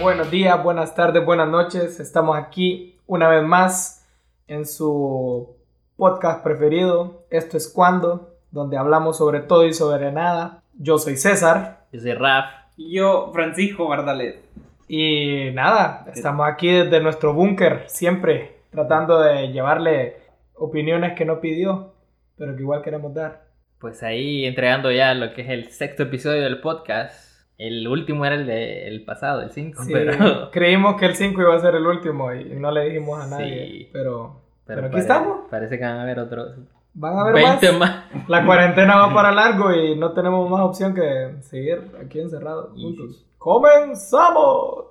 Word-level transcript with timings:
Buenos 0.00 0.30
días, 0.30 0.62
buenas 0.62 0.94
tardes, 0.94 1.22
buenas 1.22 1.48
noches. 1.48 2.00
Estamos 2.00 2.38
aquí 2.38 2.96
una 3.06 3.28
vez 3.28 3.44
más 3.44 4.08
en 4.48 4.64
su 4.64 5.54
podcast 5.98 6.42
preferido. 6.42 7.26
Esto 7.28 7.58
es 7.58 7.68
Cuando, 7.68 8.34
donde 8.50 8.78
hablamos 8.78 9.18
sobre 9.18 9.40
todo 9.40 9.66
y 9.66 9.74
sobre 9.74 10.10
nada. 10.10 10.62
Yo 10.78 10.96
soy 10.96 11.18
César. 11.18 11.84
Yo 11.92 12.00
soy 12.00 12.14
Raf. 12.14 12.46
Y 12.78 12.94
yo, 12.94 13.30
Francisco 13.34 13.88
Bardalet. 13.88 14.42
Y 14.88 15.50
nada, 15.52 16.06
estamos 16.14 16.48
aquí 16.48 16.70
desde 16.70 17.02
nuestro 17.02 17.34
búnker, 17.34 17.84
siempre 17.86 18.62
tratando 18.70 19.20
de 19.20 19.48
llevarle 19.48 20.16
opiniones 20.54 21.12
que 21.12 21.26
no 21.26 21.42
pidió, 21.42 21.92
pero 22.38 22.56
que 22.56 22.62
igual 22.62 22.80
queremos 22.80 23.12
dar. 23.12 23.42
Pues 23.78 24.02
ahí 24.02 24.46
entregando 24.46 24.90
ya 24.90 25.12
lo 25.12 25.34
que 25.34 25.42
es 25.42 25.50
el 25.50 25.70
sexto 25.70 26.04
episodio 26.04 26.40
del 26.40 26.62
podcast. 26.62 27.29
El 27.62 27.86
último 27.86 28.24
era 28.24 28.36
el 28.36 28.46
del 28.46 29.04
pasado, 29.04 29.42
el 29.42 29.50
5, 29.50 29.82
Sí, 29.84 29.92
pero... 29.92 30.50
creímos 30.52 30.96
que 30.96 31.04
el 31.04 31.14
5 31.14 31.42
iba 31.42 31.54
a 31.54 31.60
ser 31.60 31.74
el 31.74 31.86
último 31.86 32.32
y 32.32 32.44
no 32.56 32.70
le 32.70 32.84
dijimos 32.88 33.20
a 33.22 33.26
nadie, 33.26 33.66
Sí. 33.66 33.88
pero, 33.92 34.40
pero, 34.64 34.80
aquí 34.82 34.90
pare- 34.92 35.02
estamos. 35.02 35.38
Parece 35.50 35.76
que 35.78 35.84
van 35.84 35.98
a 35.98 36.02
haber 36.02 36.20
otros 36.20 36.56
Van 36.94 37.16
a 37.18 37.20
haber 37.20 37.34
20 37.34 37.72
más. 37.72 37.78
más. 38.14 38.28
La 38.28 38.46
cuarentena 38.46 38.96
va 38.96 39.12
para 39.14 39.30
largo 39.30 39.72
y 39.74 39.94
no 39.96 40.12
tenemos 40.12 40.48
más 40.48 40.60
opción 40.60 40.94
que 40.94 41.34
seguir 41.42 41.90
aquí 42.02 42.18
encerrados 42.20 42.70
Y 42.76 42.82
juntos. 42.82 43.26
¡Comenzamos! 43.38 44.86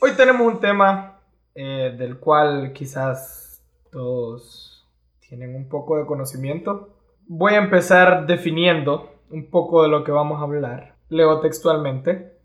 Hoy 0.00 0.12
tenemos 0.16 0.46
un 0.46 0.60
tema 0.60 1.18
eh, 1.54 1.94
del 1.98 2.18
cual 2.18 2.72
quizás 2.72 3.60
todos 3.90 4.86
tienen 5.28 5.56
un 5.56 5.68
poco 5.68 5.98
de 5.98 6.06
conocimiento. 6.06 6.90
Voy 7.26 7.54
a 7.54 7.58
empezar 7.58 8.26
definiendo 8.26 9.10
un 9.30 9.50
poco 9.50 9.82
de 9.82 9.88
lo 9.88 10.04
que 10.04 10.12
vamos 10.12 10.40
a 10.40 10.44
hablar. 10.44 10.94
Leo 11.08 11.40
textualmente. 11.40 12.36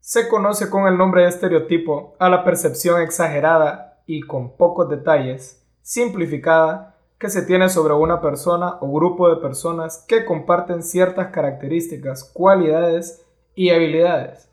Se 0.00 0.28
conoce 0.28 0.68
con 0.68 0.86
el 0.86 0.98
nombre 0.98 1.22
de 1.22 1.28
estereotipo 1.28 2.16
a 2.18 2.28
la 2.28 2.44
percepción 2.44 3.00
exagerada 3.00 4.02
y 4.06 4.22
con 4.22 4.56
pocos 4.56 4.88
detalles, 4.88 5.66
simplificada, 5.82 6.96
que 7.18 7.30
se 7.30 7.42
tiene 7.42 7.68
sobre 7.68 7.94
una 7.94 8.20
persona 8.20 8.78
o 8.80 8.92
grupo 8.92 9.28
de 9.28 9.40
personas 9.40 10.04
que 10.08 10.24
comparten 10.24 10.82
ciertas 10.82 11.28
características, 11.28 12.24
cualidades 12.24 13.26
y 13.54 13.70
habilidades, 13.70 14.50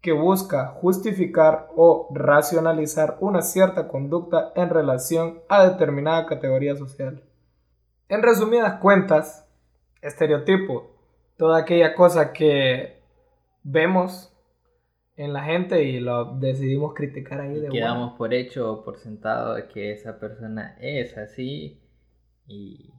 que 0.00 0.12
busca 0.12 0.66
justificar 0.66 1.68
o 1.74 2.08
racionalizar 2.14 3.16
una 3.20 3.40
cierta 3.40 3.88
conducta 3.88 4.52
en 4.56 4.68
relación 4.68 5.40
a 5.48 5.66
determinada 5.66 6.26
categoría 6.26 6.76
social. 6.76 7.22
En 8.08 8.22
resumidas 8.22 8.78
cuentas, 8.80 9.46
estereotipo, 10.02 10.90
toda 11.38 11.58
aquella 11.58 11.94
cosa 11.94 12.32
que 12.32 13.01
vemos 13.62 14.28
en 15.16 15.32
la 15.32 15.44
gente 15.44 15.84
y 15.84 16.00
lo 16.00 16.36
decidimos 16.38 16.94
criticar 16.94 17.40
ahí 17.40 17.54
de 17.60 17.68
Y 17.68 17.70
quedamos 17.70 18.16
por 18.16 18.32
hecho 18.34 18.72
o 18.72 18.84
por 18.84 18.98
sentado 18.98 19.54
de 19.54 19.68
que 19.68 19.92
esa 19.92 20.18
persona 20.18 20.76
es 20.80 21.16
así 21.18 21.78
y, 22.46 22.90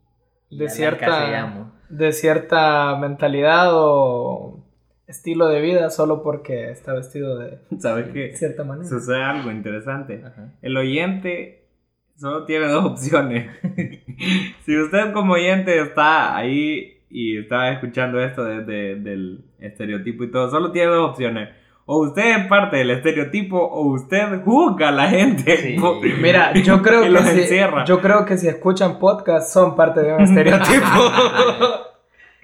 y 0.49 0.57
De 0.57 0.69
cierta- 0.69 1.69
de 1.89 2.11
cierta 2.13 2.95
mentalidad 2.97 3.69
o 3.73 4.63
estilo 5.07 5.47
de 5.47 5.61
vida 5.61 5.89
solo 5.89 6.23
porque 6.23 6.69
está 6.71 6.93
vestido 6.93 7.37
de 7.37 7.59
¿Sabes 7.79 8.07
qué? 8.13 8.35
cierta 8.35 8.63
manera. 8.63 8.87
Sucede 8.87 9.21
algo 9.21 9.51
interesante. 9.51 10.23
Ajá. 10.25 10.53
El 10.61 10.77
oyente 10.77 11.67
solo 12.15 12.45
tiene 12.45 12.67
dos 12.67 12.85
opciones. 12.85 13.49
si 14.65 14.77
usted 14.77 15.13
como 15.13 15.33
oyente 15.33 15.79
está 15.81 16.35
ahí 16.35 17.01
y 17.13 17.37
está 17.37 17.71
escuchando 17.71 18.19
esto 18.21 18.43
desde 18.43 18.95
del 18.95 19.45
estereotipo 19.59 20.23
y 20.23 20.31
todo, 20.31 20.49
solo 20.49 20.71
tiene 20.71 20.87
dos 20.91 21.11
opciones. 21.11 21.49
O 21.85 21.99
usted 22.07 22.37
es 22.39 22.47
parte 22.47 22.77
del 22.77 22.91
estereotipo 22.91 23.57
o 23.57 23.87
usted 23.93 24.41
juzga 24.43 24.87
a 24.89 24.91
la 24.91 25.07
gente. 25.09 25.57
Sí. 25.57 25.77
Mira, 26.21 26.53
yo 26.53 26.81
creo, 26.81 27.01
que 27.03 27.17
si, 27.23 27.41
encierra. 27.41 27.83
yo 27.85 27.99
creo 28.01 28.25
que 28.25 28.37
si 28.37 28.47
escuchan 28.47 28.99
podcast 28.99 29.51
son 29.53 29.75
parte 29.75 30.01
de 30.01 30.13
un 30.13 30.21
estereotipo. 30.23 30.87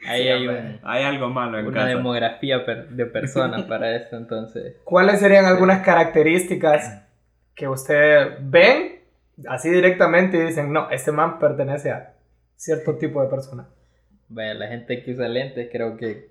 Ahí 0.07 0.27
hay 0.27 0.47
un- 0.47 0.79
Hay 0.83 1.03
algo 1.03 1.29
malo 1.29 1.57
en 1.59 1.65
una 1.67 1.73
casa. 1.75 1.88
demografía 1.88 2.65
per- 2.65 2.89
de 2.89 3.05
personas 3.05 3.63
para 3.63 3.95
esto, 3.95 4.17
entonces. 4.17 4.77
¿Cuáles 4.83 5.19
serían 5.19 5.45
algunas 5.45 5.81
características 5.85 7.03
que 7.55 7.67
ustedes 7.67 8.38
ven 8.41 8.99
así 9.47 9.69
directamente 9.69 10.38
y 10.38 10.41
dicen, 10.41 10.71
no, 10.71 10.89
este 10.89 11.11
man 11.11 11.39
pertenece 11.39 11.91
a 11.91 12.13
cierto 12.55 12.95
tipo 12.97 13.21
de 13.21 13.29
persona? 13.29 13.67
Vaya, 14.29 14.53
la 14.53 14.67
gente 14.67 15.03
que 15.03 15.12
usa 15.12 15.28
lentes 15.28 15.69
creo 15.72 15.97
que 15.97 16.29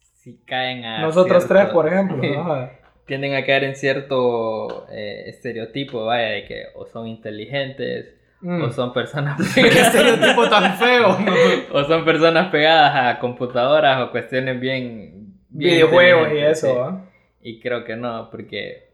si 0.00 0.38
caen 0.46 0.84
a... 0.84 1.00
Nosotros 1.02 1.44
cierto- 1.44 1.54
tres, 1.64 1.72
por 1.72 1.86
ejemplo. 1.88 2.22
ajá. 2.40 2.72
tienden 3.06 3.34
a 3.34 3.44
caer 3.44 3.64
en 3.64 3.76
cierto 3.76 4.86
eh, 4.90 5.24
estereotipo, 5.26 6.04
vaya, 6.06 6.28
de 6.30 6.44
que 6.44 6.64
o 6.74 6.86
son 6.86 7.06
inteligentes, 7.08 8.12
Mm. 8.38 8.62
o 8.64 8.70
son 8.70 8.92
personas 8.92 9.40
¿Qué 9.54 9.62
estereotipo 9.66 10.46
tan 10.50 10.76
feo? 10.76 11.16
o 11.72 11.84
son 11.84 12.04
personas 12.04 12.48
pegadas 12.50 13.16
a 13.16 13.18
computadoras 13.18 14.02
o 14.02 14.10
cuestiones 14.10 14.60
bien... 14.60 15.32
bien 15.48 15.74
Videojuegos 15.74 16.28
y 16.34 16.38
eso, 16.40 16.66
sí. 16.66 16.72
¿ah? 16.78 17.00
Y 17.40 17.60
creo 17.60 17.84
que 17.84 17.96
no, 17.96 18.28
porque... 18.30 18.90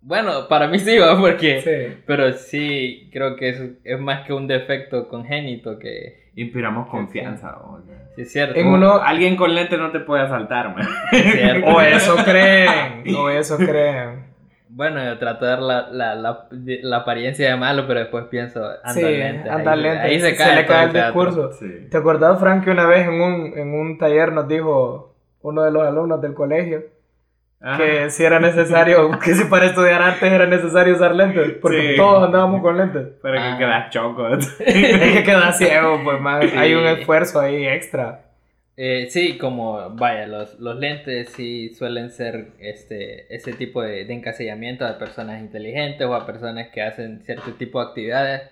Bueno, 0.00 0.46
para 0.48 0.68
mí 0.68 0.78
sí 0.78 0.96
va, 0.96 1.18
porque... 1.20 1.60
Sí. 1.60 2.02
Pero 2.06 2.34
sí, 2.34 3.10
creo 3.12 3.34
que 3.34 3.48
es, 3.48 3.60
es 3.82 3.98
más 3.98 4.24
que 4.26 4.32
un 4.32 4.46
defecto 4.46 5.08
congénito 5.08 5.76
que... 5.80 6.23
Inspiramos 6.36 6.88
confianza. 6.88 7.56
o- 7.58 7.80
Sí, 8.16 8.22
es 8.22 8.32
cierto. 8.32 8.58
En 8.58 8.68
uno- 8.68 9.00
Alguien 9.02 9.36
con 9.36 9.54
lente 9.54 9.76
no 9.76 9.90
te 9.90 10.00
puede 10.00 10.22
asaltar, 10.22 10.74
man. 10.74 10.86
Es 11.12 11.32
cierto. 11.32 11.66
O 11.74 11.80
eso 11.80 12.16
creen, 12.24 13.04
o 13.16 13.28
eso 13.28 13.56
creen. 13.56 14.32
Bueno, 14.68 15.04
yo 15.04 15.18
trato 15.18 15.44
de 15.44 15.50
dar 15.52 15.60
la, 15.62 15.88
la, 15.90 16.14
la, 16.16 16.46
la 16.50 16.96
apariencia 16.96 17.48
de 17.50 17.56
malo, 17.56 17.84
pero 17.86 18.00
después 18.00 18.24
pienso, 18.24 18.60
anda 18.82 18.92
Sí, 18.92 19.02
lente. 19.02 19.48
anda 19.50 19.72
ahí, 19.72 19.80
lente. 19.82 20.00
Ahí 20.02 20.20
se 20.20 20.30
se, 20.30 20.36
cae 20.36 20.56
le 20.56 20.66
cae 20.66 20.84
el 20.86 20.92
teatro. 20.92 21.24
discurso. 21.24 21.52
Sí. 21.52 21.88
¿Te 21.90 21.96
acordás, 21.96 22.38
Frank, 22.40 22.64
que 22.64 22.70
una 22.70 22.86
vez 22.86 23.06
en 23.06 23.20
un, 23.20 23.52
en 23.56 23.72
un 23.74 23.98
taller 23.98 24.32
nos 24.32 24.48
dijo 24.48 25.14
uno 25.42 25.62
de 25.62 25.70
los 25.70 25.86
alumnos 25.86 26.20
del 26.20 26.34
colegio 26.34 26.82
Ajá. 27.66 27.78
que 27.78 28.10
si 28.10 28.22
era 28.24 28.38
necesario, 28.40 29.10
que 29.24 29.34
si 29.34 29.44
para 29.44 29.66
estudiar 29.66 30.02
artes 30.02 30.30
era 30.30 30.46
necesario 30.46 30.94
usar 30.94 31.14
lentes? 31.14 31.52
Porque 31.62 31.90
Sí. 31.92 31.96
todos 31.96 32.24
andábamos 32.24 32.60
con 32.60 32.76
lentes. 32.76 33.08
Pero 33.22 33.38
Ah. 33.40 33.52
que 33.52 33.58
quedas 33.64 33.90
choco. 33.90 34.28
Es 34.36 34.48
que 35.14 35.22
queda 35.24 35.52
ciego, 35.52 36.00
pues, 36.04 36.20
man. 36.20 36.42
Sí. 36.42 36.56
Hay 36.56 36.74
un 36.74 36.86
esfuerzo 36.86 37.40
ahí 37.40 37.66
extra. 37.66 38.20
Eh, 38.76 39.06
sí, 39.08 39.38
como, 39.38 39.90
vaya, 39.90 40.26
los, 40.26 40.58
los 40.58 40.76
lentes 40.76 41.30
sí 41.30 41.72
suelen 41.74 42.10
ser 42.10 42.48
este, 42.58 43.32
ese 43.34 43.52
tipo 43.52 43.80
de, 43.80 44.04
de 44.04 44.12
encasillamiento 44.12 44.84
a 44.84 44.98
personas 44.98 45.40
inteligentes 45.40 46.04
o 46.06 46.14
a 46.14 46.26
personas 46.26 46.68
que 46.70 46.82
hacen 46.82 47.22
cierto 47.22 47.52
tipo 47.52 47.80
de 47.80 47.86
actividades, 47.86 48.42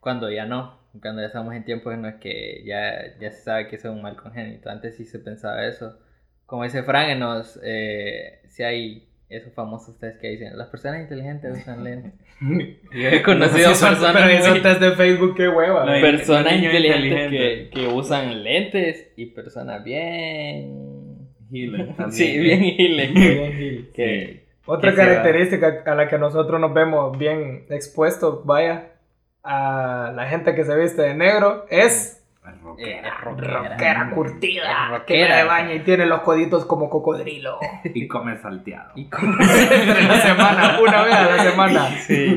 cuando 0.00 0.30
ya 0.30 0.44
no, 0.44 0.78
cuando 1.00 1.22
ya 1.22 1.28
estamos 1.28 1.54
en 1.54 1.64
tiempos 1.64 1.94
en 1.94 2.02
los 2.02 2.14
que 2.16 2.62
ya, 2.66 2.92
ya 3.18 3.30
se 3.30 3.42
sabe 3.42 3.66
que 3.68 3.76
es 3.76 3.84
un 3.86 4.02
mal 4.02 4.16
congénito. 4.16 4.68
Antes 4.68 4.96
sí 4.98 5.06
se 5.06 5.18
pensaba 5.18 5.64
eso. 5.66 5.98
Como 6.54 6.62
dice 6.62 6.84
Frank, 6.84 7.08
en 7.08 7.18
los, 7.18 7.58
eh, 7.64 8.38
si 8.46 8.62
hay 8.62 9.08
esos 9.28 9.52
famosos 9.54 9.98
test 9.98 10.20
que 10.20 10.28
dicen, 10.28 10.56
las 10.56 10.68
personas 10.68 11.00
inteligentes 11.00 11.58
usan 11.60 11.82
lentes. 11.82 12.12
Yo 12.92 13.08
he 13.08 13.22
conocido 13.24 13.70
Sí, 13.70 13.74
son- 13.74 13.88
personas 13.94 14.22
Pero 14.22 14.38
esos 14.38 14.62
test 14.62 14.80
de 14.80 14.92
Facebook, 14.92 15.34
qué 15.36 15.48
hueva. 15.48 15.84
No, 15.84 16.00
personas 16.00 16.52
inteligentes 16.52 17.02
que, 17.02 17.24
inteligente. 17.24 17.70
que 17.70 17.88
usan 17.88 18.44
lentes 18.44 19.08
y 19.16 19.26
personas 19.26 19.82
bien... 19.82 21.26
También. 21.50 21.96
Sí, 22.12 22.38
bien 22.38 22.60
giles. 22.62 23.12
Bien, 23.12 23.88
que, 23.92 24.44
Otra 24.64 24.90
que 24.92 24.96
característica 24.96 25.82
a 25.86 25.94
la 25.96 26.08
que 26.08 26.18
nosotros 26.18 26.60
nos 26.60 26.72
vemos 26.72 27.18
bien 27.18 27.66
expuestos, 27.68 28.46
vaya, 28.46 28.92
a 29.42 30.12
la 30.14 30.28
gente 30.28 30.54
que 30.54 30.64
se 30.64 30.76
viste 30.76 31.02
de 31.02 31.14
negro 31.14 31.66
es 31.68 32.23
Es 32.46 32.52
eh, 32.52 32.60
rockera. 32.62 33.08
es 33.08 33.20
rockera. 33.22 33.68
rockera 33.70 34.10
curtida, 34.10 34.62
Es 34.62 34.76
que 34.86 34.90
rockera. 34.98 35.38
se 35.40 35.44
baña 35.44 35.74
y 35.74 35.80
tiene 35.80 36.06
los 36.06 36.20
coditos 36.20 36.64
como 36.66 36.90
cocodrilo. 36.90 37.58
Y 37.84 38.06
come 38.06 38.36
salteado. 38.38 38.92
Y 38.96 39.02
Entre 39.12 40.02
la 40.04 40.20
semana, 40.20 40.78
una 40.80 41.02
vez 41.04 41.14
a 41.14 41.36
la 41.36 41.42
semana. 41.42 41.88
sí. 42.06 42.36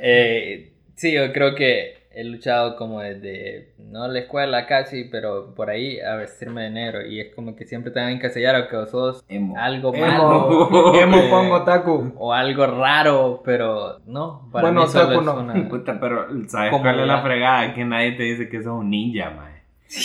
Eh, 0.00 0.72
sí, 0.96 1.12
yo 1.12 1.32
creo 1.32 1.54
que 1.54 2.01
he 2.14 2.24
luchado 2.24 2.76
como 2.76 3.00
desde, 3.00 3.72
no 3.78 4.06
la 4.08 4.18
escuela 4.20 4.66
casi, 4.66 5.04
pero 5.04 5.54
por 5.54 5.70
ahí 5.70 6.00
a 6.00 6.16
vestirme 6.16 6.62
de 6.62 6.70
negro. 6.70 7.06
Y 7.06 7.20
es 7.20 7.34
como 7.34 7.54
que 7.56 7.64
siempre 7.64 7.90
te 7.92 8.00
van 8.00 8.08
a 8.08 8.12
encasillar 8.12 8.54
o 8.56 8.68
que 8.68 8.86
sos 8.90 9.24
Emo. 9.28 9.54
algo 9.58 9.92
malo. 9.92 10.68
Emo, 10.94 10.94
emo 10.98 11.16
Eh, 11.22 11.28
pongo 11.30 11.62
taku. 11.64 12.12
O 12.18 12.32
algo 12.32 12.66
raro, 12.66 13.42
pero 13.44 13.98
no. 14.06 14.48
Para 14.52 14.62
Bueno, 14.68 14.82
mí 14.82 14.88
solo 14.88 15.04
otaku 15.06 15.20
es 15.20 15.26
no. 15.26 15.40
una- 15.40 15.68
Puta, 15.68 15.98
pero 16.00 16.26
¿sabes 16.48 16.70
cuál 16.70 17.00
es 17.00 17.06
la- 17.06 17.16
la 17.16 17.22
fregada? 17.22 17.74
Que 17.74 17.84
nadie 17.84 18.12
te 18.12 18.22
dice 18.24 18.48
que 18.48 18.62
sos 18.62 18.72
un 18.80 18.90
ninja, 18.90 19.30
man. 19.30 19.51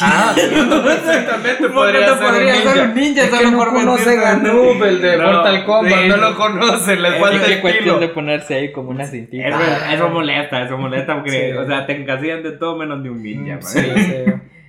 Ah, 0.01 0.35
exactamente, 0.37 1.69
podría 1.69 2.05
te 2.07 2.17
ser 2.17 2.17
podría 2.27 2.55
un 2.55 2.61
ser 2.61 2.65
ninja. 2.75 2.83
un 2.83 2.93
ninja 2.93 3.23
Es 3.23 3.29
que 3.29 3.35
solo 3.37 3.51
no 3.51 3.57
por 3.57 3.67
a 3.69 4.35
Noob, 4.35 4.83
el 4.83 5.01
de 5.01 5.17
No, 5.17 5.23
Mortal 5.31 5.65
Kombat, 5.65 5.99
sí. 6.01 6.07
no 6.09 6.17
lo 6.17 6.35
conocen, 6.35 7.01
les 7.01 7.13
Es 7.13 7.19
falta 7.21 7.45
que 7.47 7.61
cuestión 7.61 7.99
de 8.01 8.07
ponerse 8.09 8.55
ahí 8.55 8.71
como 8.73 8.89
una 8.89 9.05
cintita. 9.05 9.47
Eso, 9.47 9.59
eso 9.93 10.09
molesta, 10.09 10.61
eso 10.63 10.77
molesta 10.77 11.15
porque, 11.15 11.51
Sí. 11.51 11.57
o 11.57 11.65
sea, 11.65 11.85
te 11.85 11.93
encasillan 12.01 12.43
de 12.43 12.51
todo 12.53 12.75
menos 12.77 13.01
de 13.01 13.09
un 13.09 13.23
ninja. 13.23 13.61
Sí, 13.61 13.79
sí. 13.79 14.13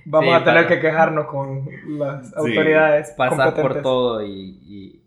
Vamos 0.05 0.29
Sí, 0.29 0.35
a 0.35 0.43
tener 0.43 0.63
para- 0.63 0.67
que 0.67 0.79
quejarnos 0.79 1.25
con 1.27 1.69
las 1.99 2.35
autoridades 2.35 3.11
pasar 3.11 3.53
por 3.55 3.81
todo 3.81 4.23
y, 4.25 4.57
y, 4.67 4.98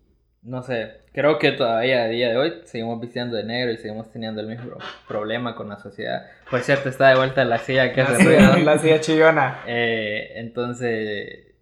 no 0.43 0.61
sé, 0.61 1.01
creo 1.13 1.39
que 1.39 1.51
todavía 1.53 2.03
a 2.03 2.07
día 2.07 2.29
de 2.29 2.37
hoy 2.37 2.53
seguimos 2.65 2.99
vistiendo 2.99 3.37
de 3.37 3.43
negro 3.43 3.71
y 3.71 3.77
seguimos 3.77 4.11
teniendo 4.11 4.41
el 4.41 4.47
mismo 4.47 4.75
problema 5.07 5.55
con 5.55 5.69
la 5.69 5.77
sociedad. 5.77 6.25
Por 6.51 6.59
cierto, 6.61 6.89
está 6.89 7.09
de 7.09 7.15
vuelta 7.15 7.45
la 7.45 7.57
silla 7.59 7.93
que 7.93 8.05
se 8.05 8.15
silla, 8.17 8.57
la 8.57 8.77
silla 8.77 8.99
chillona. 8.99 9.61
Eh, 9.67 10.33
entonces, 10.35 11.55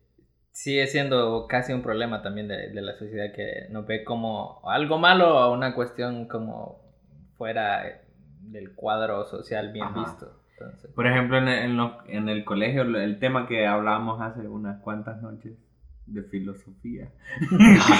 sigue 0.51 0.87
siendo 0.87 1.47
casi 1.47 1.73
un 1.73 1.81
problema 1.81 2.21
también 2.21 2.47
de, 2.47 2.69
de 2.69 2.81
la 2.81 2.93
sociedad 2.93 3.31
que 3.33 3.67
nos 3.69 3.85
ve 3.85 4.03
como 4.03 4.61
algo 4.69 4.97
malo 4.97 5.35
o 5.37 5.53
una 5.53 5.73
cuestión 5.75 6.27
como 6.27 6.81
fuera 7.37 8.01
del 8.41 8.73
cuadro 8.75 9.25
social 9.25 9.71
bien 9.71 9.85
Ajá. 9.85 9.99
visto. 9.99 10.37
Entonces, 10.59 10.91
Por 10.93 11.07
ejemplo, 11.07 11.37
en 11.37 11.47
el, 11.47 11.59
en 11.65 11.77
lo- 11.77 11.97
en 12.07 12.29
el 12.29 12.43
colegio, 12.45 12.81
el 12.83 13.19
tema 13.19 13.47
que 13.47 13.65
hablábamos 13.65 14.21
hace 14.21 14.47
unas 14.47 14.79
cuantas 14.81 15.21
noches 15.21 15.53
de 16.13 16.23
filosofía. 16.23 17.07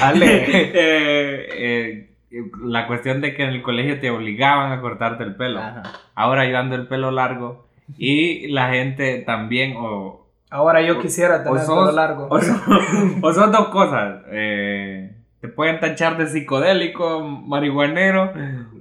Dale. 0.02 0.46
Eh, 0.74 2.08
eh, 2.32 2.42
la 2.64 2.88
cuestión 2.88 3.20
de 3.22 3.34
que 3.36 3.44
en 3.44 3.50
el 3.50 3.62
colegio 3.62 4.00
te 4.00 4.10
obligaban 4.10 4.72
a 4.72 4.80
cortarte 4.82 5.24
el 5.24 5.36
pelo. 5.36 5.60
ajá. 5.60 5.84
Ahora 6.16 6.50
yo 6.50 6.58
ando 6.58 6.76
el 6.76 6.88
pelo 6.88 7.12
largo. 7.12 7.68
Y 7.98 8.48
la 8.48 8.70
gente 8.70 9.18
también, 9.26 9.74
o, 9.78 10.26
Ahora 10.50 10.82
yo 10.82 11.00
quisiera 11.00 11.44
tener 11.44 11.52
o 11.54 11.56
el 11.60 11.66
sos, 11.66 11.80
pelo 11.80 11.92
largo. 11.92 12.28
o 12.30 12.40
son, 12.40 12.62
o 13.22 13.34
son 13.34 13.52
dos 13.52 13.68
cosas. 13.70 14.22
eh, 14.32 15.12
te 15.42 15.48
pueden 15.50 15.80
tachar 15.80 16.18
de 16.18 16.28
psicodélico, 16.28 17.22
marihuanero, 17.22 18.32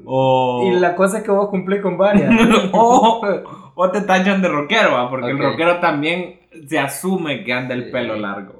o, 0.05 0.71
Y 0.71 0.79
la 0.79 0.95
cosa 0.95 1.19
es 1.19 1.25
que 1.25 1.31
vos 1.33 1.49
cumplís 1.49 1.81
con 1.81 1.97
varias. 1.99 2.31
o, 2.73 3.27
o 3.75 3.91
te 3.91 4.03
tachan 4.03 4.43
de 4.43 4.49
rockero, 4.49 4.93
¿va? 4.93 5.09
porque 5.11 5.33
Ok. 5.33 5.39
el 5.41 5.45
rockero 5.45 5.81
también 5.81 6.39
se 6.69 6.79
asume 6.79 7.43
que 7.45 7.53
anda 7.53 7.75
el 7.75 7.91
pelo 7.91 8.15
largo. 8.17 8.60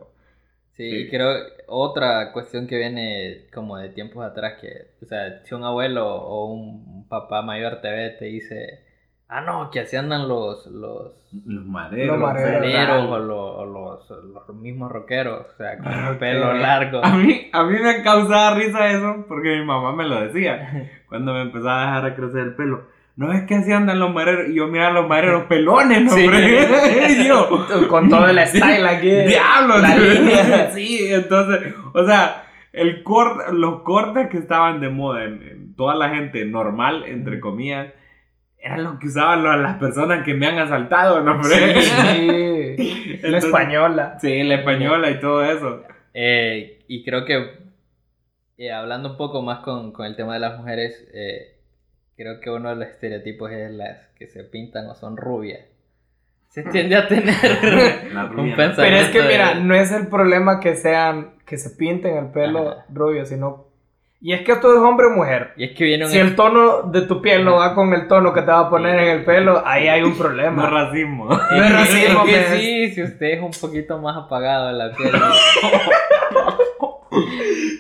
Sí, 0.89 1.09
creo 1.11 1.35
otra 1.67 2.33
cuestión 2.33 2.67
que 2.67 2.79
viene 2.79 3.47
como 3.53 3.77
de 3.79 3.89
tiempos 3.91 4.25
atrás 4.25 4.55
que, 4.61 4.89
o 5.03 5.07
sea, 5.07 5.43
si 5.45 5.55
un 5.55 5.65
abuelo 5.65 6.07
o 6.07 6.47
un 6.47 7.07
papá 7.09 7.43
mayor 7.43 7.81
te 7.81 7.91
ve 7.91 8.11
te 8.11 8.25
dice, 8.27 8.81
ah 9.29 9.41
no, 9.41 9.71
que 9.71 9.81
así 9.81 9.97
andan 9.97 10.29
los 10.29 10.67
los 10.67 11.13
Los 11.45 11.65
maderos. 11.67 12.19
Los 12.19 12.19
o, 13.11 13.19
lo- 13.19 13.57
o 13.59 13.67
los, 13.67 14.11
los 14.11 14.57
mismos 14.57 14.91
rockeros, 14.91 15.47
o 15.53 15.57
sea, 15.57 15.77
con 15.79 15.87
Ah, 15.89 16.09
el 16.13 16.19
pelo 16.19 16.53
largo. 16.55 17.05
A 17.05 17.17
mí, 17.17 17.49
a 17.53 17.63
mí 17.65 17.77
me 17.79 18.03
causaba 18.03 18.55
risa 18.57 18.91
eso 18.91 19.25
porque 19.29 19.59
mi 19.59 19.65
mamá 19.65 19.95
me 19.95 20.07
lo 20.09 20.21
decía 20.23 20.91
cuando 21.09 21.33
me 21.35 21.43
empezaba 21.43 21.83
a 21.83 21.87
dejar 21.87 22.13
a 22.13 22.15
crecer 22.17 22.41
el 22.41 22.55
pelo. 22.55 23.00
No 23.21 23.33
es 23.35 23.43
que 23.43 23.55
así 23.57 23.71
andan 23.71 23.99
los 23.99 24.15
mareros. 24.15 24.49
Y 24.49 24.55
yo 24.55 24.67
miraba 24.69 24.91
a 24.91 24.95
los 24.95 25.09
mareros 25.09 25.45
pelones, 25.45 26.03
¿no, 26.05 26.11
Sí. 26.13 26.25
hombre? 26.25 27.25
yo, 27.29 27.67
con 27.89 28.09
todo 28.09 28.27
el 28.29 28.39
style 28.47 28.87
aquí. 28.87 29.11
¡Diablos! 29.11 29.83
La 29.83 29.95
línea. 29.97 30.71
sí, 30.75 31.07
entonces, 31.13 31.75
o 31.93 32.07
sea, 32.07 32.45
el 32.73 33.03
cor- 33.03 33.53
los 33.53 33.83
cortes 33.83 34.29
que 34.31 34.39
estaban 34.39 34.81
de 34.81 34.89
moda 34.89 35.25
en, 35.25 35.43
en 35.43 35.77
toda 35.77 35.95
la 35.97 36.09
gente 36.09 36.45
normal, 36.47 37.05
entre 37.07 37.41
comillas, 37.41 37.89
eran 38.57 38.85
los 38.85 38.99
que 38.99 39.09
usaban 39.09 39.43
las 39.63 39.77
personas 39.77 40.25
que 40.25 40.33
me 40.33 40.47
han 40.47 40.59
asaltado, 40.59 41.21
¿no, 41.23 41.33
hombre? 41.33 41.83
Sí. 41.83 42.27
La 43.21 43.29
Entonces- 43.29 43.45
española. 43.45 44.17
Sí, 44.21 44.43
la 44.45 44.55
española 44.55 45.11
y 45.11 45.21
todo 45.21 45.45
eso. 45.45 45.83
Eh, 46.15 46.85
y 46.89 47.05
creo 47.05 47.27
que 47.27 47.51
eh, 48.57 48.73
hablando 48.73 49.11
un 49.11 49.17
poco 49.19 49.43
más 49.43 49.59
con, 49.59 49.93
con 49.93 50.07
el 50.07 50.17
tema 50.17 50.33
de 50.35 50.41
las 50.41 50.59
mujeres, 50.59 51.07
eh, 51.13 51.60
creo 52.21 52.39
que 52.39 52.51
uno 52.51 52.69
de 52.69 52.77
los 52.77 52.89
estereotipos 52.89 53.51
es 53.51 53.71
las 53.71 53.97
que 54.19 54.27
se 54.27 54.45
pintan 54.45 54.87
o 54.89 54.95
son 54.95 55.17
rubias. 55.17 55.61
Se 56.51 56.63
tiende 56.65 56.95
a 56.97 57.09
tener 57.09 57.33
La 58.13 58.25
un 58.27 58.55
pensamiento. 58.57 58.77
Pero 58.77 58.97
es 58.97 59.09
que 59.09 59.23
de- 59.23 59.29
mira, 59.29 59.55
no 59.55 59.75
es 59.75 59.91
el 59.91 60.09
problema 60.09 60.61
que 60.61 60.77
sean, 60.77 61.31
que 61.47 61.57
se 61.57 61.71
pinten 61.71 62.17
el 62.19 62.27
pelo 62.27 62.69
Ajá. 62.73 62.85
rubio, 62.93 63.25
sino... 63.25 63.69
Y 64.21 64.35
es 64.35 64.43
que 64.43 64.53
esto 64.53 64.71
es 64.75 64.79
hombre 64.81 65.07
o 65.07 65.11
mujer. 65.11 65.53
Y 65.57 65.65
es 65.65 65.71
que 65.71 65.85
viene 65.85 66.05
un 66.05 66.11
Si 66.11 66.19
el 66.19 66.37
tono 66.37 66.83
de 66.83 67.01
tu 67.03 67.23
piel 67.23 67.43
no 67.43 67.57
va 67.57 67.75
con 67.75 67.95
el 67.95 68.07
tono 68.07 68.35
que 68.35 68.43
te 68.43 68.49
va 68.51 68.59
a 68.67 68.69
poner 68.69 68.99
en 69.01 69.09
el 69.09 69.25
pelo, 69.25 69.63
ahí 69.65 69.89
hay 69.89 70.03
un 70.03 70.09
No 70.11 70.15
es 70.15 70.21
problema. 70.21 70.69
racismo. 70.69 71.25
No 71.25 71.65
es 71.65 71.73
racismo, 71.73 72.25
Es 72.27 72.31
que 72.31 72.37
pues. 72.49 72.61
sí, 72.61 72.91
si 72.97 73.03
usted 73.03 73.27
es 73.29 73.41
un 73.41 73.53
poquito 73.53 73.97
más 73.99 74.15
apagado 74.19 74.67
de 74.67 74.73
la 74.75 74.93
piel. 74.95 75.11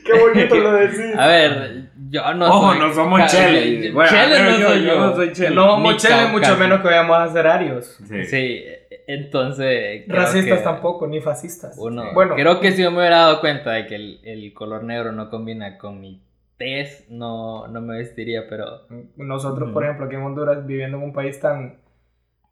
Qué 0.04 0.18
bonito 0.18 0.54
lo 0.56 0.72
decís. 0.72 1.14
A 1.18 1.26
ver, 1.26 1.89
yo 2.10 2.34
no 2.34 2.46
Ojo, 2.48 2.70
soy. 2.70 2.78
no 2.80 2.92
somos 2.92 3.26
Chele. 3.30 3.92
Bueno, 3.92 4.10
Chele 4.10 4.38
yo- 4.38 4.44
no 4.44 4.58
yo- 4.58 4.68
soy 4.68 4.80
yo 4.82 4.86
yo. 4.94 5.00
no 5.00 5.14
soy 5.14 5.32
Chele. 5.32 5.54
No, 5.54 5.76
Ni 5.78 5.82
Mochele, 5.84 6.26
mucho 6.32 6.56
menos 6.56 6.80
que 6.80 6.86
vayamos 6.88 7.16
a 7.18 7.28
ser 7.32 7.46
arios. 7.46 7.98
Sí. 8.08 8.24
Sí, 8.24 8.64
entonces. 9.06 10.04
Racistas 10.08 10.58
que 10.58 10.64
tampoco, 10.64 11.06
ni 11.06 11.20
fascistas. 11.20 11.76
Uno, 11.78 12.12
Bueno, 12.12 12.34
creo 12.34 12.60
que 12.60 12.72
si 12.72 12.82
yo 12.82 12.90
me 12.90 12.98
hubiera 12.98 13.18
dado 13.18 13.40
cuenta 13.40 13.70
de 13.72 13.86
que 13.86 13.94
el, 13.94 14.20
el 14.24 14.52
color 14.52 14.82
negro 14.84 15.12
no 15.12 15.30
combina 15.30 15.78
con 15.78 16.00
mi 16.00 16.20
tez, 16.56 17.06
no, 17.08 17.68
no 17.68 17.80
me 17.80 17.96
vestiría, 17.98 18.42
pero. 18.48 18.86
nosotros, 19.16 19.70
por 19.72 19.84
ejemplo, 19.84 20.06
aquí 20.06 20.16
en 20.16 20.22
Honduras, 20.22 20.66
viviendo 20.66 20.96
en 20.98 21.04
un 21.04 21.12
país 21.12 21.38
tan 21.40 21.78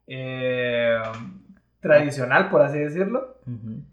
eh, 0.07 0.97
tradicional, 1.81 2.49
por 2.49 2.61
así 2.61 2.79
decirlo, 2.79 3.37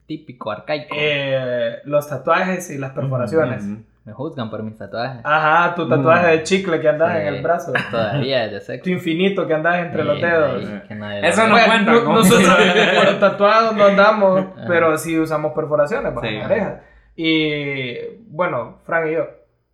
Típico, 0.06 0.50
arcaico. 0.50 0.94
eh, 0.98 1.76
los 1.84 2.08
tatuajes 2.08 2.70
y 2.70 2.78
las 2.78 2.92
perforaciones. 2.92 3.64
Ujú. 3.64 3.82
Me 4.06 4.12
juzgan 4.12 4.48
por 4.50 4.62
mis 4.62 4.78
tatuajes. 4.78 5.20
Ajá, 5.24 5.74
tu 5.74 5.88
tatuaje 5.88 6.26
Mm. 6.26 6.30
de 6.30 6.42
chicle 6.44 6.80
que 6.80 6.88
andas 6.88 7.12
Sí. 7.12 7.18
en 7.18 7.26
el 7.34 7.42
brazo. 7.42 7.72
Todavía 7.90 8.44
es 8.44 8.66
de 8.68 8.78
Tu 8.78 8.90
infinito 8.90 9.46
que 9.48 9.54
andas 9.54 9.78
entre 9.80 10.04
los 10.04 10.16
Sí, 10.16 10.22
dedos. 10.22 10.54
ahí, 10.64 10.82
que 10.86 10.94
nadie 10.94 11.20
lo 11.22 11.26
Eso 11.28 11.42
no 11.48 11.50
Bueno, 11.50 11.66
cuenta, 11.66 11.92
no- 11.92 12.02
¿no? 12.04 12.12
Nosotros 12.14 12.48
bueno, 12.94 13.18
tatuados 13.18 13.76
no 13.76 13.84
andamos, 13.84 14.40
Ajá. 14.56 14.64
pero 14.68 14.96
sí 14.96 15.18
usamos 15.18 15.52
perforaciones 15.54 16.12
para 16.12 16.28
Sí. 16.28 16.38
parejas. 16.40 16.74
Y 17.16 17.96
bueno, 18.28 18.78
Frank 18.86 19.06
y 19.08 19.12
yo. 19.14 19.26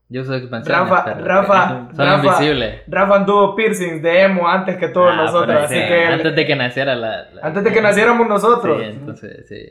Yo 0.09 0.25
soy 0.25 0.39
expansión. 0.39 0.79
Rafa- 0.79 1.15
Rafa- 1.15 1.89
Son 1.95 2.07
Rafa- 2.07 2.25
invisibles. 2.25 2.83
Rafa 2.87 3.17
anduvo 3.17 3.55
piercings 3.57 4.03
de 4.03 4.23
emo 4.23 4.49
antes 4.49 4.77
que 4.79 4.89
todos 4.89 5.11
Ah, 5.13 5.17
nosotros, 5.17 5.57
así 5.65 5.75
sí, 5.75 5.81
que 5.89 6.05
Antes 6.07 6.35
de 6.37 6.47
que 6.47 6.57
naciera 6.57 6.95
la. 6.95 7.25
la- 7.33 7.43
antes 7.43 7.65
de 7.65 7.73
que 7.73 7.81
naciéramos 7.83 8.27
nosotros. 8.29 8.79
Sí, 8.81 8.85
entonces, 8.89 9.47
sí. 9.49 9.69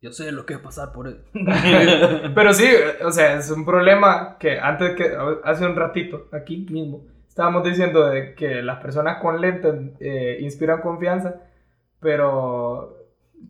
Yo 0.00 0.12
sé 0.12 0.30
lo 0.32 0.46
que 0.46 0.54
es 0.54 0.60
pasar 0.60 0.92
por 0.92 1.08
eso. 1.08 1.18
Pero 2.34 2.52
sí, 2.54 2.68
o 3.04 3.10
sea, 3.10 3.34
es 3.34 3.50
un 3.50 3.64
problema 3.64 4.36
que 4.38 4.58
antes 4.58 4.94
que 4.94 5.10
hace 5.44 5.66
un 5.66 5.74
ratito, 5.76 6.28
aquí 6.32 6.66
mismo, 6.70 7.04
estábamos 7.28 7.64
diciendo 7.64 8.08
de 8.08 8.34
que 8.34 8.62
las 8.62 8.78
personas 8.80 9.20
con 9.20 9.40
lentes 9.40 9.74
eh, 10.00 10.38
inspiran 10.40 10.80
confianza, 10.80 11.34
pero 12.00 12.96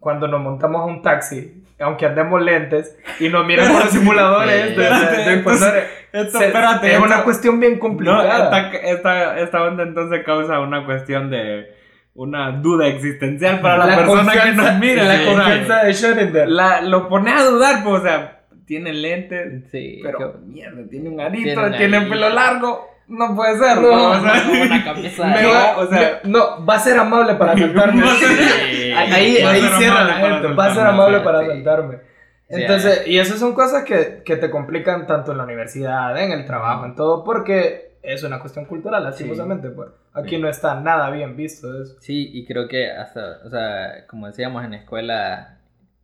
cuando 0.01 0.29
nos 0.29 0.41
montamos 0.41 0.83
a 0.83 0.85
un 0.85 1.03
taxi, 1.03 1.65
aunque 1.81 2.07
andemos 2.07 2.43
lentes 2.43 2.97
y 3.21 3.29
nos 3.29 3.47
miran 3.47 3.73
con 3.73 3.81
los 3.85 3.91
simuladores 3.93 4.71
Sí. 4.71 4.75
de, 4.77 4.83
de- 4.85 5.25
de 5.31 5.33
impulsores, 5.37 5.85
Esto, 6.13 6.39
se- 6.39 6.47
espérate. 6.47 6.93
es 6.93 6.99
una 6.99 7.09
esto- 7.15 7.25
cuestión 7.25 7.61
bien 7.61 7.75
No, 7.75 7.79
complicada. 7.81 8.59
esta, 8.59 8.79
esta, 8.79 9.39
esta 9.41 9.63
onda 9.63 9.83
entonces 9.85 10.25
causa 10.25 10.61
una 10.61 10.85
cuestión 10.85 11.31
de 11.31 11.75
una 12.19 12.51
duda 12.51 12.89
existencial 12.89 13.61
para 13.61 13.87
la, 13.87 13.97
persona 13.97 14.33
que 14.33 14.53
nos 14.53 14.75
mira. 14.81 15.05
la 15.05 15.25
confianza 15.25 15.85
de 15.85 15.91
Schrödinger. 15.93 16.47
la- 16.47 16.81
lo 16.83 17.09
pone 17.09 17.31
a 17.33 17.45
dudar, 17.45 17.85
pues, 17.85 18.01
o 18.01 18.03
sea, 18.05 18.41
tiene 18.67 18.93
lentes, 18.93 19.65
Sí. 19.71 20.01
pero 20.03 20.19
que- 20.19 20.39
mierda, 20.47 20.83
tiene 20.91 21.09
un 21.11 21.21
arito, 21.21 21.61
Tiene 21.77 22.01
pelo 22.03 22.29
largo, 22.31 22.87
no 23.07 23.35
puede 23.37 23.57
ser, 23.59 23.77
No, 23.81 23.91
¿no? 23.93 24.11
O 24.11 24.21
sea, 24.21 24.33
una 24.67 24.85
camisa 24.85 25.27
Me 25.41 25.47
va- 25.47 25.77
o 25.79 25.87
sea- 25.87 26.21
no, 26.25 26.67
va 26.67 26.75
a 26.75 26.79
ser 26.81 26.99
amable 26.99 27.35
para 27.37 27.53
saltarme. 27.57 28.03
Sí. 28.03 28.93
Ahí, 28.97 29.37
ahí 29.39 29.63
cierra 29.79 30.03
la 30.05 30.15
gente, 30.15 30.49
va 30.49 30.67
a 30.67 30.75
ser 30.75 30.87
amable 30.87 31.21
para 31.21 31.41
sí. 31.43 31.47
saltarme. 31.47 31.95
Sí, 32.51 32.63
Entonces, 32.63 33.07
y 33.07 33.19
esas 33.19 33.39
son 33.39 33.53
cosas 33.55 33.85
que, 33.85 34.23
que 34.25 34.37
te 34.37 34.51
complican 34.51 35.07
tanto 35.07 35.33
en 35.33 35.39
la 35.39 35.45
universidad, 35.45 36.19
en 36.21 36.33
el 36.33 36.47
trabajo, 36.47 36.85
en 36.87 36.97
todo, 36.97 37.23
porque 37.23 37.88
es 38.03 38.23
una 38.23 38.41
cuestión 38.41 38.65
cultural, 38.65 39.03
lastimosamente. 39.05 39.71
Pues. 39.71 39.89
Aquí 40.15 40.37
Sí. 40.37 40.39
no 40.41 40.49
está 40.49 40.81
nada 40.81 41.11
bien 41.11 41.37
visto 41.37 41.81
eso. 41.83 41.97
Sí, 42.01 42.31
y 42.33 42.45
creo 42.47 42.69
que 42.69 42.91
hasta, 42.91 43.41
o 43.45 43.51
sea, 43.51 44.07
como 44.07 44.27
decíamos 44.27 44.65
en 44.65 44.73
la 44.73 44.77
escuela, 44.79 45.59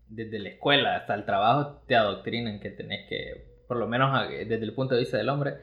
desde 0.09 0.39
la 0.39 0.51
escuela 0.51 0.97
hasta 0.97 1.15
el 1.15 1.25
trabajo 1.25 1.83
te 1.87 1.97
adoctrinan 1.97 2.61
que 2.61 2.71
tenés 2.71 3.09
que, 3.09 3.47
por 3.67 3.77
lo 3.79 3.87
menos 3.89 4.29
desde 4.31 4.57
el 4.65 4.73
punto 4.75 4.95
de 4.95 5.01
vista 5.01 5.17
del 5.17 5.29
hombre, 5.29 5.55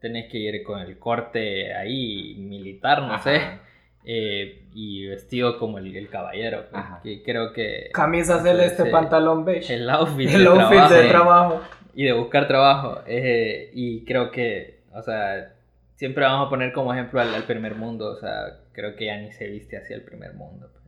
tenés 0.00 0.30
que 0.30 0.38
ir 0.38 0.62
con 0.62 0.80
el 0.80 0.98
corte 0.98 1.74
ahí 1.74 2.34
militar, 2.38 3.02
no 3.02 3.18
sé, 3.22 3.36
Ajá. 3.36 3.60
eh, 4.04 4.66
y 4.72 5.06
vestido 5.08 5.58
como 5.58 5.78
el, 5.78 5.94
el 5.94 6.08
caballero. 6.08 6.64
pues, 6.70 6.82
Ajá. 6.82 7.00
que 7.02 7.22
creo 7.22 7.52
que 7.52 7.90
Camisa 7.92 8.40
celeste, 8.42 8.84
Sí. 8.84 8.90
pantalón 8.90 9.44
beige. 9.44 9.74
el 9.74 9.90
outfit, 9.90 10.30
El 10.30 10.42
de 10.44 10.46
outfit 10.48 10.68
trabajo, 10.70 10.94
de 10.94 11.08
trabajo. 11.08 11.60
y 11.94 12.04
de 12.04 12.12
buscar 12.12 12.46
trabajo. 12.48 13.00
eh, 13.06 13.70
y 13.74 14.04
creo 14.06 14.30
que, 14.30 14.80
o 14.94 15.02
sea, 15.02 15.52
siempre 16.00 16.24
vamos 16.24 16.46
a 16.46 16.50
poner 16.50 16.72
como 16.72 16.94
ejemplo 16.94 17.20
al, 17.20 17.34
al 17.34 17.44
primer 17.44 17.74
mundo. 17.74 18.10
O 18.10 18.16
sea, 18.16 18.30
creo 18.72 18.96
que 18.96 19.04
ya 19.06 19.18
ni 19.18 19.30
se 19.32 19.46
viste 19.48 19.76
hacia 19.76 19.94
el 19.96 20.02
primer 20.02 20.32
mundo. 20.32 20.68
pues. 20.72 20.80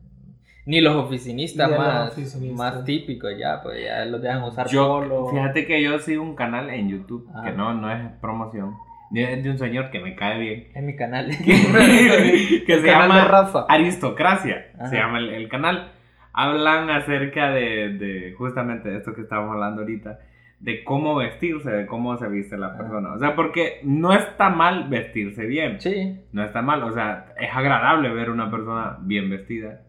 Ni 0.65 0.81
los 0.81 0.95
oficinistas 0.95 1.67
Ni 1.69 1.75
a 1.75 1.77
los 1.77 1.87
más, 1.87 2.11
oficinistas. 2.13 2.57
más 2.75 2.83
típicos 2.85 3.31
ya, 3.37 3.61
pues 3.61 3.83
ya 3.83 4.03
los 4.05 4.21
dejan 4.21 4.41
usar 4.43 4.67
Yo, 4.69 4.87
polo. 4.87 5.29
fíjate 5.29 5.67
que 5.67 5.81
yo 5.83 5.99
sigo 5.99 6.23
un 6.23 6.35
canal 6.35 6.69
en 6.71 6.89
YouTube, 6.89 7.29
Ajá. 7.31 7.43
que 7.43 7.51
no, 7.51 7.73
no 7.75 7.91
es 7.91 7.99
promoción, 8.21 8.73
es 9.13 9.43
de 9.43 9.49
un 9.51 9.57
señor 9.59 9.91
que 9.91 9.99
me 9.99 10.15
cae 10.15 10.39
bien, 10.39 10.67
Es 10.73 10.81
mi 10.81 10.95
canal. 10.95 11.27
que 11.45 11.53
se 12.65 12.65
Canal 12.65 12.81
de 12.81 12.87
llama 12.87 13.25
Rafa. 13.25 13.65
Aristocracia, 13.69 14.71
Ajá. 14.75 14.87
se 14.87 14.95
llama 14.95 15.19
el, 15.19 15.29
el 15.29 15.47
canal. 15.49 15.91
Hablan 16.31 16.89
acerca 16.89 17.51
de, 17.51 17.89
de 17.89 18.33
justamente 18.37 18.89
de 18.89 18.97
esto 18.97 19.13
que 19.13 19.21
estábamos 19.21 19.51
hablando 19.53 19.81
ahorita, 19.81 20.17
de 20.63 20.81
cómo 20.85 21.15
vestirse, 21.15 21.69
de 21.69 21.85
cómo 21.85 22.15
se 22.15 22.29
viste 22.29 22.57
la 22.57 22.77
persona. 22.77 23.11
O 23.11 23.19
sea, 23.19 23.35
porque 23.35 23.81
no 23.83 24.13
está 24.13 24.49
mal 24.49 24.87
vestirse 24.87 25.45
bien. 25.45 25.81
Sí. 25.81 26.21
No 26.31 26.41
está 26.41 26.61
mal, 26.61 26.81
o 26.83 26.91
sea, 26.93 27.33
es 27.37 27.53
agradable 27.53 28.13
ver 28.13 28.29
una 28.29 28.49
persona 28.49 28.97
bien 29.01 29.29
vestida. 29.29 29.81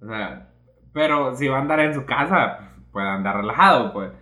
O 0.00 0.06
sea, 0.06 0.50
pero 0.92 1.34
si 1.34 1.48
va 1.48 1.58
a 1.58 1.62
andar 1.62 1.80
en 1.80 1.94
su 1.94 2.06
casa, 2.06 2.74
puede 2.92 3.08
andar 3.08 3.38
relajado, 3.38 3.92
pues. 3.92 4.12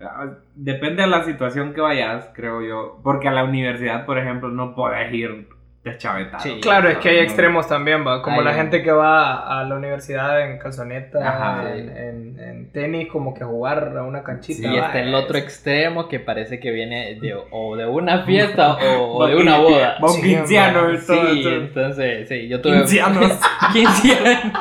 Ah, 0.00 0.30
Depende 0.54 1.02
de 1.02 1.08
la 1.08 1.24
situación 1.24 1.74
que 1.74 1.80
vayas, 1.80 2.30
creo 2.36 2.62
yo. 2.62 3.00
Porque 3.02 3.26
a 3.26 3.32
la 3.32 3.42
universidad, 3.42 4.06
por 4.06 4.18
ejemplo, 4.18 4.48
no 4.48 4.76
puedes 4.76 5.12
ir 5.12 5.48
deschavetado. 5.84 6.42
Sí. 6.44 6.60
Claro, 6.60 6.88
es 6.88 6.98
que 6.98 7.08
hay 7.08 7.18
extremos 7.18 7.66
también, 7.66 8.06
va. 8.06 8.22
Como 8.22 8.38
Hay- 8.38 8.44
la 8.44 8.54
gente 8.54 8.82
que 8.82 8.92
va 8.92 9.60
a 9.60 9.64
la 9.64 9.74
universidad 9.74 10.40
en 10.48 10.58
calzoneta, 10.58 11.18
Ajá. 11.28 11.74
en, 11.76 11.88
en- 11.96 12.38
en 12.38 12.72
tenis, 12.72 13.08
como 13.10 13.34
que 13.34 13.42
a 13.42 13.46
jugar 13.46 13.92
a 13.98 14.02
una 14.04 14.22
canchita. 14.22 14.68
Y 14.68 14.78
va, 14.78 14.86
está 14.86 15.00
el 15.00 15.12
otro 15.14 15.36
extremo 15.38 16.08
que 16.08 16.20
parece 16.20 16.60
que 16.60 16.70
viene 16.70 17.18
de, 17.20 17.34
o 17.50 17.74
de 17.76 17.86
una 17.86 18.22
fiesta 18.24 18.74
o, 18.98 19.16
o 19.18 19.26
de 19.26 19.34
una 19.36 19.58
boda. 19.58 19.96
Va 20.02 20.06
un 20.08 20.14
Sí, 20.14 20.22
quinceano 20.22 20.92
y 20.92 20.98
todo. 20.98 21.26
Sí, 21.34 21.42
todo. 21.42 21.52
entonces, 21.54 22.28
sí, 22.28 22.48
yo 22.48 22.60
tuve... 22.60 22.76
Quinceanos. 22.78 23.40
15 23.72 24.12
años. 24.18 24.52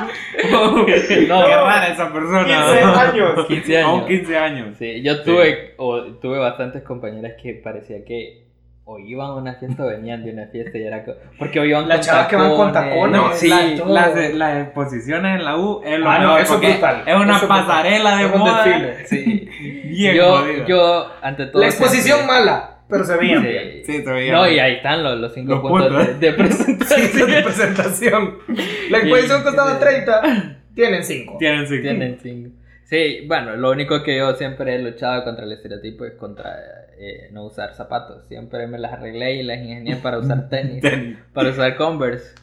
No, 0.52 0.86
Qué 0.86 1.56
rara 1.56 1.88
esa 1.90 2.12
persona. 2.12 2.46
15 2.46 2.82
años. 2.84 3.46
15 3.48 3.82
A 3.82 3.88
un 3.88 3.94
años. 3.96 4.08
15 4.08 4.38
años. 4.38 4.78
Sí, 4.78 5.02
yo 5.04 5.22
tuve, 5.24 5.74
o, 5.78 6.02
tuve 6.20 6.40
bastantes 6.40 6.82
compañeras 6.84 7.34
que 7.42 7.54
parecía 7.54 8.04
que 8.06 8.42
o 8.94 9.00
iban 9.00 9.28
a 9.28 9.34
una 9.36 9.54
fiesta 9.56 9.84
o 9.84 9.88
venían 9.88 10.24
de 10.24 10.32
una 10.34 10.48
fiesta 10.48 10.78
y 10.78 10.84
era 10.84 11.04
porque 11.40 11.60
o 11.60 11.66
iban 11.66 11.88
Las 11.88 12.00
con 12.00 12.06
chavas 12.08 12.28
que 12.28 12.36
van 12.36 12.56
con 12.56 12.72
tacones, 12.74 13.22
No, 13.22 13.34
sí. 13.34 13.50
Las, 13.88 14.34
las 14.36 14.64
exposiciones 14.66 15.40
en 15.40 15.46
la 15.46 15.58
U 15.58 15.82
es 15.86 16.00
lo 16.00 16.10
Ah, 16.10 16.20
no, 16.20 16.38
eso 16.38 16.56
es 16.56 16.60
brutal. 16.62 17.04
Es 17.06 17.16
una 17.16 17.24
Eso 17.24 17.34
es 17.34 17.42
brutal. 17.42 17.66
pasarela 17.66 18.16
de 18.18 18.26
Es 18.26 18.32
un 18.34 18.40
moda. 18.40 18.64
desfile. 18.66 19.06
Sí. 19.08 19.50
Bien 19.92 20.16
yo, 20.16 20.46
yo, 20.68 21.08
ante 21.22 21.46
todo. 21.48 21.62
La 21.62 21.68
exposición 21.68 22.18
siempre- 22.20 22.38
mala, 22.40 22.78
pero 22.90 23.04
se 23.06 23.16
veía 23.18 23.40
bien. 23.40 23.64
Sí. 23.86 23.94
Sí, 23.98 24.04
se 24.04 24.12
veía 24.12 24.34
No, 24.34 24.44
bien. 24.44 24.56
y 24.56 24.60
ahí 24.60 24.74
están 24.76 25.04
los, 25.04 25.18
los 25.20 25.34
cinco 25.34 25.52
Los 25.54 25.62
puntos, 25.62 25.88
puntos. 25.88 26.20
de, 26.20 26.28
de 26.32 26.34
presentación. 26.34 27.00
Sí, 27.10 27.22
de 27.32 27.42
presentación. 27.44 28.38
La 28.90 28.98
exposición 28.98 29.44
costaba 29.44 29.72
sí. 29.74 29.78
30, 29.80 30.22
tienen 30.76 31.04
5. 31.04 31.36
Tienen 31.40 31.68
sí. 31.68 31.82
Tienen 31.82 32.18
cinco. 32.22 32.50
Sí, 32.92 33.24
bueno, 33.26 33.56
lo 33.56 33.72
único 33.72 34.04
que 34.04 34.18
yo 34.18 34.34
siempre 34.36 34.76
he 34.76 34.80
luchado 34.80 35.24
contra 35.24 35.46
el 35.46 35.52
estereotipo 35.54 36.04
es 36.04 36.16
contra 36.16 36.58
eh, 37.00 37.30
no 37.32 37.46
usar 37.46 37.74
zapatos. 37.74 38.28
Siempre 38.28 38.68
me 38.68 38.78
las 38.78 38.92
arreglé 38.92 39.36
y 39.36 39.44
las 39.44 39.60
ingenié 39.60 39.96
para 39.96 40.18
usar 40.20 40.50
tenis, 40.50 40.82
Tenis. 40.82 41.18
para 41.34 41.52
usar 41.52 41.78
Converse. 41.78 42.36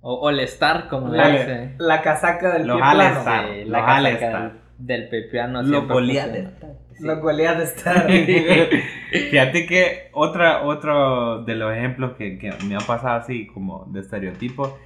O 0.00 0.26
All 0.26 0.40
Star, 0.40 0.88
como 0.88 1.08
le 1.08 1.18
La, 1.18 1.28
dicen. 1.28 1.74
la 1.78 2.00
casaca 2.00 2.54
del 2.54 2.66
Los 2.66 2.78
pie 2.78 2.86
All 2.86 2.94
plano. 2.96 3.18
Star. 3.18 3.44
Sí, 3.52 3.60
los 3.60 3.68
la 3.68 3.78
casaca 3.80 3.98
All-Star. 3.98 4.52
del, 4.78 4.86
del 5.00 5.08
pepiano. 5.10 5.62
Los 5.62 5.86
Goliath. 5.86 6.34
Star. 6.34 6.70
Sí. 6.92 7.04
Los 7.04 7.62
estar. 7.62 8.10
Fíjate 9.30 9.66
que 9.66 10.08
otra, 10.12 10.62
otro 10.62 11.44
de 11.44 11.54
los 11.54 11.70
ejemplos 11.70 12.16
que, 12.16 12.38
que 12.38 12.50
me 12.66 12.76
ha 12.76 12.80
pasado 12.80 13.20
así 13.20 13.46
como 13.48 13.84
de 13.92 14.00
estereotipo 14.00 14.78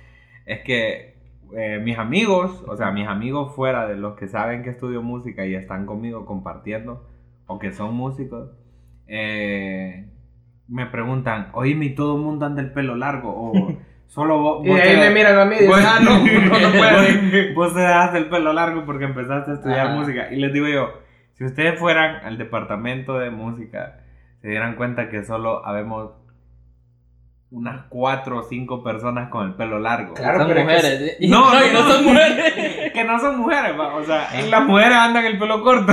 es 0.47 0.63
que 0.63 1.16
eh, 1.57 1.81
mis 1.83 1.99
amigos, 1.99 2.65
o 2.67 2.77
sea, 2.77 2.91
mis 2.91 3.07
amigos 3.07 3.55
fuera 3.55 3.87
de 3.87 3.97
los 3.97 4.15
que 4.17 4.29
saben 4.29 4.63
que 4.63 4.71
estudio 4.71 5.03
música 5.03 5.45
y 5.47 5.55
están 5.55 5.87
conmigo 5.87 6.25
compartiendo 6.27 7.07
o 7.47 7.59
que 7.59 7.73
son 7.73 7.95
músicos, 7.95 8.51
eh, 9.07 10.07
me 10.69 10.87
preguntan, 10.87 11.49
oíme, 11.53 11.87
¿y 11.87 11.95
todo 11.95 12.17
el 12.17 12.23
mundo 12.23 12.47
anda 12.47 12.61
el 12.63 12.73
pelo 12.73 12.97
largo? 12.97 13.31
O 13.35 13.73
solo 14.07 14.39
vos... 14.41 14.65
Y 14.67 14.69
vos 14.71 14.81
ahí 14.81 14.89
te- 14.95 14.97
me 14.97 15.11
miran 15.11 15.39
a 15.39 15.45
mí 15.45 15.57
y 15.57 15.59
dicen, 15.61 15.71
vos- 15.71 15.85
ah, 15.87 16.01
no, 16.03 16.19
no, 16.19 16.59
no 16.59 16.69
vos, 16.79 17.55
vos 17.55 17.75
te 17.75 17.81
dejaste 17.81 18.19
el 18.19 18.29
pelo 18.29 18.53
largo 18.53 18.85
porque 18.85 19.05
empezaste 19.05 19.53
a 19.53 19.55
estudiar 19.55 19.87
Ajá. 19.89 19.97
música. 19.97 20.33
Y 20.33 20.37
les 20.37 20.53
digo 20.53 20.67
yo, 20.69 20.91
si 21.35 21.45
ustedes 21.45 21.79
fueran 21.79 22.25
al 22.25 22.39
departamento 22.39 23.19
de 23.19 23.31
música, 23.31 24.01
se 24.41 24.49
dieran 24.49 24.75
cuenta 24.77 25.09
que 25.09 25.23
solo 25.25 25.65
habemos 25.65 26.13
unas 27.53 27.85
cuatro 27.89 28.39
o 28.39 28.43
cinco 28.43 28.83
personas 28.83 29.29
con 29.31 29.47
el 29.47 29.55
pelo 29.55 29.79
largo. 29.79 30.15
Claro, 30.15 30.39
son 30.41 30.49
pero 30.49 30.61
es 30.61 30.67
que 30.67 30.73
mujeres. 30.75 31.17
y- 31.21 31.29
No, 31.31 31.53
no, 31.55 31.65
y 31.67 31.73
no, 31.73 31.83
no 31.83 31.89
son 31.93 32.05
mujeres. 32.05 32.93
que 32.93 33.05
no 33.05 33.19
son 33.21 33.39
mujeres, 33.39 33.79
va, 33.79 33.95
o 33.95 34.05
sea, 34.05 34.29
y 34.45 34.51
las 34.51 34.65
mujeres 34.65 34.97
andan 34.97 35.25
el 35.25 35.39
pelo 35.39 35.63
corto. 35.63 35.93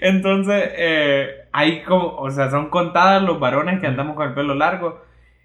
Entonces, 0.00 0.70
eh, 0.76 1.28
hay 1.52 1.82
como, 1.82 2.08
o 2.16 2.30
sea, 2.30 2.50
son 2.50 2.68
contadas 2.70 3.22
los 3.22 3.38
varones 3.40 3.80
que 3.80 3.86
andamos 3.86 4.16
con 4.16 4.28
el 4.28 4.34
pelo 4.34 4.54
largo. 4.54 5.02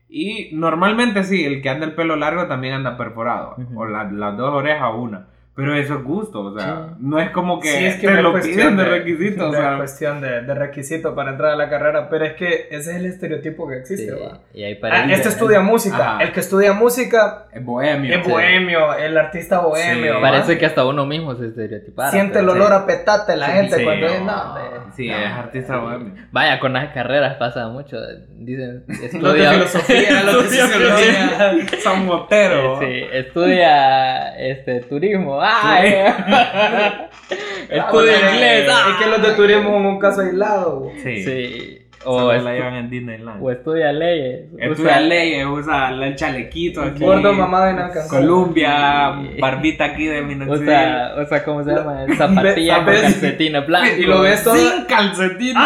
Y 0.09 0.50
normalmente 0.53 1.24
sí, 1.24 1.45
el 1.45 1.62
que 1.62 1.69
anda 1.69 1.86
el 1.86 1.93
pelo 1.93 2.15
largo 2.15 2.48
también 2.48 2.74
anda 2.74 2.98
perforado. 2.98 3.55
O 3.75 3.86
la- 3.86 4.05
las 4.12 4.38
dos 4.38 4.53
orejas 4.53 4.89
o 4.93 5.01
una. 5.01 5.27
Pero 5.59 5.75
eso 5.75 5.95
es 5.95 6.03
gusto, 6.03 6.39
o 6.41 6.57
sea, 6.57 6.65
Sí. 6.89 6.95
no 6.99 7.19
es 7.19 7.31
como 7.31 7.59
que, 7.59 7.67
Sí, 7.67 7.85
es 7.85 7.95
que 7.97 8.07
te 8.07 8.21
lo 8.21 8.31
cuestión 8.31 8.55
piden 8.55 8.77
de 8.77 8.85
requisito, 8.85 9.43
o 9.43 9.51
no 9.51 9.57
sea. 9.57 9.71
es 9.73 9.77
cuestión 9.77 10.21
de, 10.21 10.41
de 10.43 10.53
requisito 10.55 11.13
para 11.13 11.31
entrar 11.31 11.51
a 11.51 11.55
la 11.57 11.69
carrera, 11.69 12.07
pero 12.09 12.23
es 12.25 12.33
que 12.33 12.67
ese 12.71 12.91
es 12.91 12.95
el 12.95 13.05
estereotipo 13.05 13.67
que 13.67 13.77
existe, 13.77 14.13
Sí, 14.13 14.19
va. 14.23 14.39
y 14.53 14.63
ahí 14.63 14.73
Ah, 14.75 14.77
parece- 14.81 15.13
este 15.13 15.29
estudia 15.29 15.59
música, 15.59 16.15
Ajá. 16.15 16.23
el 16.23 16.31
que 16.31 16.39
estudia 16.39 16.71
música 16.73 17.47
Es 17.51 17.63
bohemio. 17.65 18.15
es 18.15 18.25
bohemio, 18.27 18.93
el 18.95 19.17
artista 19.17 19.59
bohemio. 19.59 20.21
Parece 20.21 20.57
que 20.57 20.65
hasta 20.65 20.85
uno 20.85 21.05
mismo 21.05 21.35
se 21.35 21.47
estereotipara. 21.47 22.11
siente 22.11 22.39
el 22.39 22.47
olor 22.49 22.71
a 22.71 22.85
petate 22.85 23.35
la 23.35 23.47
Sí, 23.47 23.51
gente 23.51 23.75
sí, 23.77 23.83
cuando 23.83 24.05
es, 24.07 24.21
no. 24.21 24.55
Sí, 24.95 25.07
No, 25.09 25.17
es 25.17 25.31
artista 25.33 25.73
sí. 25.75 25.79
bohemio. 25.81 26.13
Vaya, 26.31 26.59
con 26.59 26.73
las 26.73 26.93
carreras 26.93 27.35
pasa 27.37 27.67
mucho. 27.67 27.97
Dicen, 28.37 28.85
de 28.87 29.05
estudia. 29.05 29.51
filosofía, 29.51 30.23
los 30.23 30.49
de. 30.51 31.79
Son 31.83 32.05
moteros. 32.05 32.79
Sí, 32.79 33.03
estudia 33.11 34.35
este, 34.37 34.81
turismo. 34.81 35.41
¡Ay! 35.63 35.93
estudia 37.69 38.13
Ah, 38.23 38.33
inglés. 38.33 38.65
Es 38.67 38.71
¡ah! 38.73 38.97
que 38.99 39.05
los 39.09 39.21
de 39.21 39.31
turismo 39.33 39.69
son 39.71 39.85
un 39.85 39.99
caso 39.99 40.21
aislado. 40.21 40.91
Sí. 41.03 41.23
Sí. 41.23 41.75
O 42.05 42.15
O, 42.15 42.31
la 42.31 42.53
llevan 42.53 42.75
en 42.75 42.89
Disneyland. 42.89 43.43
o 43.43 43.51
estudia 43.51 43.91
leyes. 43.91 44.45
Estudia 44.57 44.91
Usa- 44.93 44.99
leyes, 45.01 45.45
usa 45.45 45.89
el 45.89 46.15
chalequito 46.15 46.81
aquí. 46.81 47.03
Gordo 47.03 47.33
no 47.33 47.57
alcanzado. 47.57 48.07
Columbia, 48.21 49.15
Sí. 49.35 49.41
barbita 49.41 49.83
aquí 49.83 50.05
de 50.05 50.21
minoxidil. 50.21 50.63
Usa, 50.69 51.15
usa, 51.21 51.43
¿cómo 51.43 51.63
se 51.65 51.71
llama? 51.73 52.05
Zapatillas 52.17 52.77
con 52.77 52.85
¿Sabes? 52.85 53.01
calcetines 53.01 53.67
blancos. 53.67 53.97
Y 53.99 54.03
lo 54.03 54.21
ves 54.21 54.43
todo. 54.45 54.55
Sin 54.55 54.85
calcetines. 54.85 55.63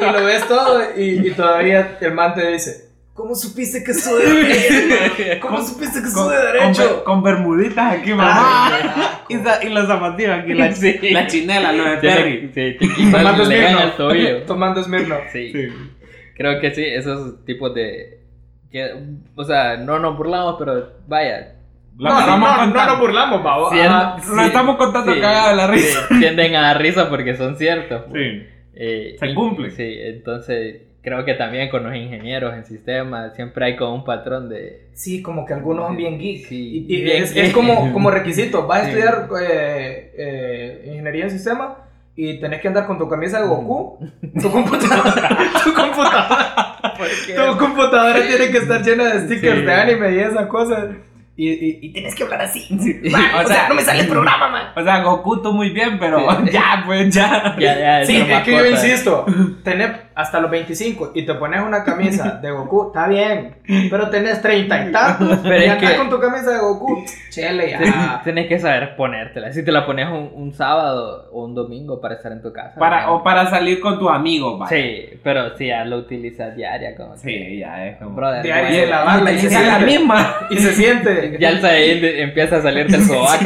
Y 0.00 0.04
lo 0.12 0.24
ves 0.24 0.48
todo 0.48 0.80
y, 0.96 1.28
y 1.28 1.30
todavía 1.32 1.98
el 2.00 2.12
man 2.14 2.32
te 2.34 2.50
dice, 2.52 2.83
¿cómo 3.14 3.34
supiste 3.34 3.82
que 3.82 3.94
soy 3.94 4.22
de 4.22 4.32
derecho? 4.42 5.40
¿Cómo 5.40 5.62
supiste 5.62 6.00
que 6.02 6.08
soy 6.08 6.34
de 6.36 6.42
Con, 6.42 6.52
derecho? 6.52 7.04
con 7.04 7.22
bermuditas 7.22 7.94
aquí, 8.00 8.10
mamá. 8.10 8.32
Ah, 8.36 9.24
y, 9.28 9.34
y 9.66 9.70
los 9.70 9.86
zapatillos 9.86 10.38
aquí, 10.40 10.52
la, 10.54 10.72
Sí. 10.74 10.98
la 11.10 11.26
chinela, 11.26 11.72
los 11.72 11.86
de 11.86 11.96
Terry. 11.98 12.48
Tiene- 12.48 12.78
sí, 12.78 12.88
quitan- 12.96 13.22
Tomando 13.36 13.92
tobillo. 13.96 14.42
Tomando 14.42 14.82
Smirnoff. 14.84 15.22
Sí. 15.32 15.52
Sí. 15.52 15.68
Creo 16.36 16.60
que 16.60 16.74
sí, 16.74 16.84
esos 16.84 17.44
tipos 17.44 17.72
de. 17.74 18.20
Que, 18.72 18.90
o 19.36 19.44
sea, 19.44 19.76
no 19.76 19.98
nos 20.00 20.16
burlamos, 20.16 20.56
pero 20.58 20.90
vaya. 21.06 21.52
La 21.96 22.10
No, 22.10 22.26
no, 22.26 22.38
no, 22.38 22.66
no 22.66 22.86
nos 22.86 22.98
burlamos, 22.98 23.44
babo. 23.44 23.70
Lo 23.72 24.42
estamos 24.42 24.76
contando 24.76 25.14
sí, 25.14 25.20
cagado 25.20 25.50
de 25.50 25.56
la 25.56 25.66
risa. 25.68 26.00
sí, 26.08 26.18
tienden 26.18 26.56
a 26.56 26.60
dar 26.62 26.82
risa 26.82 27.08
porque 27.08 27.36
son 27.36 27.56
ciertos. 27.56 28.02
Sí. 28.12 28.46
Eh, 28.74 29.16
Se 29.20 29.32
cumple. 29.32 29.70
Sí, 29.70 29.94
entonces 30.00 30.82
creo 31.04 31.24
que 31.24 31.34
también 31.34 31.68
con 31.68 31.84
los 31.84 31.94
ingenieros 31.94 32.54
en 32.54 32.64
sistemas 32.64 33.34
siempre 33.36 33.66
hay 33.66 33.76
como 33.76 33.94
un 33.94 34.04
patrón 34.04 34.48
de. 34.48 34.88
Sí, 34.94 35.22
como 35.22 35.44
que 35.46 35.52
algunos 35.54 35.86
son 35.86 35.96
bien 35.96 36.18
geek. 36.18 36.46
Sí, 36.48 36.86
y, 36.88 36.94
y 36.96 37.02
bien 37.02 37.22
es, 37.22 37.32
geek. 37.34 37.44
es 37.46 37.52
como, 37.52 37.92
como 37.92 38.10
requisito. 38.10 38.66
Vas 38.66 38.80
a 38.80 38.84
Sí. 38.86 38.90
estudiar 38.90 39.28
eh, 39.40 40.12
eh, 40.16 40.84
ingeniería 40.88 41.24
en 41.24 41.30
sistema 41.30 41.76
y 42.16 42.40
tenés 42.40 42.60
que 42.60 42.68
andar 42.68 42.86
con 42.86 42.96
tu 42.98 43.08
camisa 43.08 43.40
de 43.40 43.46
Goku. 43.48 43.98
Tu 44.40 44.50
computadora. 44.50 45.28
tu 45.64 45.72
computadora. 45.74 46.94
Tu 47.36 47.58
computadora 47.58 48.20
tiene 48.26 48.50
que 48.50 48.58
estar 48.58 48.82
llena 48.82 49.14
de 49.14 49.20
stickers 49.26 49.58
Sí. 49.60 49.64
de 49.64 49.72
anime 49.74 50.12
y 50.14 50.18
esas 50.20 50.46
cosas. 50.46 50.86
Y, 51.36 51.48
y, 51.50 51.78
y 51.82 51.92
tienes 51.92 52.14
que 52.14 52.22
hablar 52.22 52.42
así. 52.42 52.60
Sí. 52.60 53.00
Man, 53.10 53.20
O 53.34 53.40
o, 53.40 53.46
sea, 53.48 53.56
sea, 53.56 53.68
no 53.68 53.74
me 53.74 53.82
sale 53.82 54.02
el 54.02 54.06
programa, 54.08 54.48
man. 54.48 54.66
O 54.76 54.84
sea, 54.84 55.02
Goku 55.02 55.42
tú 55.42 55.52
muy 55.52 55.70
bien, 55.70 55.98
pero 55.98 56.20
Sí. 56.44 56.52
ya, 56.52 56.84
pues 56.86 57.12
ya. 57.12 57.56
Ya, 57.58 57.76
ya, 57.76 58.06
Sí, 58.06 58.18
es 58.18 58.42
que 58.44 58.52
yo 58.52 58.64
insisto, 58.66 59.26
tener 59.64 60.10
hasta 60.14 60.40
los 60.40 60.50
25 60.50 61.12
y 61.14 61.26
te 61.26 61.34
pones 61.34 61.60
una 61.60 61.82
camisa 61.84 62.38
de 62.42 62.50
Goku, 62.50 62.88
está 62.88 63.08
bien, 63.08 63.54
pero 63.90 64.08
tenés 64.10 64.40
30 64.40 64.88
y 64.88 64.92
tantos 64.92 65.38
Pero 65.42 65.56
y 65.60 65.64
es 65.64 65.70
andás 65.72 65.90
que- 65.92 65.96
con 65.98 66.10
tu 66.10 66.20
camisa 66.20 66.50
de 66.52 66.58
Goku, 66.58 67.04
chele 67.30 67.70
ya. 67.70 68.20
Tienes 68.22 68.46
que 68.46 68.58
saber 68.58 68.94
ponértela. 68.96 69.52
Si 69.52 69.64
te 69.64 69.72
la 69.72 69.84
pones 69.86 70.06
un, 70.08 70.30
un 70.34 70.52
sábado 70.52 71.28
o 71.32 71.44
un 71.44 71.54
domingo 71.54 72.00
para 72.00 72.14
estar 72.14 72.30
en 72.32 72.40
tu 72.42 72.52
casa. 72.52 72.78
Para, 72.78 73.10
o 73.10 73.22
para 73.22 73.48
salir 73.50 73.80
con 73.80 73.98
tus 73.98 74.10
amigos, 74.10 74.58
vaya. 74.58 74.70
Sí, 74.76 75.18
pero 75.22 75.56
si 75.56 75.66
ya 75.66 75.84
lo 75.84 75.98
utilizas 75.98 76.54
diaria, 76.56 76.94
como 76.96 77.14
que- 77.14 77.18
Sí, 77.20 77.58
ya 77.58 77.86
es 77.86 77.96
como. 77.98 78.14
Brother, 78.14 78.42
Diario 78.42 78.64
bueno, 78.68 78.80
de 78.82 78.86
lavarla 78.86 79.32
y 79.32 79.34
Y 79.36 79.38
se 79.40 79.46
es 79.46 79.52
la 79.52 79.60
siente. 79.78 79.86
misma. 79.86 80.34
Y 80.50 80.56
se 80.58 80.72
siente. 80.74 81.36
Ya 81.40 81.48
el 81.50 82.04
empieza 82.20 82.56
a 82.58 82.62
salir 82.62 82.86
del 82.86 83.02
sobaco. 83.04 83.44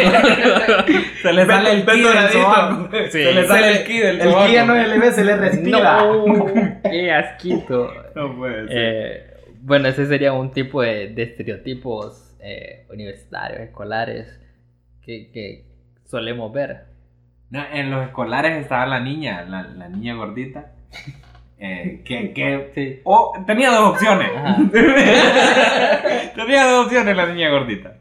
Se 1.23 1.33
le 1.33 1.47
sale 1.47 1.73
el 1.73 1.85
ki 1.87 2.01
del 2.03 2.29
sobaco. 2.31 2.89
Sí. 3.11 3.23
Se 3.23 3.33
le 3.33 3.47
sale 3.47 3.71
el 3.79 3.85
ki 3.85 3.99
del 3.99 4.21
El 4.21 4.29
sobaco. 4.31 4.47
ki 4.47 4.53
ya 4.53 4.65
no 4.65 4.75
se 4.75 4.87
le 4.87 4.99
ve, 4.99 5.13
se 5.13 5.25
le 5.25 5.37
respira. 5.37 5.99
no, 6.03 6.47
qué 6.83 7.12
asquito. 7.12 7.93
No 8.15 8.37
puede 8.37 8.69
ser. 8.69 8.77
Eh, 8.77 9.35
bueno, 9.62 9.88
ese 9.88 10.07
sería 10.07 10.33
un 10.33 10.53
tipo 10.53 10.83
de, 10.83 11.09
de 11.09 11.23
estereotipos 11.25 12.37
eh, 12.41 12.87
universitarios, 12.91 13.61
escolares, 13.61 14.38
que, 15.03 15.31
que 15.33 15.65
solemos 16.07 16.53
ver. 16.53 16.85
No, 17.50 17.65
en 17.73 17.91
los 17.91 18.07
escolares 18.07 18.61
estaba 18.61 18.87
la 18.87 19.00
niña, 19.00 19.43
la, 19.49 19.62
la 19.62 19.88
niña 19.88 20.15
gordita. 20.15 20.73
eh, 21.59 22.03
que, 22.05 22.33
que 22.33 22.71
Sí. 22.75 23.00
o- 23.05 23.33
tenía 23.47 23.71
dos 23.71 23.91
opciones. 23.95 24.31
Tenía 26.35 26.65
dos 26.67 26.87
opciones 26.87 27.17
la 27.17 27.27
niña 27.27 27.50
gordita. 27.50 27.95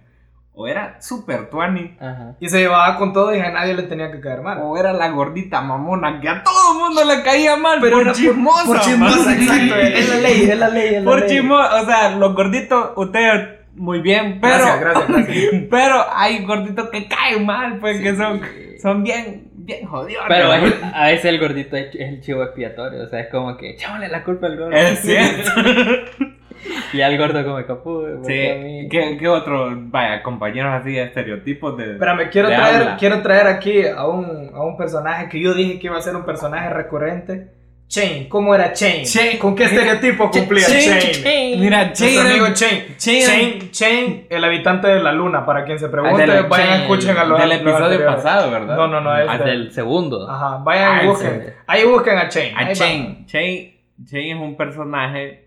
O 0.59 0.67
era 0.67 0.99
super 1.01 1.51
tuani. 1.51 1.95
Ajá. 1.99 2.33
Y 2.39 2.49
se 2.49 2.57
llevaba 2.59 2.97
con 2.97 3.13
todo 3.13 3.33
y 3.35 3.39
a 3.39 3.51
nadie 3.51 3.75
le 3.75 3.83
tenía 3.83 4.11
que 4.11 4.19
caer 4.19 4.41
mal. 4.41 4.57
O 4.63 4.75
era 4.75 4.91
la 4.91 5.09
gordita 5.09 5.61
mamona 5.61 6.19
que 6.19 6.27
a 6.29 6.41
todo 6.43 6.73
el 6.73 6.79
mundo 6.79 7.03
le 7.05 7.21
caía 7.21 7.55
mal. 7.57 7.77
Pero 7.79 7.97
por 7.97 8.01
era 8.07 8.13
chismosa. 8.13 8.65
Por 8.65 8.79
chismosa, 8.81 9.33
exacto. 9.35 9.75
Es 9.75 10.09
la 10.09 10.15
ley, 10.15 10.41
es 10.49 10.57
la 10.57 10.69
ley, 10.69 10.95
es 10.95 11.03
la 11.03 11.11
Por 11.11 11.27
chismosa. 11.27 11.81
O 11.81 11.85
sea, 11.85 12.09
los 12.17 12.33
gorditos, 12.33 12.89
ustedes 12.95 13.49
muy 13.75 14.01
bien. 14.01 14.39
Pero, 14.41 14.55
Gracias, 14.57 14.79
gracias, 14.79 15.07
gracias. 15.07 15.63
pero 15.69 16.05
hay 16.15 16.43
gorditos 16.43 16.89
que 16.89 17.07
caen 17.07 17.45
mal, 17.45 17.77
pues 17.79 18.01
que 18.01 18.15
son, 18.15 18.39
Sí. 18.41 18.79
son 18.81 19.03
bien, 19.03 19.49
bien 19.53 19.85
jodidos. 19.85 20.25
Pero 20.27 20.53
es- 20.55 20.73
a 20.91 21.05
veces 21.05 21.25
el 21.25 21.39
gordito 21.39 21.77
es 21.77 21.93
es 21.93 22.09
el 22.09 22.21
chivo 22.21 22.41
expiatorio, 22.41 23.03
o 23.03 23.07
sea, 23.07 23.19
es 23.19 23.27
como 23.29 23.55
que 23.57 23.71
echámosle 23.71 24.07
la 24.09 24.23
culpa 24.23 24.47
al 24.47 24.57
gordo. 24.57 24.71
Es 24.71 24.99
cierto. 25.01 25.51
Y 26.93 27.01
al 27.01 27.17
gordo 27.17 27.43
como 27.43 27.65
capú. 27.65 28.03
Sí, 28.25 28.87
¿Qué, 28.89 29.17
qué 29.19 29.27
otro, 29.27 29.69
vaya, 29.75 30.23
compañeros 30.23 30.73
así 30.73 30.93
de 30.93 31.03
estereotipos 31.03 31.77
de... 31.77 31.93
Espérame, 31.93 32.29
quiero 32.31 32.47
de 32.49 32.55
traer, 32.55 32.75
habla? 32.81 32.97
quiero 32.97 33.21
traer 33.21 33.47
aquí 33.47 33.85
a 33.85 34.05
un, 34.07 34.51
a 34.53 34.61
un 34.63 34.77
personaje 34.77 35.27
que 35.29 35.39
yo 35.41 35.53
dije 35.53 35.79
que 35.79 35.87
iba 35.87 35.97
a 35.97 36.01
ser 36.01 36.15
un 36.15 36.23
personaje 36.23 36.69
recurrente. 36.69 37.47
Chain, 37.89 38.27
¿cómo 38.27 38.53
era 38.53 38.73
Chain? 38.73 39.05
Chain. 39.05 39.37
¿Con 39.37 39.55
qué 39.55 39.63
estereotipo 39.63 40.29
cumplía 40.29 40.65
Chain, 40.65 40.99
Chain? 41.23 41.59
Mira, 41.61 41.85
Nuestro 41.85 42.05
Chain, 42.07 42.19
amigo 42.27 42.47
Chain. 42.53 42.85
Chain- 42.97 43.25
Chain, 43.25 43.71
Chain, 43.71 44.27
el 44.29 44.43
habitante 44.43 44.87
de 44.89 44.99
la 45.01 45.13
luna, 45.13 45.45
para 45.45 45.63
quien 45.63 45.79
se 45.79 45.87
pregunte, 45.87 46.23
Ah, 46.23 46.25
del- 46.25 46.43
vayan 46.47 46.67
Chain, 46.67 46.81
escuchen 46.81 47.17
a 47.17 47.23
los 47.23 47.39
del 47.39 47.51
episodio 47.53 48.05
pasado, 48.05 48.51
¿verdad? 48.51 48.75
No, 48.75 48.87
no, 48.87 48.99
no, 48.99 49.17
es 49.17 49.29
Hasta 49.29 49.45
de- 49.45 49.51
el 49.51 49.71
segundo. 49.71 50.29
Ajá, 50.29 50.57
vayan 50.63 50.91
Ah, 50.99 51.03
y 51.03 51.07
busquen. 51.07 51.53
Ahí 51.65 51.85
busquen 51.85 52.17
a 52.17 52.27
Chain. 52.27 52.57
A 52.57 52.71
Chain. 52.73 53.25
Chain. 53.25 53.73
Chain 54.05 54.37
es 54.37 54.41
un 54.43 54.55
personaje... 54.57 55.46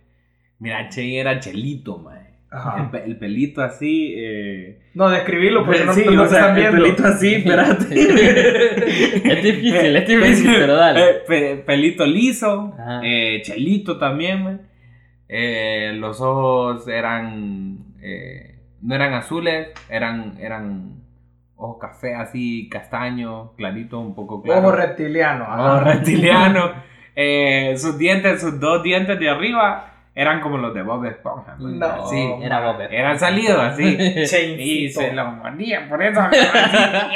Mira, 0.61 0.89
Chain 0.89 1.15
era 1.15 1.41
chelito. 1.41 2.09
Ajá. 2.53 2.83
El, 2.83 2.91
pe- 2.91 3.05
el 3.07 3.17
pelito 3.17 3.63
así... 3.63 4.13
Eh... 4.17 4.81
No, 4.95 5.09
describirlo 5.09 5.65
porque 5.65 5.85
no, 5.85 5.93
sí, 5.95 6.05
no 6.05 6.23
o 6.23 6.25
se 6.27 6.31
sea, 6.35 6.41
están 6.41 6.57
el 6.57 6.63
viendo. 6.63 6.83
pelito 6.83 7.07
así, 7.07 7.35
espérate. 7.35 7.95
es 9.25 9.43
difícil, 9.45 9.97
es 9.97 10.09
difícil, 10.09 10.51
pero 10.59 10.75
dale. 10.75 11.01
Eh, 11.11 11.15
pe- 11.27 11.57
pelito 11.65 12.05
liso, 12.07 12.75
eh, 13.05 13.41
chelito 13.45 13.99
también, 13.99 14.43
man. 14.45 14.61
Eh, 15.29 15.93
los 15.95 16.21
ojos 16.21 16.89
eran, 16.89 17.79
eh, 18.03 18.57
no 18.83 18.95
eran 18.97 19.15
azules, 19.15 19.69
eran, 19.89 20.37
eran 20.41 20.97
ojos 21.55 21.77
café 21.81 22.15
así, 22.17 22.69
castaño, 22.69 23.53
clarito, 23.57 24.01
un 24.01 24.15
poco 24.17 24.43
claro. 24.43 24.61
Ojo 24.63 24.73
reptiliano. 24.73 25.45
ajá. 25.45 25.63
Ojos 25.75 25.85
reptiliano. 25.85 26.73
Eh, 27.15 27.75
sus 27.77 27.97
dientes, 27.97 28.41
sus 28.41 28.59
dos 28.59 28.83
dientes 28.83 29.19
de 29.21 29.29
arriba 29.31 29.87
eran 30.21 30.41
como 30.41 30.59
los 30.59 30.75
de 30.75 30.83
Bob 30.83 31.05
Esponja. 31.07 31.57
man. 31.59 31.79
No. 31.79 31.87
Así, 31.87 32.31
Era 32.43 32.61
Bob. 32.61 32.81
eran 32.91 33.19
salidos 33.19 33.59
así. 33.59 33.97
Y 34.59 34.89
se 34.91 35.13
lo 35.13 35.25
mordía, 35.33 35.89
por 35.89 36.03
eso. 36.03 36.21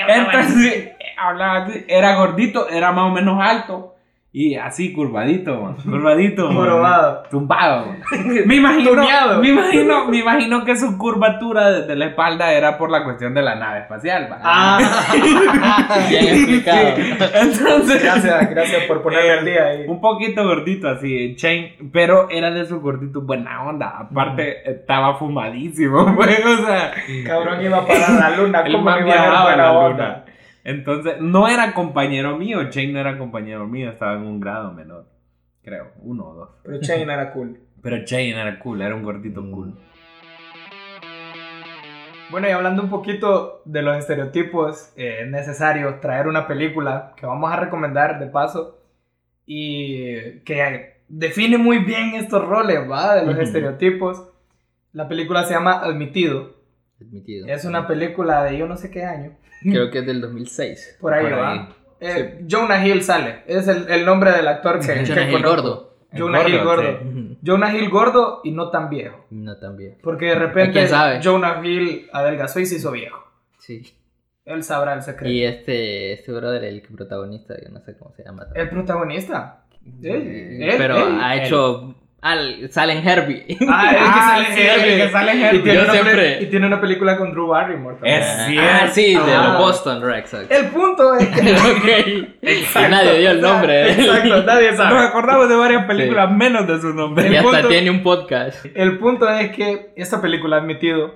Entonces, 0.08 0.90
hablaba 1.16 1.64
así, 1.64 1.84
era 1.88 2.14
gordito, 2.16 2.68
era 2.68 2.92
más 2.92 3.04
o 3.04 3.10
menos 3.10 3.38
alto. 3.40 3.93
Y 4.36 4.56
así 4.56 4.92
curvadito, 4.92 5.60
man, 5.60 5.76
curvadito. 5.76 6.52
Jorobado. 6.52 7.22
Tumbado. 7.30 7.86
man. 7.86 7.98
Me 8.46 8.56
imagino, 8.56 8.92
me 9.40 9.48
imagino, 9.48 10.06
me 10.08 10.18
imagino 10.18 10.64
que 10.64 10.74
su 10.76 10.98
curvatura 10.98 11.70
desde 11.70 11.94
la 11.94 12.06
espalda 12.06 12.52
era 12.52 12.76
por 12.76 12.90
la 12.90 13.04
cuestión 13.04 13.32
de 13.32 13.42
la 13.42 13.54
nave 13.54 13.82
espacial. 13.82 14.28
man. 14.28 14.40
Ah, 14.42 14.78
Bien 16.10 16.34
explicado. 16.34 16.88
Entonces, 17.32 18.02
gracias, 18.02 18.50
gracias 18.50 18.82
por 18.88 19.02
ponerme 19.02 19.30
al 19.30 19.44
día 19.44 19.66
ahí. 19.66 19.84
un 19.86 20.00
poquito 20.00 20.42
gordito 20.44 20.88
así, 20.88 21.36
Chain, 21.36 21.90
pero 21.92 22.28
era 22.28 22.50
de 22.50 22.62
esos 22.62 22.82
gorditos 22.82 23.24
buena 23.24 23.62
onda. 23.62 23.98
Aparte, 24.00 24.68
estaba 24.68 25.14
fumadísimo, 25.16 26.12
pues, 26.16 26.44
o 26.44 26.66
sea. 26.66 26.92
Cabrón 27.24 27.64
iba 27.64 27.86
para 27.86 28.08
la 28.08 28.36
luna, 28.36 28.62
El 28.62 28.72
¿cómo 28.72 28.90
iba 28.98 28.98
a 28.98 29.42
buena 29.44 29.56
la 29.56 29.72
onda? 29.72 29.88
luna. 30.08 30.23
Entonces, 30.64 31.20
no 31.20 31.46
era 31.46 31.74
compañero 31.74 32.38
mío, 32.38 32.70
Chain 32.70 32.92
no 32.92 32.98
era 32.98 33.18
compañero 33.18 33.66
mío, 33.66 33.90
estaba 33.90 34.14
en 34.14 34.22
un 34.22 34.40
grado 34.40 34.72
menor, 34.72 35.06
creo, 35.62 35.92
uno 36.00 36.26
o 36.26 36.34
dos. 36.34 36.50
Pero 36.64 36.80
Chain 36.80 37.10
era 37.10 37.32
cool. 37.32 37.60
Pero 37.82 38.02
Chain 38.04 38.34
era 38.36 38.58
cool, 38.58 38.80
era 38.80 38.94
un 38.94 39.02
gordito 39.02 39.42
cool. 39.50 39.78
Bueno, 42.30 42.48
y 42.48 42.50
hablando 42.50 42.82
un 42.82 42.88
poquito 42.88 43.60
de 43.66 43.82
los 43.82 43.98
estereotipos, 43.98 44.92
eh, 44.96 45.20
es 45.20 45.30
necesario 45.30 46.00
traer 46.00 46.26
una 46.26 46.48
película 46.48 47.12
que 47.14 47.26
vamos 47.26 47.52
a 47.52 47.56
recomendar 47.56 48.18
de 48.18 48.26
paso 48.26 48.80
y 49.46 50.40
que 50.40 51.02
define 51.08 51.58
muy 51.58 51.80
bien 51.80 52.14
estos 52.14 52.42
roles, 52.48 52.90
¿va? 52.90 53.16
De 53.16 53.26
los 53.26 53.38
estereotipos. 53.38 54.30
La 54.92 55.06
película 55.06 55.44
se 55.44 55.52
llama 55.52 55.80
Admitido. 55.80 56.54
Admitido. 57.08 57.46
Es 57.46 57.64
una 57.64 57.86
película 57.86 58.44
de 58.44 58.58
yo 58.58 58.66
no 58.66 58.76
sé 58.76 58.90
qué 58.90 59.04
año. 59.04 59.36
Creo 59.62 59.90
que 59.90 60.00
es 60.00 60.06
del 60.06 60.20
2006. 60.20 60.98
Por 61.00 61.14
ahí 61.14 61.24
Por 61.24 61.38
va. 61.38 61.76
Eh, 62.00 62.44
Jonah 62.50 62.86
Hill 62.86 63.02
sale. 63.02 63.42
Es 63.46 63.66
el, 63.68 63.88
el 63.88 64.04
nombre 64.04 64.32
del 64.32 64.46
actor 64.48 64.80
que, 64.80 64.86
que 65.04 65.06
Jonah 65.06 65.26
Hill 65.26 65.32
conozco. 65.32 65.62
gordo. 65.62 65.94
Jonah 66.16 66.48
Hill 66.48 66.64
gordo. 66.64 66.98
sí. 67.00 67.38
Jonah 67.46 67.76
Hill 67.76 67.90
gordo 67.90 68.40
y 68.44 68.50
no 68.52 68.70
tan 68.70 68.88
viejo. 68.88 69.26
No 69.30 69.56
tan 69.58 69.76
bien. 69.76 69.98
Porque 70.02 70.26
de 70.26 70.34
repente 70.36 70.72
¿Quién 70.72 70.88
sabe? 70.88 71.20
Jonah 71.22 71.60
Hill 71.64 72.08
adelgazó 72.12 72.60
y 72.60 72.66
se 72.66 72.76
hizo 72.76 72.90
viejo. 72.92 73.22
Sí. 73.58 73.82
Él 74.44 74.62
sabrá 74.62 74.94
el 74.94 75.02
secreto. 75.02 75.32
Y 75.32 75.44
este, 75.44 76.12
este 76.12 76.32
brother, 76.32 76.64
el 76.64 76.82
protagonista, 76.82 77.54
yo 77.62 77.70
no 77.70 77.80
sé 77.80 77.96
cómo 77.96 78.12
se 78.14 78.24
llama. 78.24 78.46
El 78.54 78.68
protagonista. 78.68 79.64
Él, 80.02 80.62
él, 80.62 80.74
pero 80.78 80.96
él, 80.96 81.18
ha 81.20 81.36
hecho. 81.42 81.94
Al, 82.26 82.70
salen 82.70 83.06
Herbie. 83.06 83.44
Ah, 83.68 83.90
el 83.90 83.96
que 83.96 84.02
Ah, 84.02 84.24
sale 84.30 84.54
sí, 84.54 84.60
Herbie. 84.62 84.94
el 84.94 85.06
que 85.06 85.12
sale 85.12 85.32
Y 85.34 85.58
tiene, 85.60 85.74
Yo 85.74 85.82
una 85.82 85.92
siempre- 85.92 86.14
peli- 86.14 86.44
y 86.44 86.50
tiene 86.50 86.66
una 86.66 86.80
película 86.80 87.16
con 87.18 87.32
Drew 87.32 87.46
Barrymore. 87.48 87.96
también. 87.96 88.18
Es 88.22 88.26
Ah, 88.26 88.46
cierto. 88.48 88.94
sí, 88.94 89.14
de 89.14 89.34
Ah. 89.34 89.42
los 89.48 89.58
Boston 89.58 90.02
Red. 90.02 90.24
El 90.48 90.66
punto 90.70 91.14
es 91.16 91.28
que. 91.28 91.52
ok. 91.52 92.28
Y 92.42 92.90
nadie 92.90 93.18
dio 93.18 93.30
el 93.32 93.40
nombre 93.42 93.72
de 93.74 93.82
él. 93.92 94.00
Exacto, 94.00 94.42
nadie 94.42 94.68
Nos 94.68 94.76
sabe. 94.78 94.98
acordamos 95.00 95.48
de 95.50 95.54
varias 95.56 95.84
películas 95.84 96.30
menos 96.32 96.66
de 96.66 96.80
su 96.80 96.94
nombre. 96.94 97.24
Y 97.24 97.28
El 97.28 97.36
hasta 97.36 97.50
punto- 97.50 97.68
tiene 97.68 97.90
un 97.90 98.02
podcast. 98.02 98.64
El 98.74 98.98
punto 98.98 99.28
es 99.28 99.50
que 99.54 99.92
esta 99.96 100.22
película, 100.22 100.56
admitido, 100.56 101.14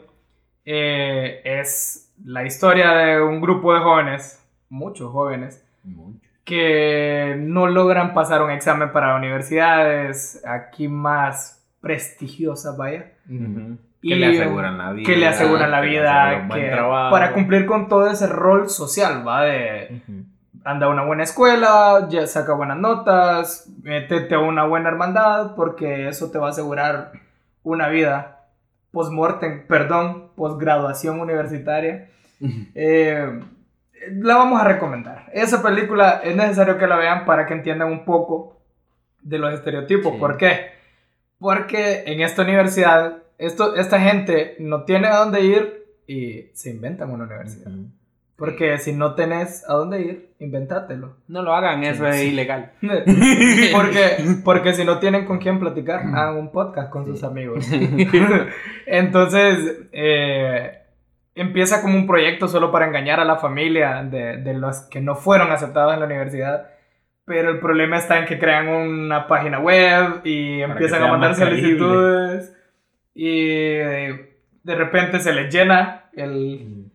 eh, 0.66 1.40
es 1.44 2.12
la 2.24 2.44
historia 2.44 2.90
de 2.92 3.22
un 3.22 3.40
grupo 3.40 3.72
de 3.72 3.80
jóvenes, 3.80 4.44
muchos 4.68 5.10
jóvenes, 5.10 5.64
que 6.48 7.36
no 7.38 7.66
logran 7.66 8.14
pasar 8.14 8.40
un 8.42 8.50
examen 8.50 8.90
para 8.90 9.14
universidades 9.16 10.42
aquí 10.46 10.88
más 10.88 11.62
prestigiosas, 11.82 12.74
vaya. 12.78 13.12
Y, 14.00 14.08
Que 14.10 14.16
le 14.16 14.26
aseguran 14.28 14.78
la 14.78 14.92
vida. 14.92 15.06
que 15.06 15.16
le 15.16 15.26
aseguran 15.26 15.70
la 15.70 15.80
vida, 15.82 16.48
que- 16.54 16.70
para 17.10 17.32
cumplir 17.32 17.66
con 17.66 17.88
todo 17.88 18.10
ese 18.10 18.26
rol 18.28 18.70
social, 18.70 19.26
va 19.28 19.42
de 19.44 20.00
anda 20.64 20.86
a 20.86 20.88
una 20.88 21.04
buena 21.04 21.22
escuela, 21.24 22.06
ya 22.08 22.26
saca 22.26 22.54
buenas 22.54 22.78
notas, 22.78 23.70
métete 23.82 24.34
a 24.34 24.38
una 24.38 24.64
buena 24.64 24.88
hermandad, 24.88 25.54
porque 25.54 26.08
eso 26.08 26.30
te 26.30 26.38
va 26.38 26.46
a 26.46 26.50
asegurar 26.50 27.12
una 27.62 27.88
vida 27.88 28.40
post-mortem, 28.90 29.66
perdón, 29.66 30.28
posgraduación 30.34 31.20
universitaria. 31.20 32.08
Eh, 32.74 33.40
la 34.12 34.36
vamos 34.36 34.60
a 34.60 34.64
recomendar. 34.64 35.30
Esa 35.32 35.62
película 35.62 36.20
es 36.24 36.34
necesario 36.36 36.78
que 36.78 36.86
la 36.86 36.96
vean 36.96 37.24
para 37.24 37.46
que 37.46 37.54
entiendan 37.54 37.90
un 37.90 38.04
poco 38.04 38.60
de 39.22 39.38
los 39.38 39.52
estereotipos. 39.52 40.12
Sí. 40.12 40.18
¿Por 40.18 40.36
qué? 40.36 40.72
Porque 41.38 42.04
en 42.06 42.20
esta 42.20 42.42
universidad, 42.42 43.22
esto, 43.38 43.76
esta 43.76 44.00
gente 44.00 44.56
no 44.58 44.84
tiene 44.84 45.08
a 45.08 45.18
dónde 45.18 45.42
ir 45.42 45.86
y 46.06 46.50
se 46.54 46.70
inventan 46.70 47.10
una 47.10 47.24
universidad. 47.24 47.70
Porque 48.36 48.78
si 48.78 48.92
no 48.92 49.14
tenés 49.14 49.68
a 49.68 49.74
dónde 49.74 50.00
ir, 50.00 50.30
inventátelo. 50.38 51.16
No 51.26 51.42
lo 51.42 51.52
hagan, 51.54 51.82
eso 51.82 52.06
es 52.06 52.22
ilegal. 52.22 52.72
porque, 53.72 54.16
porque 54.44 54.74
si 54.74 54.84
no 54.84 55.00
tienen 55.00 55.24
con 55.24 55.38
quién 55.38 55.58
platicar, 55.58 56.00
hagan 56.00 56.36
un 56.36 56.52
podcast 56.52 56.88
con 56.90 57.04
sus 57.04 57.24
amigos. 57.24 57.68
Entonces, 58.86 59.80
eh, 59.90 60.77
empieza 61.40 61.82
como 61.82 61.96
un 61.96 62.06
proyecto 62.06 62.48
solo 62.48 62.70
para 62.70 62.86
engañar 62.86 63.20
a 63.20 63.24
la 63.24 63.36
familia 63.36 64.02
de, 64.02 64.38
de 64.38 64.54
los 64.54 64.80
que 64.82 65.00
no 65.00 65.14
fueron 65.14 65.52
aceptados 65.52 65.94
en 65.94 66.00
la 66.00 66.06
universidad. 66.06 66.70
Pero 67.24 67.50
el 67.50 67.60
problema 67.60 67.98
está 67.98 68.18
en 68.18 68.24
que 68.24 68.38
crean 68.38 68.68
una 68.68 69.26
página 69.26 69.58
web 69.60 70.22
y 70.24 70.62
empiezan 70.62 71.02
a 71.02 71.08
mandar 71.08 71.34
solicitudes. 71.34 72.54
Y 73.14 73.74
de 73.74 74.74
repente 74.74 75.20
se 75.20 75.32
les 75.32 75.52
llena 75.52 76.04
el, 76.14 76.90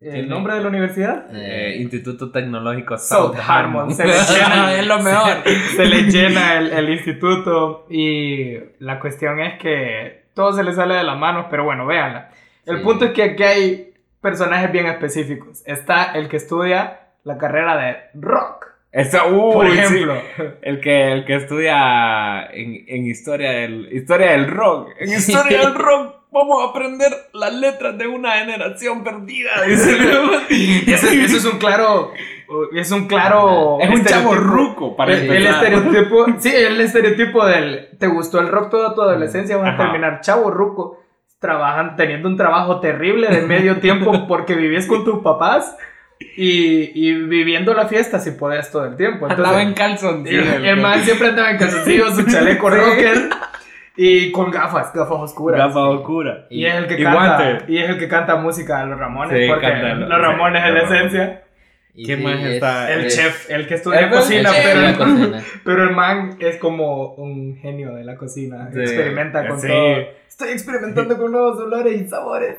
el 0.00 0.28
nombre 0.28 0.54
de 0.54 0.62
la 0.62 0.68
universidad. 0.68 1.26
Eh, 1.34 1.76
Instituto 1.78 2.30
Tecnológico 2.30 2.96
South 2.96 3.34
South 3.34 3.36
Harmon. 3.44 3.80
Harmon. 3.80 3.94
Se 3.94 4.06
les 4.06 4.30
llena, 4.34 4.74
es 4.78 4.86
lo 4.86 4.98
mejor. 5.00 5.42
Se 5.74 5.84
les 5.86 6.14
llena 6.14 6.58
el, 6.58 6.72
el 6.72 6.90
instituto 6.90 7.86
y 7.90 8.58
la 8.78 9.00
cuestión 9.00 9.40
es 9.40 9.58
que 9.58 10.26
todo 10.34 10.52
se 10.52 10.62
les 10.62 10.76
sale 10.76 10.94
de 10.94 11.02
las 11.02 11.18
manos, 11.18 11.46
pero 11.50 11.64
bueno, 11.64 11.86
véanla. 11.86 12.30
El 12.66 12.78
Sí. 12.78 12.82
punto 12.84 13.04
es 13.06 13.10
que 13.12 13.22
aquí 13.22 13.42
hay 13.42 13.94
personajes 14.20 14.70
bien 14.72 14.86
específicos. 14.86 15.62
Está 15.66 16.12
el 16.14 16.28
que 16.28 16.36
estudia 16.36 17.00
la 17.24 17.38
carrera 17.38 17.76
de 17.76 17.96
rock. 18.14 18.66
Esa, 18.92 19.26
uy, 19.26 19.52
Por 19.52 19.70
sí. 19.70 19.78
ejemplo. 19.78 20.14
El 20.62 20.80
que, 20.80 21.12
el 21.12 21.24
que 21.26 21.36
estudia 21.36 22.46
en, 22.52 22.84
en 22.88 23.06
historia, 23.06 23.50
del, 23.50 23.88
historia 23.92 24.32
del 24.32 24.48
rock. 24.48 24.88
En 24.98 25.08
historia 25.10 25.60
del 25.60 25.74
rock 25.74 26.14
vamos 26.32 26.62
a 26.62 26.70
aprender 26.70 27.10
las 27.34 27.52
letras 27.54 27.96
de 27.98 28.06
una 28.06 28.32
generación 28.38 29.04
perdida. 29.04 29.50
Ese, 29.68 31.24
ese 31.24 31.36
es 31.36 31.44
un 31.44 31.58
claro. 31.58 32.12
Es 32.74 32.90
un 32.92 33.06
claro. 33.06 33.78
Es 33.80 33.90
un 33.90 34.04
chavo 34.04 34.34
ruco 34.34 34.96
para 34.96 35.12
El, 35.12 35.30
el 35.30 35.46
estereotipo, 35.46 36.26
sí, 36.38 36.52
el 36.54 36.80
estereotipo 36.80 37.44
del 37.44 37.88
te 37.98 38.06
gustó 38.06 38.38
el 38.40 38.48
rock 38.48 38.70
toda 38.70 38.94
tu 38.94 39.02
adolescencia, 39.02 39.56
vas 39.56 39.74
a 39.74 39.76
terminar 39.76 40.20
chavo 40.20 40.50
ruco, 40.50 41.02
trabajan, 41.38 41.96
teniendo 41.96 42.28
un 42.28 42.36
trabajo 42.36 42.80
terrible 42.80 43.28
de 43.28 43.42
medio 43.42 43.76
tiempo 43.80 44.26
porque 44.26 44.54
vivís 44.54 44.86
con 44.86 45.04
tus 45.04 45.22
papás 45.22 45.76
y, 46.36 46.90
y 46.94 47.12
viviendo 47.24 47.74
la 47.74 47.86
fiesta 47.88 48.18
si 48.18 48.32
podés 48.32 48.70
todo 48.70 48.86
el 48.86 48.96
tiempo. 48.96 49.26
Andaba 49.26 49.60
en 49.62 49.68
Entonces, 49.68 50.00
calzoncillos. 50.00 50.46
el, 50.46 50.64
el 50.64 50.80
man 50.80 51.00
siempre 51.00 51.28
andaba 51.28 51.50
en 51.50 51.58
calzoncillos, 51.58 52.14
su 52.16 52.24
chaleco 52.30 52.70
rocker 52.70 53.28
y 53.98 54.30
con 54.32 54.50
gafas, 54.50 54.92
gafas 54.92 55.18
oscuras. 55.20 55.58
Gafa 55.58 55.80
oscura. 55.88 56.46
Y 56.50 56.64
es 56.66 56.74
el 56.74 56.86
que 56.86 57.00
Y 57.00 57.02
canta, 57.02 57.18
guante. 57.18 57.64
y 57.72 57.78
es 57.78 57.88
el 57.90 57.98
que 57.98 58.08
canta 58.08 58.36
música 58.36 58.80
de 58.80 58.86
los 58.86 58.98
Ramones, 58.98 59.38
Sí, 59.38 59.46
porque 59.48 59.66
canta 59.70 59.94
los 59.94 60.20
Ramones 60.20 60.62
sí, 60.62 60.68
es 60.68 60.74
la 60.74 60.82
esencia. 60.82 61.42
Y 61.98 62.04
¿Qué 62.04 62.16
sí, 62.16 62.22
más 62.22 62.38
es- 62.44 62.54
está? 62.54 62.92
El 62.92 63.06
es- 63.06 63.16
chef, 63.16 63.50
el 63.50 63.66
que 63.66 63.74
estudia 63.74 64.00
El- 64.00 64.10
cocina, 64.10 64.50
el 64.50 64.62
pero 64.62 64.86
el, 64.86 64.96
cocina. 64.96 65.44
pero 65.64 65.82
el 65.84 65.90
man 65.96 66.36
es 66.40 66.56
como 66.58 67.14
un 67.14 67.56
genio 67.56 67.94
de 67.94 68.04
la 68.04 68.16
cocina. 68.16 68.70
Sí, 68.72 68.80
Experimenta 68.80 69.48
con 69.48 69.58
sí. 69.60 69.66
todo. 69.68 69.96
Estoy 70.28 70.48
experimentando 70.50 71.16
con 71.16 71.32
nuevos 71.32 71.58
olores 71.58 72.00
y 72.02 72.06
sabores. 72.06 72.58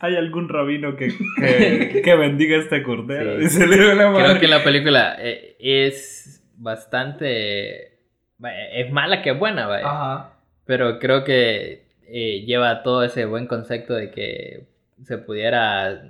¿Hay 0.00 0.16
algún 0.16 0.48
rabino 0.48 0.96
que, 0.96 1.08
que, 1.38 2.00
que 2.02 2.14
bendiga 2.16 2.56
este 2.56 2.82
cordero? 2.82 3.36
Sí. 3.36 3.42
Dice 3.44 3.66
Leo 3.66 3.94
la 3.94 4.10
madre. 4.10 4.24
Creo 4.24 4.40
que 4.40 4.48
la 4.48 4.64
película 4.64 5.16
eh, 5.20 5.56
es 5.60 6.42
bastante. 6.56 7.98
Es 8.72 8.90
mala 8.90 9.20
que 9.22 9.32
buena, 9.32 9.66
vaya. 9.66 9.86
Ajá. 9.86 10.32
Pero 10.64 10.98
creo 10.98 11.24
que 11.24 11.84
eh, 12.08 12.44
lleva 12.46 12.82
todo 12.82 13.02
ese 13.04 13.24
buen 13.26 13.46
concepto 13.46 13.94
de 13.94 14.10
que 14.10 14.64
se 15.04 15.18
pudiera 15.18 16.02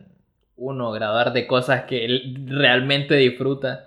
uno 0.59 0.90
graduar 0.92 1.33
de 1.33 1.47
cosas 1.47 1.85
que 1.85 2.05
él 2.05 2.37
realmente 2.49 3.14
disfruta. 3.16 3.85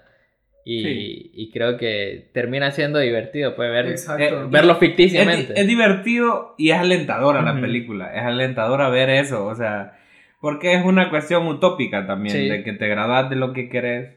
Y, 0.64 0.84
Sí. 0.84 1.32
y 1.34 1.52
creo 1.52 1.76
que 1.78 2.30
termina 2.34 2.72
siendo 2.72 3.00
divertido, 3.00 3.56
puede 3.56 3.72
ver, 3.72 3.86
eh, 3.88 4.32
verlo 4.50 4.76
ficticiamente. 4.76 5.54
es 5.60 5.68
divertido 5.68 6.54
y 6.58 6.70
es 6.70 6.78
alentadora 6.78 7.42
la 7.42 7.54
Ujú. 7.54 7.62
película. 7.62 8.14
Es 8.16 8.22
alentadora 8.24 8.90
ver 8.90 9.10
eso, 9.10 9.48
o 9.48 9.56
sea, 9.56 9.98
porque 10.40 10.74
es 10.76 10.86
una 10.86 11.10
cuestión 11.10 11.48
utópica 11.48 12.06
también, 12.06 12.36
Sí. 12.38 12.48
de 12.48 12.64
que 12.64 12.74
te 12.74 12.88
gradas 12.88 13.30
de 13.32 13.36
lo 13.38 13.54
que 13.54 13.70
querés 13.70 14.10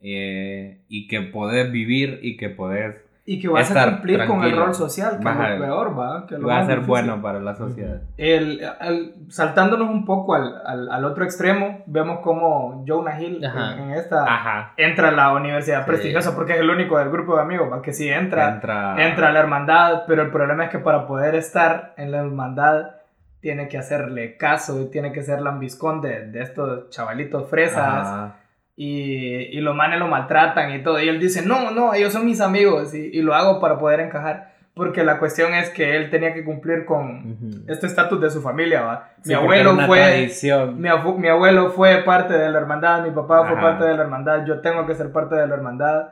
eh, 0.00 0.78
y 0.88 1.08
que 1.08 1.20
podés 1.22 1.72
vivir 1.72 2.20
y 2.22 2.36
que 2.36 2.48
podés 2.48 2.94
Y 3.30 3.38
que 3.38 3.46
vas 3.48 3.60
a 3.70 3.74
Estar 3.74 3.90
cumplir 3.90 4.24
con 4.26 4.42
el 4.42 4.56
rol 4.56 4.74
social, 4.74 5.18
que 5.18 5.24
Vas 5.24 5.36
es 5.36 5.40
a- 5.44 5.48
lo 5.50 5.60
peor, 5.64 5.98
¿va? 5.98 6.26
Que 6.26 6.38
lo 6.38 6.48
va 6.48 6.60
a 6.60 6.64
ser 6.64 6.76
difícil. 6.76 6.88
bueno 6.88 7.20
para 7.20 7.40
la 7.40 7.54
sociedad. 7.54 8.00
El, 8.16 8.62
al- 8.80 9.12
saltándonos 9.28 9.90
un 9.90 10.06
poco 10.06 10.34
al, 10.34 10.54
al, 10.64 10.90
al 10.90 11.04
otro 11.04 11.24
extremo, 11.24 11.82
vemos 11.86 12.20
como 12.20 12.84
Jonah 12.88 13.20
Hill 13.20 13.44
en, 13.44 13.80
en 13.82 13.90
esta 13.90 14.24
Ajá. 14.24 14.72
entra 14.78 15.08
a 15.08 15.12
la 15.12 15.32
universidad 15.34 15.80
Sí. 15.82 15.86
prestigiosa 15.88 16.34
porque 16.34 16.54
es 16.54 16.60
el 16.60 16.70
único 16.70 16.96
del 16.98 17.10
grupo 17.10 17.36
de 17.36 17.42
amigos 17.42 17.70
¿va? 17.70 17.82
que 17.82 17.92
sí 17.92 18.08
entra. 18.08 18.48
Entra, 18.54 18.94
entra 19.06 19.28
a 19.28 19.32
la 19.32 19.40
hermandad, 19.40 20.04
pero 20.06 20.22
el 20.22 20.30
problema 20.30 20.64
es 20.64 20.70
que 20.70 20.78
para 20.78 21.06
poder 21.06 21.34
estar 21.34 21.92
en 21.98 22.10
la 22.12 22.20
hermandad 22.20 22.92
tiene 23.40 23.68
que 23.68 23.76
hacerle 23.76 24.38
caso 24.38 24.80
y 24.80 24.86
tiene 24.90 25.12
que 25.12 25.22
ser 25.22 25.42
lambiscón 25.42 26.00
de, 26.00 26.28
de 26.28 26.40
estos 26.42 26.88
chavalitos 26.88 27.48
fresas 27.50 27.78
Ajá. 28.08 28.36
Y, 28.80 29.58
y 29.58 29.60
los 29.60 29.74
manes 29.74 29.98
lo 29.98 30.06
maltratan 30.06 30.72
y 30.72 30.82
todo. 30.84 31.00
Y 31.02 31.08
él 31.08 31.18
dice, 31.18 31.44
no, 31.44 31.72
no, 31.72 31.94
ellos 31.94 32.12
son 32.12 32.24
mis 32.24 32.40
amigos 32.40 32.94
y, 32.94 33.10
y 33.12 33.22
lo 33.22 33.34
hago 33.34 33.58
para 33.60 33.76
poder 33.76 33.98
encajar. 33.98 34.56
Porque 34.72 35.02
la 35.02 35.18
cuestión 35.18 35.52
es 35.54 35.70
que 35.70 35.96
él 35.96 36.08
tenía 36.10 36.32
que 36.32 36.44
cumplir 36.44 36.84
con 36.84 37.32
Ujú. 37.32 37.64
este 37.66 37.88
estatus 37.88 38.20
de 38.20 38.30
su 38.30 38.40
familia, 38.40 38.82
¿va? 38.82 39.10
Sí, 39.22 39.30
mi 39.30 39.34
abuelo 39.34 39.74
fue... 39.88 40.28
Mi, 40.76 40.88
mi 41.18 41.28
abuelo 41.28 41.70
fue 41.70 42.04
parte 42.04 42.34
de 42.38 42.48
la 42.50 42.58
hermandad, 42.60 43.02
mi 43.02 43.10
papá 43.10 43.40
fue 43.48 43.56
Ajá. 43.58 43.60
parte 43.60 43.84
de 43.86 43.96
la 43.96 44.02
hermandad, 44.04 44.46
yo 44.46 44.60
tengo 44.60 44.86
que 44.86 44.94
ser 44.94 45.10
parte 45.10 45.34
de 45.34 45.48
la 45.48 45.54
hermandad. 45.56 46.10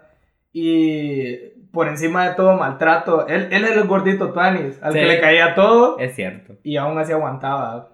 Y 0.52 1.36
por 1.70 1.86
encima 1.86 2.28
de 2.28 2.34
todo 2.34 2.56
maltrato, 2.56 3.28
él, 3.28 3.48
él 3.52 3.64
era 3.64 3.74
el 3.80 3.86
gordito 3.86 4.32
Tuanis, 4.32 4.82
al 4.82 4.92
Sí. 4.94 4.98
que 4.98 5.04
le 5.04 5.20
caía 5.20 5.54
todo 5.54 5.98
Es 6.00 6.16
cierto. 6.16 6.54
y 6.64 6.76
aún 6.76 6.98
así 6.98 7.12
aguantaba. 7.12 7.90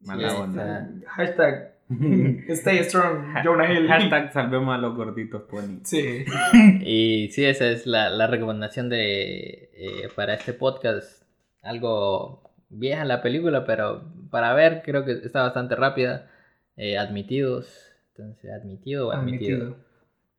Mala 0.00 0.28
Sí, 0.28 1.04
Hashtag 1.06 1.73
Stay 2.48 2.82
strong, 2.84 3.34
Jonah 3.44 3.72
Hill. 3.72 3.88
Hashtag 3.88 4.32
salvemos 4.32 4.74
a 4.74 4.78
los 4.78 4.96
gorditos, 4.96 5.46
Tony. 5.48 5.80
Sí. 5.84 6.24
Y 6.80 7.28
sí, 7.30 7.44
esa 7.44 7.68
es 7.68 7.86
la, 7.86 8.10
la 8.10 8.26
recomendación 8.26 8.88
de 8.88 9.70
eh, 9.74 10.08
para 10.14 10.34
este 10.34 10.52
podcast. 10.52 11.22
Algo 11.62 12.42
vieja 12.68 13.04
la 13.04 13.22
película, 13.22 13.64
pero 13.64 14.04
para 14.30 14.54
ver 14.54 14.82
creo 14.84 15.04
que 15.04 15.12
está 15.12 15.42
bastante 15.42 15.76
rápida. 15.76 16.30
Eh, 16.76 16.98
admitidos. 16.98 17.92
Entonces, 18.16 18.50
admitido 18.52 19.08
o 19.08 19.12
admitido. 19.12 19.56
Admitido. 19.56 19.84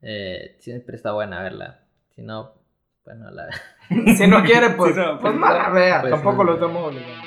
Eh, 0.02 0.56
siempre 0.60 0.96
está 0.96 1.12
buena 1.12 1.42
verla. 1.42 1.80
Si 2.14 2.22
no, 2.22 2.54
bueno, 3.04 3.30
la... 3.30 3.48
Si 4.16 4.26
no 4.26 4.42
quiere, 4.42 4.70
pues, 4.70 4.94
Si 4.94 5.00
no, 5.00 5.18
pues 5.18 5.32
pues, 5.32 5.34
mala 5.34 5.70
vea, 5.70 6.00
pues, 6.00 6.12
tampoco 6.12 6.38
no. 6.38 6.50
lo 6.50 6.54
estamos 6.54 6.88
obligando. 6.88 7.25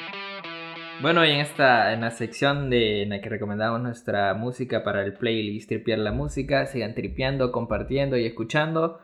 Bueno, 1.01 1.25
y 1.25 1.31
en 1.31 1.39
esta, 1.39 1.93
en 1.93 2.01
la 2.01 2.11
sección 2.11 2.69
de, 2.69 3.03
en 3.03 3.09
la 3.09 3.21
que 3.21 3.29
recomendamos 3.29 3.79
nuestra 3.81 4.33
música 4.33 4.83
para 4.83 5.03
el 5.03 5.13
playlist 5.13 5.69
Tripear 5.69 5.99
la 5.99 6.11
Música, 6.11 6.65
sigan 6.65 6.93
tripeando, 6.93 7.51
compartiendo 7.53 8.17
y 8.17 8.25
escuchando. 8.25 8.99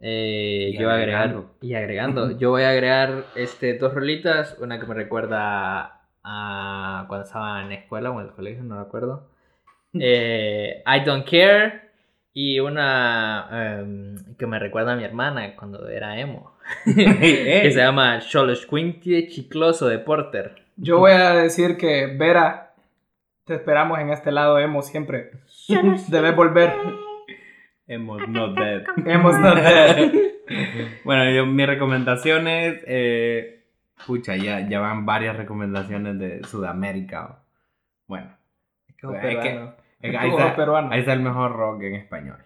Eh, 0.00 0.70
Y 0.72 0.78
yo 0.78 0.86
voy 0.88 0.92
a 0.92 0.96
agregar 0.96 1.22
agregando. 1.22 1.54
y 1.60 1.74
agregando. 1.74 2.30
yo 2.38 2.50
voy 2.50 2.62
a 2.64 2.70
agregar 2.70 3.24
este, 3.36 3.78
dos 3.78 3.94
rolitas, 3.94 4.58
una 4.60 4.80
que 4.80 4.86
me 4.86 4.94
recuerda 4.94 6.02
a 6.24 7.04
cuando 7.06 7.24
estaba 7.26 7.62
en 7.62 7.68
la 7.68 7.74
escuela 7.76 8.10
o 8.10 8.20
en 8.20 8.26
el 8.26 8.32
colegio, 8.32 8.62
no 8.64 8.82
recuerdo. 8.82 9.30
Eh, 9.98 10.82
I 10.84 11.04
Don't 11.06 11.26
Care 11.26 11.80
y 12.34 12.60
una 12.60 13.48
em, 13.80 14.36
que 14.36 14.46
me 14.46 14.58
recuerda 14.58 14.92
a 14.92 14.96
mi 14.96 15.04
hermana 15.04 15.56
cuando 15.56 15.88
era 15.88 16.20
emo, 16.20 16.54
que 16.84 17.70
se 17.72 17.78
llama 17.78 18.20
Xoloscuintie 18.20 19.28
Chicloso 19.28 19.88
de 19.88 19.98
Porter. 20.00 20.65
Yo 20.76 20.98
voy 20.98 21.12
a 21.12 21.32
decir 21.34 21.76
que 21.76 22.06
Vera, 22.06 22.74
te 23.44 23.54
esperamos 23.54 23.98
en 23.98 24.10
este 24.10 24.30
lado 24.32 24.58
emo 24.58 24.82
siempre. 24.82 25.30
Debes 26.08 26.36
volver. 26.36 26.72
Hemos 27.86 28.28
not 28.28 28.58
dead. 28.58 28.82
Hemos 29.06 29.38
not 29.38 29.56
dead. 29.62 30.12
bueno, 31.04 31.30
yo, 31.30 31.46
mis 31.46 31.66
recomendaciones. 31.66 32.82
Eh, 32.86 33.64
pucha, 34.06 34.36
ya, 34.36 34.68
ya 34.68 34.80
van 34.80 35.06
varias 35.06 35.36
recomendaciones 35.36 36.18
de 36.18 36.42
Sudamérica. 36.44 37.38
Bueno, 38.06 38.36
Es 38.88 38.94
que- 38.96 39.32
es 39.32 39.38
que 39.38 39.68
Es 40.02 40.16
ahí, 40.16 40.30
está, 40.30 40.54
peruano. 40.56 40.92
ahí 40.92 41.00
está 41.00 41.12
el 41.14 41.20
mejor 41.20 41.52
rock 41.56 41.82
en 41.82 41.94
español. 41.94 42.38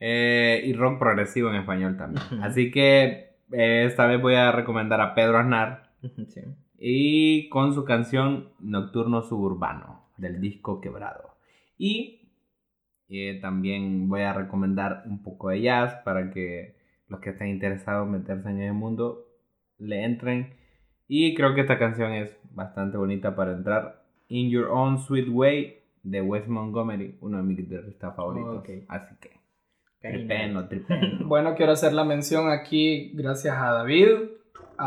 Eh, 0.00 0.62
y 0.64 0.72
rock 0.72 0.98
progresivo 0.98 1.50
en 1.50 1.56
español 1.56 1.96
también. 1.96 2.42
Así 2.42 2.70
que 2.70 3.34
eh, 3.52 3.84
esta 3.86 4.06
vez 4.06 4.20
voy 4.20 4.34
a 4.34 4.50
recomendar 4.52 5.00
a 5.00 5.14
Pedro 5.14 5.38
Aznar. 5.38 5.90
Sí. 6.28 6.40
Y 6.84 7.48
con 7.48 7.74
su 7.74 7.84
canción 7.84 8.48
Nocturno 8.58 9.22
Suburbano 9.22 10.02
del 10.16 10.40
disco 10.40 10.80
Quebrado. 10.80 11.36
Y 11.78 12.28
eh, 13.08 13.38
también 13.40 14.08
voy 14.08 14.22
a 14.22 14.32
recomendar 14.32 15.04
un 15.06 15.22
poco 15.22 15.50
de 15.50 15.62
jazz 15.62 15.94
para 16.04 16.30
que 16.30 16.74
los 17.06 17.20
que 17.20 17.30
estén 17.30 17.48
interesados 17.48 18.06
en 18.06 18.12
meterse 18.12 18.50
en 18.50 18.62
ese 18.62 18.72
mundo 18.72 19.28
le 19.78 20.02
entren. 20.02 20.54
Y 21.06 21.34
creo 21.34 21.54
que 21.54 21.60
esta 21.60 21.78
canción 21.78 22.14
es 22.14 22.36
bastante 22.50 22.96
bonita 22.96 23.36
para 23.36 23.52
entrar. 23.52 24.02
In 24.26 24.50
Your 24.50 24.66
Own 24.68 24.98
Sweet 24.98 25.28
Way 25.28 25.76
de 26.02 26.20
Wes 26.20 26.48
Montgomery, 26.48 27.16
uno 27.20 27.36
de 27.36 27.42
mis 27.44 27.58
guitarristas 27.58 28.16
favoritos. 28.16 28.64
Así 28.88 29.14
que 29.20 29.30
tripeno, 30.00 30.66
tripeno. 30.66 31.18
Bueno, 31.28 31.54
quiero 31.54 31.72
hacer 31.72 31.92
la 31.92 32.04
mención 32.04 32.50
aquí 32.50 33.12
gracias 33.14 33.56
a 33.56 33.70
David, 33.72 34.08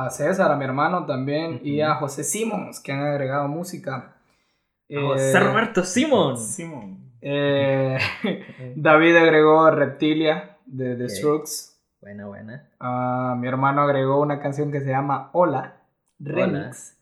a 0.04 0.10
César, 0.10 0.52
a 0.52 0.56
mi 0.58 0.66
hermano 0.66 1.06
también, 1.06 1.60
y 1.64 1.82
a 1.82 1.96
José 1.96 2.24
Simons, 2.24 2.80
que 2.80 2.92
han 2.92 3.02
agregado 3.02 3.48
música. 3.48 4.16
Eh, 4.90 5.02
José 5.02 5.40
Roberto 5.40 5.84
Simon. 5.84 6.38
Simón. 6.38 7.00
eh, 7.22 7.98
David 8.76 9.16
agregó 9.18 9.70
Reptilia 9.72 10.58
de 10.66 10.96
The 10.96 11.04
Ok. 11.06 11.10
Strokes. 11.10 11.52
Buena, 12.02 12.28
buena. 12.28 12.70
Ah, 12.80 13.36
mi 13.38 13.48
hermano 13.48 13.82
agregó 13.82 14.20
una 14.22 14.40
canción 14.40 14.72
que 14.72 14.82
se 14.82 14.90
llama 14.92 15.30
Hola, 15.34 15.78
Hola. 16.24 16.46
Remix. 16.46 16.96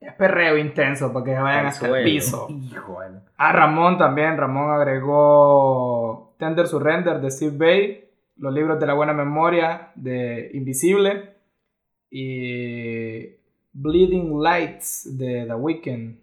Es 0.00 0.12
perreo 0.14 0.56
intenso 0.58 1.12
para 1.12 1.24
que 1.24 1.34
se 1.34 1.40
vayan 1.40 1.66
hasta 1.66 1.88
el 1.88 2.04
piso. 2.04 2.46
Híjole. 2.48 3.20
A 3.36 3.52
Ramón 3.52 3.98
también, 3.98 4.36
Ramón 4.36 4.70
agregó 4.70 6.34
Tender 6.38 6.66
Surrender 6.66 7.20
de 7.20 7.30
Steve 7.30 7.56
Bay, 7.56 8.04
Los 8.36 8.52
libros 8.54 8.78
de 8.78 8.86
la 8.86 8.94
buena 8.94 9.12
memoria 9.14 9.90
de 9.94 10.50
Invisible 10.54 11.35
y 12.18 13.36
Bleeding 13.74 14.42
Lights 14.42 15.18
de 15.18 15.44
The 15.46 15.54
Weeknd. 15.54 16.16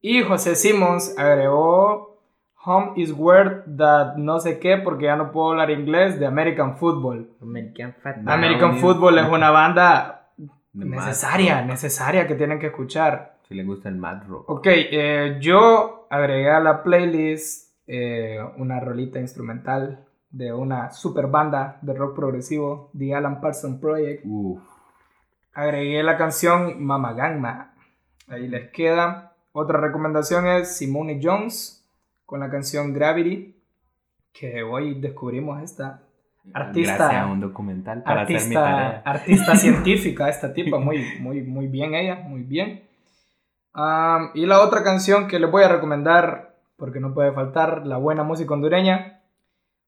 Y 0.00 0.22
José 0.22 0.54
Simmons 0.54 1.18
agregó 1.18 2.20
Home 2.64 2.92
is 2.96 3.12
where 3.16 3.62
that 3.76 4.16
no 4.16 4.38
sé 4.38 4.60
qué, 4.60 4.76
porque 4.76 5.06
ya 5.06 5.16
no 5.16 5.32
puedo 5.32 5.50
hablar 5.50 5.70
inglés, 5.70 6.20
de 6.20 6.26
American 6.26 6.76
Football. 6.76 7.28
American 7.42 7.94
Fat 7.94 8.18
No, 8.18 8.32
American 8.32 8.76
Football 8.78 9.18
es 9.18 9.28
una 9.28 9.50
banda 9.50 10.28
necesaria, 10.72 11.62
necesaria 11.62 12.26
que 12.28 12.36
tienen 12.36 12.60
que 12.60 12.66
escuchar. 12.66 13.38
Si 13.48 13.54
le 13.54 13.64
gusta 13.64 13.88
el 13.88 13.96
Mad 13.96 14.28
Rock. 14.28 14.48
Ok, 14.48 14.66
eh, 14.68 15.38
yo 15.40 16.06
agregué 16.08 16.50
a 16.50 16.60
la 16.60 16.84
playlist 16.84 17.72
eh, 17.88 18.38
una 18.58 18.78
rolita 18.78 19.18
instrumental 19.18 20.04
de 20.30 20.52
una 20.52 20.90
super 20.90 21.26
banda 21.26 21.78
de 21.82 21.94
rock 21.94 22.14
progresivo, 22.14 22.90
The 22.96 23.14
Alan 23.14 23.40
Parsons 23.40 23.80
Project. 23.80 24.24
Uf. 24.24 24.75
Agregué 25.56 26.02
la 26.02 26.18
canción 26.18 26.84
Mama 26.84 27.14
Gangma. 27.14 27.72
Ahí 28.28 28.46
les 28.46 28.70
queda. 28.72 29.32
Otra 29.52 29.80
recomendación 29.80 30.46
es 30.46 30.76
Simone 30.76 31.18
Jones 31.22 31.82
con 32.26 32.40
la 32.40 32.50
canción 32.50 32.92
Gravity, 32.92 33.56
que 34.34 34.62
hoy 34.62 35.00
descubrimos 35.00 35.62
esta 35.62 36.02
Artista- 36.52 36.96
Gracias 36.96 37.22
a 37.22 37.26
un 37.26 37.40
documental 37.40 38.02
para 38.02 38.20
hacer 38.22 38.34
mi 38.34 38.54
artista, 38.54 38.62
tarea. 38.62 39.02
artista 39.04 39.56
científica, 39.64 40.28
esta 40.28 40.52
tipa, 40.52 40.78
muy, 40.78 41.18
muy, 41.20 41.40
muy 41.42 41.68
bien 41.68 41.94
ella, 41.94 42.16
muy 42.16 42.42
bien. 42.42 42.82
Am, 43.72 44.30
y 44.34 44.44
la 44.44 44.60
otra 44.60 44.84
canción 44.84 45.26
que 45.26 45.38
les 45.40 45.50
voy 45.50 45.64
a 45.64 45.68
recomendar, 45.68 46.54
porque 46.76 47.00
no 47.00 47.14
puede 47.14 47.32
faltar, 47.32 47.86
la 47.86 47.96
buena 47.96 48.22
música 48.24 48.52
hondureña, 48.52 49.22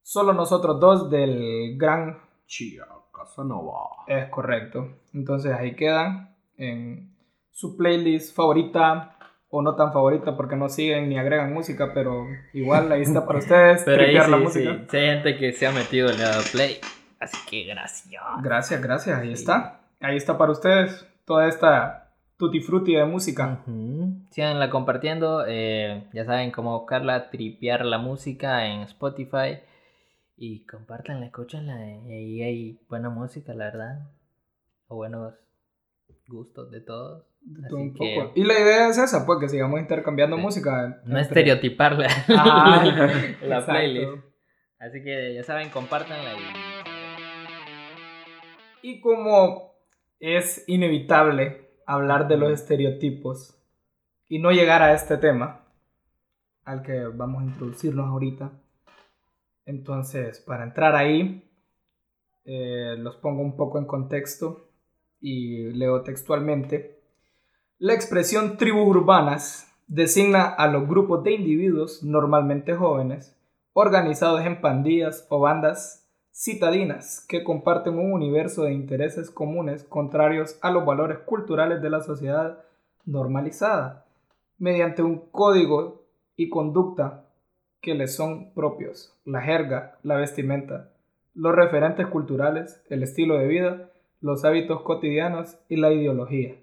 solo 0.03 0.33
nosotros 0.33 0.81
dos 0.81 1.11
del 1.11 1.77
gran 1.77 2.19
Chia 2.47 2.87
Casanova. 3.29 3.91
Es 4.07 4.29
correcto. 4.31 4.89
Entonces 5.15 5.53
ahí 5.53 5.75
quedan 5.75 6.35
en 6.57 7.15
su 7.51 7.77
playlist 7.77 8.35
favorita 8.35 9.15
o 9.51 9.63
no 9.63 9.75
tan 9.77 9.93
favorita 9.93 10.37
porque 10.37 10.57
no 10.57 10.69
siguen 10.69 11.09
ni 11.09 11.19
agregan 11.19 11.53
música, 11.53 11.93
pero 11.95 12.27
igual 12.53 12.91
ahí 12.93 13.03
está 13.03 13.27
para 13.27 13.39
ustedes. 13.45 13.83
Pero 13.85 14.03
ahí 14.03 14.15
la 14.15 14.37
música. 14.37 14.73
sí, 14.81 14.87
sí 14.91 14.97
hay 14.97 15.07
gente 15.15 15.37
que 15.37 15.53
se 15.53 15.67
ha 15.67 15.73
metido 15.73 16.09
en 16.11 16.21
el 16.21 16.29
play. 16.53 16.79
Así 17.21 17.37
que 17.49 17.65
gracias. 17.65 18.23
Gracias, 18.43 18.83
gracias. 18.83 19.19
Ahí 19.19 19.33
está. 19.33 19.81
Ahí 20.01 20.17
está 20.17 20.39
para 20.39 20.53
ustedes 20.53 21.07
toda 21.25 21.49
esta 21.49 22.13
tutti 22.37 22.61
frutti 22.61 22.95
de 22.95 23.05
música. 23.05 23.59
Ujú. 23.67 24.13
Síganla 24.31 24.71
compartiendo. 24.71 25.45
eh, 25.49 26.05
ya 26.13 26.25
saben 26.25 26.51
cómo 26.53 26.79
buscarla, 26.79 27.31
tripear 27.31 27.85
la 27.85 27.99
música 27.99 28.67
en 28.67 28.83
Spotify. 28.83 29.59
Y 30.41 30.65
compártanla, 30.67 31.27
escúchanla. 31.27 31.85
eh, 31.91 32.01
y 32.07 32.15
ahí 32.15 32.43
hay 32.43 32.81
buena 32.89 33.11
música, 33.11 33.53
la 33.55 33.65
verdad. 33.67 34.09
O 34.87 34.97
buenos 34.97 35.35
gustos 36.29 36.71
de 36.71 36.81
todos. 36.81 37.25
Así 37.65 37.75
Un 37.75 37.93
que 37.95 38.15
poco. 38.17 38.33
Y 38.37 38.45
la 38.45 38.55
idea 38.55 38.89
es 38.89 38.99
esa, 38.99 39.27
pues 39.27 39.39
que 39.41 39.49
sigamos 39.49 39.81
intercambiando 39.81 40.37
Sí. 40.37 40.43
música. 40.43 41.01
no 41.05 41.19
entre- 41.19 41.21
estereotiparla 41.23 42.07
Ah, 42.29 42.83
la 43.43 43.59
exacto. 43.59 43.67
playlist. 43.73 44.25
Así 44.79 45.03
que 45.03 45.35
ya 45.35 45.43
saben, 45.43 45.71
compártanla 45.71 46.35
y 48.83 48.89
Y 48.91 49.01
como 49.01 49.73
es 50.21 50.65
inevitable 50.69 51.69
hablar 51.87 52.29
de 52.29 52.37
los 52.37 52.53
estereotipos 52.53 53.59
y 54.29 54.39
no 54.39 54.53
llegar 54.53 54.83
a 54.83 54.93
este 54.93 55.17
tema 55.17 55.65
al 56.65 56.83
que 56.83 57.07
vamos 57.07 57.43
a 57.43 57.47
introducirnos 57.47 58.07
ahorita, 58.07 58.53
entonces 59.69 60.41
para 60.41 60.65
entrar 60.65 60.97
ahí, 60.97 61.45
eh, 62.47 62.97
los 62.99 63.17
pongo 63.17 63.43
un 63.43 63.55
poco 63.55 63.79
en 63.79 63.85
contexto 63.85 64.71
y 65.21 65.71
leo 65.73 66.03
textualmente. 66.03 67.03
La 67.79 67.93
expresión 67.93 68.57
tribus 68.57 68.89
urbanas 68.89 69.71
designa 69.87 70.47
a 70.47 70.69
los 70.69 70.89
grupos 70.89 71.23
de 71.23 71.33
individuos, 71.33 72.03
normalmente 72.03 72.75
jóvenes, 72.75 73.39
organizados 73.75 74.41
en 74.47 74.63
pandillas 74.63 75.27
o 75.29 75.41
bandas 75.41 76.09
citadinas 76.33 77.25
que 77.29 77.45
comparten 77.45 77.99
un 77.99 78.13
universo 78.13 78.63
de 78.63 78.73
intereses 78.73 79.31
comunes 79.31 79.85
contrarios 79.85 80.59
a 80.63 80.71
los 80.71 80.87
valores 80.87 81.19
culturales 81.19 81.83
de 81.83 81.91
la 81.91 82.01
sociedad 82.01 82.65
normalizada, 83.05 84.07
mediante 84.57 85.03
un 85.03 85.31
código 85.31 86.07
y 86.37 86.49
conducta 86.49 87.28
que 87.81 87.95
les 87.95 88.15
son 88.17 88.53
propios, 88.55 89.13
la 89.25 89.41
jerga, 89.41 89.97
la 90.03 90.17
vestimenta, 90.17 90.89
los 91.35 91.55
referentes 91.55 92.07
culturales, 92.09 92.83
el 92.91 93.03
estilo 93.03 93.39
de 93.39 93.47
vida, 93.47 93.77
los 94.21 94.45
hábitos 94.45 94.83
cotidianos 94.83 95.57
y 95.69 95.77
la 95.77 95.93
ideología. 95.93 96.55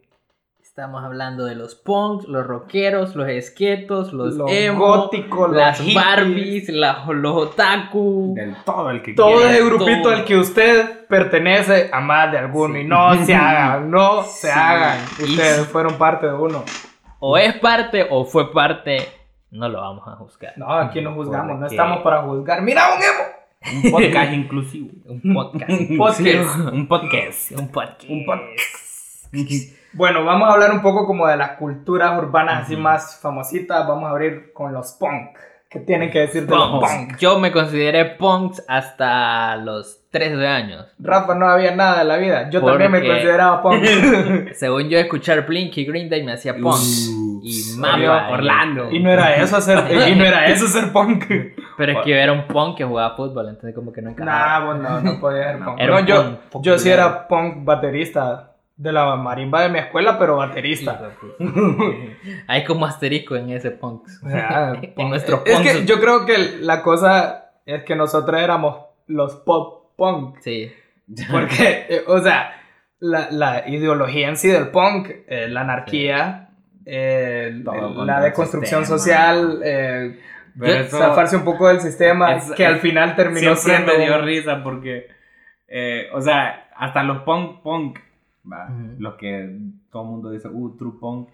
estamos 0.62 1.06
hablando 1.06 1.46
de 1.46 1.56
los 1.56 1.74
punks, 1.74 2.28
los 2.28 2.46
rockeros, 2.46 3.16
los 3.16 3.30
esquetos, 3.30 4.12
los, 4.12 4.36
Los 4.36 4.52
emo, 4.52 4.86
góticos, 4.86 5.48
los 5.52 5.56
las 5.58 5.80
hippies. 5.80 5.96
Barbies, 5.96 6.70
la- 6.70 7.06
los 7.14 7.34
otaku. 7.34 8.34
Del 8.36 8.54
todo 8.66 8.90
el 8.90 9.02
que 9.02 9.14
Todo 9.14 9.38
quiera. 9.38 9.52
ese 9.54 9.64
grupito 9.64 10.02
todo. 10.02 10.12
al 10.12 10.26
que 10.26 10.38
usted 10.38 11.08
pertenece 11.08 11.90
a 11.94 12.02
más 12.02 12.30
de 12.30 12.40
alguno 12.40 12.74
Sí. 12.76 12.82
y 12.82 12.84
no 12.84 13.26
se 13.26 13.34
hagan, 13.36 13.90
no 13.90 14.24
se 14.24 14.52
hagan. 14.52 14.98
Y 15.20 15.24
Ustedes 15.24 15.58
sí. 15.62 15.64
fueron 15.72 15.94
parte 15.98 16.28
de 16.28 16.34
uno. 16.34 16.66
O 17.20 17.38
es 17.38 17.56
parte 17.60 18.06
o 18.10 18.26
fue 18.26 18.52
parte, 18.52 18.98
no 19.52 19.70
lo 19.70 19.82
vamos 19.82 20.08
a 20.08 20.12
juzgar. 20.16 20.54
No, 20.58 20.72
aquí 20.72 21.02
no 21.02 21.14
juzgamos, 21.14 21.60
no 21.60 21.68
estamos 21.68 22.00
para 22.00 22.22
juzgar. 22.24 22.62
¡Mira 22.62 22.84
un 22.96 23.02
emo! 23.02 23.36
Un 23.86 23.92
podcast 23.92 24.34
inclusivo. 24.34 24.90
Un 25.06 25.34
podcast. 25.34 25.70
Un 25.70 25.98
podcast. 25.98 26.62
Un 26.72 26.88
podcast. 26.88 27.52
Un 27.52 27.72
podcast. 27.72 28.10
Un 28.10 28.26
podcast. 28.26 29.76
Bueno, 29.94 30.24
vamos 30.24 30.50
a 30.50 30.54
hablar 30.54 30.72
un 30.72 30.82
poco 30.82 31.06
como 31.08 31.26
de 31.28 31.38
las 31.38 31.52
culturas 31.52 32.18
urbanas 32.18 32.64
así 32.64 32.76
más 32.76 33.20
famositas. 33.20 33.88
Vamos 33.88 34.06
a 34.06 34.12
abrir 34.12 34.52
con 34.54 34.74
los 34.74 34.92
punk. 34.94 35.38
¿Qué 35.76 35.82
tienen 35.82 36.10
que 36.10 36.20
decir 36.20 36.46
de 36.48 36.56
los 36.56 36.70
Punks. 36.70 36.90
punk? 36.94 37.18
Yo 37.20 37.38
me 37.38 37.52
consideré 37.52 38.06
punks 38.06 38.64
hasta 38.68 39.58
los 39.58 40.00
13 40.10 40.48
años. 40.48 40.86
Rafa 41.00 41.36
no 41.36 41.50
había 41.50 41.76
nada 41.76 42.04
en 42.04 42.08
la 42.08 42.16
vida. 42.16 42.50
Yo 42.50 42.64
también 42.64 42.90
me 42.92 43.00
Porque- 43.00 43.12
consideraba 43.12 43.62
punk. 43.62 43.84
Según 44.54 44.88
yo, 44.90 44.98
escuchar 44.98 45.46
Blink 45.46 45.76
y 45.78 45.84
Green 45.86 46.10
Day 46.10 46.24
me 46.24 46.32
hacía 46.32 46.54
punk. 46.56 46.78
Uh, 46.78 47.42
y 47.44 47.78
mapa. 47.78 48.30
Orlando. 48.30 48.90
y 48.90 49.00
no 49.04 49.12
era 49.12 49.36
eso 49.36 49.60
ser, 49.60 49.80
y 50.10 50.16
no 50.16 50.24
era 50.24 50.46
eso 50.46 50.66
ser 50.68 50.94
punk. 50.94 51.26
Pero 51.78 51.92
es 51.92 51.98
que 52.06 52.10
yo 52.12 52.16
era 52.16 52.32
un 52.32 52.48
punk 52.48 52.78
que 52.78 52.86
jugaba 52.86 53.14
fútbol, 53.18 53.50
entonces 53.50 53.76
como 53.76 53.92
que 53.92 54.02
no 54.02 54.12
encajaba. 54.12 54.60
Nah, 54.60 54.66
bueno, 54.66 54.90
no, 54.90 55.02
no 55.02 55.20
podía 55.20 55.52
ser 55.52 55.60
punk. 55.60 55.78
Era 55.80 55.94
No, 55.94 56.00
un 56.00 56.06
yo, 56.06 56.40
punk 56.52 56.64
yo 56.64 56.80
sí 56.80 56.90
era 56.90 57.28
punk 57.28 57.66
baterista 57.66 58.55
de 58.78 58.92
la 58.92 59.16
marimba 59.16 59.62
de 59.62 59.70
mi 59.70 59.80
escuela, 59.80 60.20
pero 60.20 60.38
baterista. 60.38 61.12
Hay 62.48 62.64
como 62.66 62.86
asterisco 62.86 63.36
en 63.36 63.50
ese 63.52 63.72
punk. 63.72 64.08
O 64.26 64.30
sea, 64.30 64.74
en 64.98 65.10
nuestro 65.10 65.44
Es 65.46 65.56
punk. 65.58 65.64
que 65.66 65.86
yo 65.86 66.00
creo 66.00 66.26
que 66.26 66.38
la 66.60 66.82
cosa 66.82 67.52
es 67.66 67.84
que 67.84 67.96
nosotros 67.96 68.42
éramos 68.42 68.78
los 69.08 69.36
pop 69.38 69.96
punk. 69.96 70.38
Sí. 70.42 70.72
Porque, 71.32 71.86
eh, 71.90 72.04
o 72.08 72.20
sea, 72.20 72.52
la, 73.00 73.30
la 73.32 73.68
ideología 73.70 74.28
en 74.28 74.38
sí 74.38 74.50
del 74.50 74.70
punk, 74.70 75.10
eh, 75.28 75.48
la 75.48 75.62
anarquía, 75.62 76.50
eh, 76.86 77.52
la 77.64 78.22
deconstrucción 78.22 78.86
social, 78.86 79.62
eh, 79.64 80.20
eso 80.62 80.98
zafarse 80.98 81.38
un 81.38 81.44
poco 81.44 81.68
del 81.68 81.80
sistema, 81.82 82.36
es- 82.36 82.52
que 82.52 82.66
al 82.66 82.80
final 82.80 83.16
terminó 83.16 83.56
siempre 83.56 83.94
siendo... 83.96 83.98
me 83.98 84.06
dio 84.18 84.22
risa 84.26 84.64
porque, 84.64 85.08
o 86.14 86.22
sea, 86.22 86.70
hasta 86.76 87.04
los 87.04 87.20
punk 87.24 87.62
punk, 87.62 88.00
va, 88.52 88.66
Ujú. 88.70 88.96
los 89.00 89.16
que 89.16 89.58
todo 89.92 90.04
el 90.04 90.10
mundo 90.10 90.30
dice, 90.32 90.48
uh, 90.48 90.76
true 90.78 90.94
punk, 91.00 91.30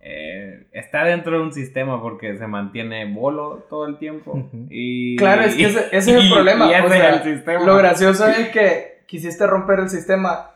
eh, 0.00 0.66
está 0.72 1.04
dentro 1.04 1.38
de 1.38 1.42
un 1.42 1.52
sistema 1.52 2.00
porque 2.02 2.36
se 2.36 2.46
mantiene 2.46 3.10
bolo 3.12 3.66
todo 3.70 3.86
el 3.86 3.96
tiempo. 3.98 4.50
Y, 4.68 5.16
Claro, 5.16 5.42
es 5.42 5.54
que 5.54 5.64
ese, 5.64 5.78
ese 5.92 6.16
es 6.18 6.24
el 6.24 6.30
problema. 6.34 6.66
y 6.66 6.74
o 6.84 6.88
sea, 6.88 7.14
el 7.14 7.22
sistema. 7.22 7.64
Lo 7.64 7.76
gracioso 7.76 8.26
es 8.26 8.48
que 8.50 9.04
quisiste 9.06 9.46
romper 9.46 9.80
el 9.80 9.88
sistema 9.88 10.50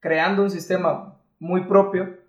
creando 0.00 0.42
un 0.42 0.50
sistema 0.50 1.16
muy 1.38 1.62
propio 1.62 2.21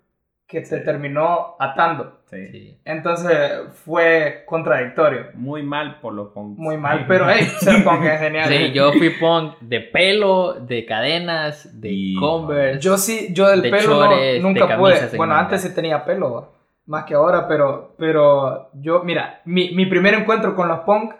que 0.46 0.60
te 0.60 0.78
terminó 0.80 1.56
atando. 1.58 2.20
Sí. 2.30 2.78
Entonces 2.84 3.52
fue 3.84 4.42
contradictorio. 4.46 5.26
Muy 5.34 5.62
mal 5.62 6.00
por 6.00 6.12
los 6.12 6.28
punk. 6.32 6.58
Muy 6.58 6.76
mal, 6.76 7.06
pero 7.08 7.26
hey, 7.28 7.44
ser 7.60 7.82
punk 7.82 8.04
es 8.04 8.20
genial. 8.20 8.48
Sí, 8.48 8.72
yo 8.72 8.92
fui 8.92 9.10
punk 9.10 9.58
de 9.60 9.80
pelo, 9.80 10.54
de 10.54 10.84
cadenas, 10.84 11.80
de 11.80 11.88
Y- 11.90 12.14
Converse. 12.16 12.80
Yo 12.80 12.96
sí, 12.98 13.28
yo 13.32 13.48
del 13.48 13.62
De 13.62 13.70
pelo 13.70 13.82
chores, 13.82 14.18
de 14.34 14.40
nunca 14.40 14.68
camisas 14.68 14.98
pude. 15.00 15.10
en 15.12 15.16
Bueno, 15.16 15.34
antes 15.34 15.62
sí 15.62 15.74
tenía 15.74 16.04
pelo, 16.04 16.52
más 16.86 17.04
que 17.04 17.14
ahora, 17.14 17.48
pero, 17.48 17.94
pero 17.98 18.68
yo, 18.74 19.02
mira, 19.02 19.40
mi, 19.46 19.70
mi 19.74 19.86
primer 19.86 20.14
encuentro 20.14 20.54
con 20.54 20.68
los 20.68 20.80
punk 20.80 21.14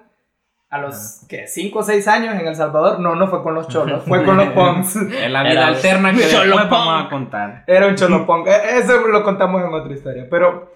a 0.75 0.79
los, 0.81 1.21
¿qué? 1.29 1.47
5 1.47 1.79
o 1.79 1.83
6 1.83 2.09
años 2.09 2.35
en 2.41 2.47
El 2.47 2.57
Salvador, 2.57 2.99
no, 3.01 3.15
no 3.15 3.29
fue 3.29 3.43
con 3.43 3.55
los 3.55 3.69
cholos, 3.69 4.03
fue 4.07 4.25
con 4.25 4.37
los 4.37 4.49
punks. 4.55 4.97
Es 4.97 5.31
la 5.31 5.43
vida 5.43 5.53
Era 5.53 5.67
alterna 5.69 6.13
que 6.13 6.29
cholo 6.29 6.57
después 6.57 6.69
vamos 6.71 7.05
a 7.07 7.09
contar. 7.11 7.65
Era 7.67 7.87
un 7.87 7.95
cholo 7.95 8.27
punk. 8.27 8.47
E- 8.49 8.79
Eso 8.79 9.07
lo 9.07 9.23
contamos 9.23 9.63
en 9.63 9.73
otra 9.73 9.93
historia. 9.93 10.27
Pero 10.31 10.73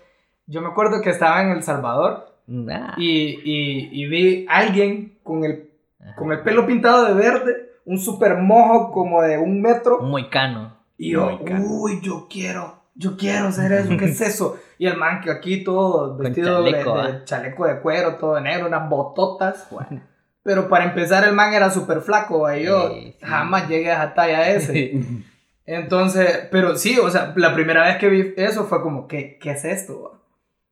yo 0.46 0.60
me 0.62 0.68
acuerdo 0.68 1.00
que 1.02 1.10
estaba 1.10 1.42
en 1.42 1.50
El 1.50 1.62
Salvador 1.62 2.26
Ah. 2.70 2.94
y, 2.96 3.40
y, 3.44 3.90
y 3.92 4.06
vi 4.06 4.46
a 4.48 4.58
alguien 4.58 5.18
con 5.22 5.44
el, 5.44 5.68
Ajá. 6.00 6.14
con 6.16 6.32
el 6.32 6.40
pelo 6.40 6.64
pintado 6.66 7.04
de 7.04 7.12
verde, 7.14 7.72
un 7.84 7.98
super 7.98 8.36
mojo 8.38 8.90
como 8.90 9.20
de 9.20 9.36
un 9.36 9.60
metro. 9.60 9.98
Muy 10.00 10.28
cano. 10.30 10.74
Y 10.96 11.12
yo, 11.12 11.38
uy, 11.60 12.00
yo 12.02 12.26
quiero, 12.30 12.82
yo 12.98 13.16
quiero 13.16 13.46
hacer 13.48 13.72
eso, 13.72 13.96
¿qué 13.96 14.06
es 14.06 14.20
eso? 14.32 14.58
Y 14.76 14.86
el 14.86 14.96
man 14.96 15.20
que 15.20 15.30
aquí 15.30 15.64
todo 15.64 16.16
vestido 16.16 16.62
de- 16.62 16.72
chaleco, 16.72 17.02
de, 17.02 17.08
¿ah? 17.12 17.20
chaleco 17.24 17.66
de 17.66 17.80
cuero, 17.80 18.16
todo 18.16 18.34
de 18.34 18.40
negro, 18.42 18.66
unas 18.66 18.88
bototas. 18.90 19.68
Pero 20.42 20.68
para 20.68 20.84
empezar 20.84 21.24
el 21.24 21.34
man 21.34 21.52
era 21.54 21.70
súper 21.70 22.00
flaco, 22.00 22.52
y 22.52 22.64
yo 22.64 22.90
Sí, 22.90 23.16
sí. 23.18 23.26
jamás 23.26 23.68
llegué 23.68 23.90
a 23.90 24.04
esa 24.04 24.14
talla 24.14 24.48
ese. 24.50 24.92
Entonces, 25.66 26.48
pero 26.50 26.76
sí, 26.76 26.98
o 26.98 27.10
sea, 27.10 27.32
la 27.36 27.52
primera 27.54 27.84
vez 27.84 27.96
que 27.98 28.08
vi 28.08 28.34
eso 28.36 28.64
fue 28.64 28.80
como, 28.82 29.06
¿qué, 29.06 29.38
qué 29.38 29.50
es 29.50 29.64
esto? 29.64 30.14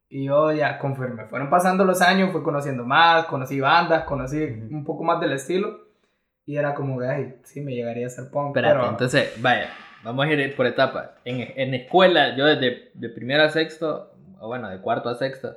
Y 0.08 0.24
yo 0.24 0.52
ya, 0.52 0.78
conforme 0.78 1.26
fueron 1.26 1.50
pasando 1.50 1.84
los 1.84 2.00
años, 2.00 2.32
fui 2.32 2.42
conociendo 2.42 2.84
más, 2.84 3.26
conocí 3.26 3.60
bandas, 3.60 4.04
conocí 4.04 4.38
un 4.70 4.84
poco 4.84 5.04
más 5.04 5.20
del 5.20 5.32
estilo. 5.32 5.80
Y 6.46 6.56
era 6.56 6.74
como 6.74 7.00
ay, 7.00 7.34
sí, 7.44 7.60
me 7.60 7.72
llegaría 7.74 8.06
a 8.06 8.10
ser 8.10 8.30
punk. 8.30 8.56
Espérate, 8.56 8.74
pero... 8.78 8.88
entonces, 8.90 9.32
vaya, 9.42 9.68
vamos 10.06 10.26
a 10.26 10.30
ir 10.32 10.56
por 10.56 10.66
etapas. 10.66 11.10
En, 11.24 11.52
en 11.56 11.74
escuela, 11.74 12.34
yo 12.36 12.46
desde 12.46 12.90
de 12.94 13.08
primero 13.10 13.42
a 13.44 13.48
sexto, 13.50 14.12
o 14.40 14.46
bueno, 14.48 14.68
de 14.70 14.80
cuarto 14.80 15.08
a 15.08 15.14
sexto, 15.16 15.56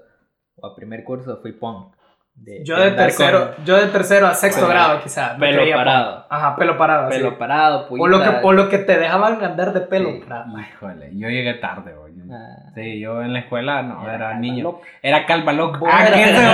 o 0.55 0.67
a 0.67 0.75
primer 0.75 1.03
curso, 1.03 1.39
fui 1.41 1.53
punk. 1.53 1.93
De- 2.35 2.63
Yo 2.63 2.79
de 2.79 2.91
tercero, 2.91 3.53
yo 3.65 3.75
de 3.75 3.87
tercero 3.87 4.25
a 4.27 4.33
sexto 4.33 4.61
Bueno, 4.65 4.73
grado, 4.79 5.01
quizás. 5.03 5.37
pelo 5.37 5.57
creía 5.57 5.75
punk. 5.75 5.85
parado. 5.85 6.25
Ajá, 6.29 6.55
pelo 6.55 6.77
parado. 6.77 7.01
con 7.03 7.09
pelo 7.09 7.29
sí. 7.31 7.35
parado, 7.37 7.87
o, 7.89 8.07
lo 8.07 8.23
que, 8.23 8.29
o 8.43 8.53
lo 8.53 8.69
que 8.69 8.77
te 8.77 8.97
dejaban 8.97 9.43
andar 9.43 9.73
de 9.73 9.81
pelo 9.81 10.09
Sí. 10.09 10.21
parado. 10.25 10.57
Híjole, 10.57 11.09
yo 11.15 11.27
llegué 11.27 11.53
tarde, 11.55 11.93
güey. 11.93 12.09
Ah. 12.31 12.71
Sí, 12.75 12.99
yo 12.99 13.21
en 13.23 13.33
la 13.33 13.39
escuela 13.39 13.81
no, 13.81 14.03
era, 14.07 14.19
calva 14.19 14.33
niño. 14.35 14.63
loca. 14.63 14.87
Era 15.01 15.25
calva 15.25 15.51
loca. 15.51 15.79
Vos 15.79 15.89
Ah, 15.91 16.05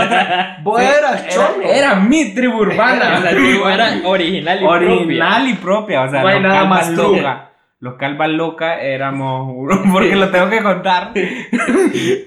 otra. 0.06 0.58
Vos 0.64 0.80
Sí, 0.82 0.88
eras 0.88 1.22
era, 1.24 1.30
cholo. 1.30 1.62
era 1.68 1.96
mi 1.96 2.34
tribu 2.34 2.58
urbana. 2.62 3.20
La 3.20 3.30
tribu 3.30 3.68
era 3.68 3.90
original 4.06 4.62
y 4.62 4.66
original 4.66 5.48
y 5.50 5.54
propia. 5.56 6.02
O 6.04 6.10
sea, 6.10 6.22
No 6.22 6.28
hay 6.30 6.40
los 6.40 6.44
nada 6.52 6.66
más 6.66 6.94
true. 6.94 7.22
Los 7.86 7.96
calvas 7.98 8.30
locas 8.30 8.80
éramos. 8.82 9.54
Porque 9.94 10.16
lo 10.16 10.32
tengo 10.32 10.50
que 10.50 10.64
contar. 10.64 11.12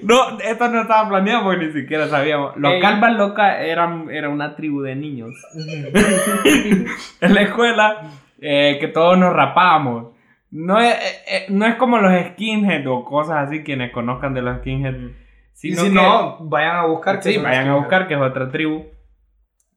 No, 0.03 0.39
esto 0.39 0.67
no 0.69 0.81
estaba 0.81 1.07
planeado 1.09 1.43
porque 1.43 1.67
ni 1.67 1.71
siquiera 1.73 2.07
sabíamos. 2.07 2.55
Los 2.57 2.73
Ey. 2.73 2.81
calvas 2.81 3.13
locas 3.15 3.57
eran 3.59 4.09
era 4.09 4.29
una 4.29 4.55
tribu 4.55 4.81
de 4.81 4.95
niños. 4.95 5.35
en 7.21 7.33
la 7.35 7.41
escuela 7.41 8.09
eh, 8.41 8.77
que 8.79 8.87
todos 8.87 9.17
nos 9.17 9.33
rapábamos. 9.33 10.13
No 10.51 10.79
es, 10.79 10.93
eh, 10.95 10.97
eh, 11.27 11.45
no 11.49 11.65
es 11.67 11.75
como 11.75 11.97
los 11.99 12.11
skinheads 12.31 12.87
o 12.87 13.03
cosas 13.05 13.47
así, 13.47 13.63
quienes 13.63 13.91
conozcan 13.91 14.33
de 14.33 14.41
los 14.41 14.57
skinheads. 14.59 15.11
Sino 15.53 15.81
si 15.81 15.89
que- 15.89 15.93
no, 15.95 16.37
vayan 16.41 16.77
a 16.77 16.85
buscar. 16.85 17.17
que 17.19 17.33
sí, 17.33 17.37
vayan 17.37 17.67
a 17.67 17.75
buscar, 17.75 18.07
que 18.07 18.13
es 18.15 18.21
otra 18.21 18.49
tribu. 18.49 18.85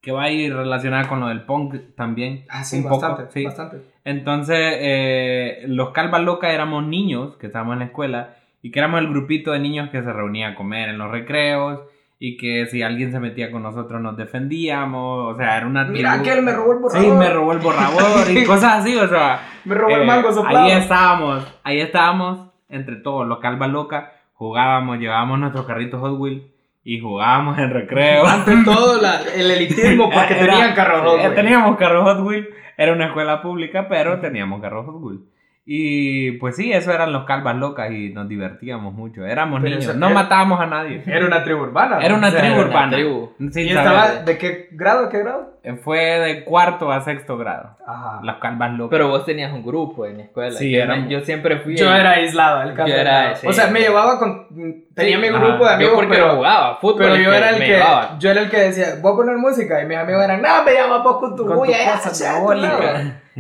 Que 0.03 0.13
va 0.13 0.25
a 0.25 0.31
ir 0.31 0.55
relacionada 0.55 1.09
con 1.09 1.21
lo 1.21 1.29
del 1.29 1.43
punk 1.43 1.95
también. 1.97 2.45
Ah, 2.51 2.65
sí, 2.65 2.79
un 2.79 2.83
poco, 2.83 3.01
bastante, 3.01 3.33
sí. 3.33 3.45
bastante. 3.45 3.83
Entonces, 4.05 4.59
eh, 4.59 5.65
los 5.69 5.91
calvas 5.91 6.23
locas 6.23 6.53
éramos 6.53 6.85
niños 6.85 7.37
que 7.37 7.47
estábamos 7.47 7.75
en 7.75 7.79
la 7.79 7.85
escuela 7.87 8.37
y 8.63 8.71
que 8.71 8.81
éramos 8.81 9.01
el 9.01 9.09
grupito 9.09 9.53
de 9.53 9.61
niños 9.61 9.91
que 9.91 10.03
se 10.03 10.13
reunía 10.13 10.49
a 10.49 10.55
comer 10.55 10.89
en 10.89 10.99
los 10.99 11.11
recreos 11.11 11.81
y 12.19 12.37
que 12.37 12.67
si 12.67 12.83
alguien 12.83 13.11
se 13.11 13.19
metía 13.19 13.51
con 13.51 13.65
nosotros 13.65 14.01
nos 14.01 14.17
defendíamos, 14.17 15.35
o 15.35 15.37
sea, 15.37 15.57
era 15.57 15.67
una 15.67 15.85
Mira, 15.85 16.13
aquel 16.13 16.43
me 16.43 16.53
robó 16.53 16.73
el 16.73 16.79
borrador. 16.79 17.05
Sí, 17.05 17.11
me 17.11 17.31
robó 17.31 17.53
el 17.53 17.59
borrador 17.59 18.31
y 18.31 18.45
cosas 18.47 18.81
así, 18.81 18.97
o 18.97 19.09
sea, 19.09 19.41
Me 19.65 19.75
robó 19.75 19.97
el 19.97 20.03
eh, 20.03 20.07
mango 20.07 20.33
soplado. 20.33 20.67
Ahí 20.67 20.73
estábamos, 20.73 21.61
ahí 21.65 21.81
estábamos 21.81 22.49
entre 22.69 22.97
todos, 22.97 23.27
los 23.27 23.39
calvas 23.39 23.71
locas, 23.71 24.05
jugábamos, 24.35 24.99
llevábamos 24.99 25.41
nuestros 25.41 25.67
carritos 25.67 26.01
Hot 26.01 26.19
Wheels 26.19 26.43
y 26.85 26.99
jugábamos 27.01 27.59
en 27.59 27.71
recreo. 27.71 28.27
Ante 28.27 28.57
todo 28.65 29.01
la- 29.01 29.21
el 29.35 29.51
elitismo 29.51 30.11
porque 30.15 30.35
Era- 30.39 30.53
tenían 30.53 30.75
carros 30.75 31.03
eh, 31.03 31.07
Hot 31.09 31.19
Wheels. 31.21 31.35
Teníamos 31.35 31.77
carros 31.77 32.05
Hot 32.05 32.27
Wheels, 32.27 32.49
era 32.77 32.93
una 32.93 33.07
escuela 33.07 33.41
pública, 33.43 33.87
pero 33.89 34.19
teníamos 34.21 34.61
carros 34.61 34.87
Hot 34.87 34.97
Wheels. 35.01 35.21
Y 35.65 36.33
pues 36.39 36.57
sí, 36.57 36.73
eso 36.73 36.93
eran 36.93 37.13
los 37.13 37.25
calvas 37.25 37.55
locas 37.55 37.89
y 37.93 38.09
nos 38.13 38.29
divertíamos 38.29 38.93
mucho. 38.95 39.25
Éramos 39.25 39.61
Pero 39.63 39.77
niños, 39.79 39.95
no 39.95 40.07
era- 40.07 40.15
matábamos 40.17 40.61
a 40.61 40.67
nadie. 40.67 41.05
Era 41.07 41.25
una 41.25 41.45
tribu 41.45 41.61
urbana. 41.61 41.99
Era 42.05 42.17
una 42.17 42.29
o 42.29 42.31
sea, 42.33 42.41
tribu 42.41 42.55
era 42.57 42.65
una 42.65 42.71
urbana. 42.71 42.93
tribu. 42.97 43.31
Sin 43.39 43.67
¿Y 43.67 43.69
saber. 43.73 43.77
estaba 43.93 44.15
de 44.25 44.39
qué 44.39 44.69
grado? 44.73 45.09
¿Qué 45.09 45.19
grado? 45.21 45.53
Eh, 45.63 45.77
Fue 45.77 45.99
de 46.01 46.43
cuarto 46.45 46.91
a 46.91 47.01
sexto 47.03 47.39
grado. 47.39 47.77
Ajá. 47.87 48.19
Las 48.25 48.39
calvas 48.39 48.73
locas. 48.73 48.91
Pero 48.91 49.09
vos 49.09 49.25
tenías 49.25 49.53
un 49.53 49.65
grupo 49.65 50.05
en 50.05 50.17
la 50.19 50.25
escuela. 50.25 50.51
Sí, 50.59 50.69
yo, 50.73 50.83
éramos- 50.83 51.09
yo 51.09 51.21
siempre 51.21 51.59
fui. 51.61 51.77
Yo 51.77 51.93
el- 51.95 52.01
era 52.01 52.11
aislado, 52.11 52.63
el 52.63 52.75
caso 52.75 52.89
Yo 52.89 52.95
de 52.97 53.01
era 53.01 53.31
ese- 53.33 53.47
O 53.49 53.53
sea, 53.53 53.69
me 53.69 53.79
llevaba 53.81 54.19
con. 54.19 54.49
Tenía 54.97 55.15
Sí, 55.17 55.23
mi 55.23 55.29
ajá. 55.29 55.39
grupo 55.39 55.59
de 55.65 55.71
Yo 55.71 55.75
amigos, 55.77 55.95
porque 55.95 56.13
pero. 56.15 56.35
jugaba 56.35 56.77
fútbol. 56.81 56.99
Pero 56.99 57.17
yo 57.19 57.33
era 57.33 57.51
el 57.51 57.59
que. 57.59 57.67
llevaba. 57.69 58.19
Yo 58.19 58.31
era 58.33 58.41
el 58.41 58.51
que 58.51 58.57
decía, 58.59 58.87
voy 59.01 59.13
a 59.13 59.17
poner 59.17 59.37
música. 59.37 59.81
Y 59.81 59.87
mis 59.87 59.97
amigos 59.97 60.25
eran, 60.25 60.43
no, 60.43 60.65
me 60.65 60.75
llama 60.75 60.99
vos 61.05 61.19
con 61.19 61.37
tu 61.37 61.45
bulla. 61.47 61.77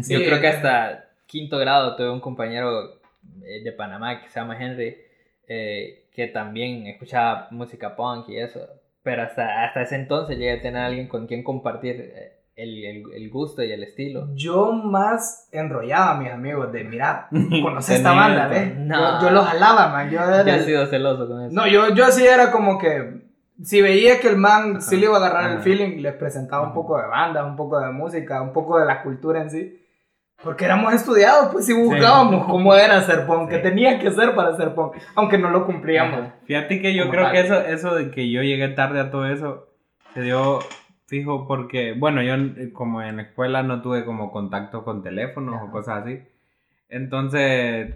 Sí, 0.01 0.15
yo 0.15 0.21
creo 0.25 0.41
que 0.41 0.49
hasta 0.49 1.05
quinto 1.33 1.57
grado 1.59 1.97
tuve 1.97 2.11
un 2.11 2.21
compañero 2.21 3.01
eh, 3.42 3.62
de 3.64 3.73
Panamá 3.73 4.21
que 4.21 4.29
se 4.29 4.38
llama 4.38 4.62
Henry, 4.62 4.97
eh, 5.49 6.05
que 6.14 6.27
también 6.29 6.87
escuchaba 6.87 7.49
música 7.51 7.97
punk 7.97 8.29
y 8.29 8.37
eso. 8.38 8.61
Pero 9.03 9.23
hasta, 9.23 9.64
hasta 9.64 9.81
ese 9.83 9.97
entonces 9.97 10.37
llegué 10.37 10.53
a 10.53 10.61
tener 10.61 10.83
a 10.83 10.87
alguien 10.87 11.09
con 11.09 11.27
quien 11.27 11.42
compartir 11.42 11.97
eh, 12.14 12.33
el, 12.55 12.85
el, 12.85 13.03
el 13.14 13.31
gusto 13.31 13.62
y 13.64 13.73
el 13.73 13.83
estilo. 13.83 14.29
Yo 14.35 14.73
más 14.73 15.49
enrollaba 15.53 16.11
a 16.12 16.18
mis 16.21 16.31
amigos 16.31 16.71
de, 16.71 16.85
mira, 16.85 17.29
conoces 17.62 17.97
esta 17.97 18.12
banda. 18.12 18.47
¿ves? 18.49 18.77
No. 18.77 19.21
Yo, 19.23 19.27
yo 19.29 19.31
los 19.33 19.47
jalaba, 19.47 19.88
man. 19.88 20.11
Yo 20.11 20.21
era 20.23 20.42
he 20.42 20.59
el- 20.59 20.64
sido 20.66 20.87
celoso 20.87 21.27
con 21.27 21.45
eso. 21.47 21.55
No, 21.55 21.66
yo, 21.66 21.95
yo 21.95 22.05
así 22.05 22.27
era 22.27 22.53
como 22.53 22.79
que 22.79 23.23
si 23.62 23.81
veía 23.81 24.21
que 24.21 24.29
el 24.29 24.37
man 24.37 24.83
sí 24.83 24.97
le 24.99 25.07
iba 25.07 25.14
a 25.14 25.18
agarrar 25.18 25.47
el 25.51 25.57
Ajá. 25.57 25.62
feeling, 25.64 26.03
les 26.03 26.14
presentaba 26.14 26.66
un 26.66 26.75
poco 26.75 26.99
de 27.01 27.07
banda, 27.07 27.42
un 27.45 27.57
poco 27.57 27.81
de 27.81 27.90
música, 27.90 28.42
un 28.42 28.53
poco 28.53 28.79
de 28.79 28.85
la 28.85 29.03
cultura 29.03 29.40
en 29.42 29.51
sí. 29.51 29.79
Porque 30.43 30.65
éramos 30.65 30.93
estudiados, 30.93 31.51
pues 31.53 31.67
si 31.67 31.73
buscábamos 31.73 32.47
cómo 32.47 32.75
era 32.75 33.01
ser 33.03 33.27
punk, 33.27 33.51
Sí. 33.51 33.63
tenía 33.63 33.99
que 34.01 34.11
ser 34.11 34.35
para 34.35 34.57
ser 34.57 34.75
punk, 34.75 34.95
aunque 35.15 35.39
no 35.39 35.51
lo 35.51 35.65
cumplíamos. 35.67 36.19
Ajá. 36.21 36.35
Fíjate 36.47 36.81
que 36.83 36.95
yo 36.95 37.03
Como 37.05 37.13
creo 37.13 37.25
tal. 37.25 37.33
que 37.33 37.41
eso, 37.41 37.61
eso 37.61 37.95
de 37.95 38.11
que 38.11 38.31
yo 38.31 38.43
llegué 38.43 38.69
tarde 38.69 39.01
a 39.01 39.11
todo 39.11 39.27
eso 39.27 39.69
se 40.15 40.23
dio 40.23 40.59
fijo 41.07 41.47
porque, 41.47 41.93
bueno, 41.97 42.23
yo 42.23 42.35
eh, 42.35 42.73
como 42.73 43.03
en 43.03 43.17
la 43.19 43.23
escuela 43.23 43.63
no 43.63 43.83
tuve 43.83 44.05
como 44.05 44.33
contacto 44.33 44.85
con 44.85 45.03
teléfonos 45.03 45.55
Ajá. 45.57 45.65
o 45.65 45.71
cosas 45.71 46.03
así. 46.03 46.21
Entonces 46.89 47.95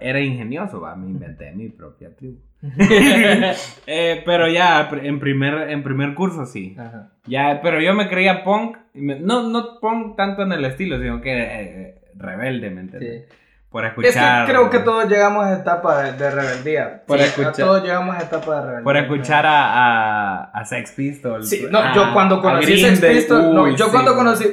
era 0.00 0.20
ingenioso, 0.20 0.80
va, 0.80 0.94
me 0.96 1.06
inventé 1.06 1.52
mi 1.52 1.68
propia 1.68 2.14
tribu. 2.16 2.38
Eh, 3.86 4.22
pero 4.24 4.48
ya 4.48 4.88
en 5.02 5.18
primer, 5.18 5.70
en 5.70 5.82
primer 5.82 6.14
curso 6.14 6.46
sí. 6.46 6.76
Ajá. 6.78 7.10
Ya, 7.26 7.60
pero 7.62 7.80
yo 7.80 7.94
me 7.94 8.08
creía 8.08 8.44
punk, 8.44 8.76
y 8.94 9.00
me- 9.00 9.18
no, 9.20 9.48
no 9.48 9.78
punk 9.80 10.16
tanto 10.16 10.42
en 10.42 10.52
el 10.52 10.64
estilo, 10.64 10.98
sino 11.00 11.20
que 11.20 11.32
eh, 11.42 11.94
rebelde, 12.16 12.70
¿me 12.70 12.82
entiendes? 12.82 13.26
Sí. 13.28 13.36
Por 13.70 13.84
Es 13.84 13.90
escuchar. 13.90 14.46
que 14.46 14.52
creo 14.52 14.68
que 14.68 14.80
todos 14.80 15.08
llegamos 15.08 15.46
a 15.46 15.54
etapa 15.60 16.02
de, 16.02 16.12
de 16.14 16.30
rebeldía. 16.32 17.02
Por 17.06 17.18
Sí, 17.18 17.24
escuchar- 17.26 17.54
Todos 17.56 17.82
llegamos 17.84 18.16
a 18.16 18.22
etapa 18.22 18.56
de 18.56 18.62
rebeldía. 18.62 18.84
Por 18.84 18.96
escuchar 18.96 19.46
a, 19.46 19.62
a, 19.72 20.44
a 20.50 20.64
Sex 20.64 20.90
Pistols. 20.92 21.48
Sí, 21.48 21.66
no, 21.70 21.78
a- 21.78 21.94
yo 21.94 22.12
cuando 22.12 22.40
conocí 22.42 22.78
Sex 22.78 23.00
Pistols, 23.00 23.54
no, 23.54 23.68
yo 23.76 23.84
sí, 23.86 23.90
cuando 23.92 24.14
conocí, 24.16 24.44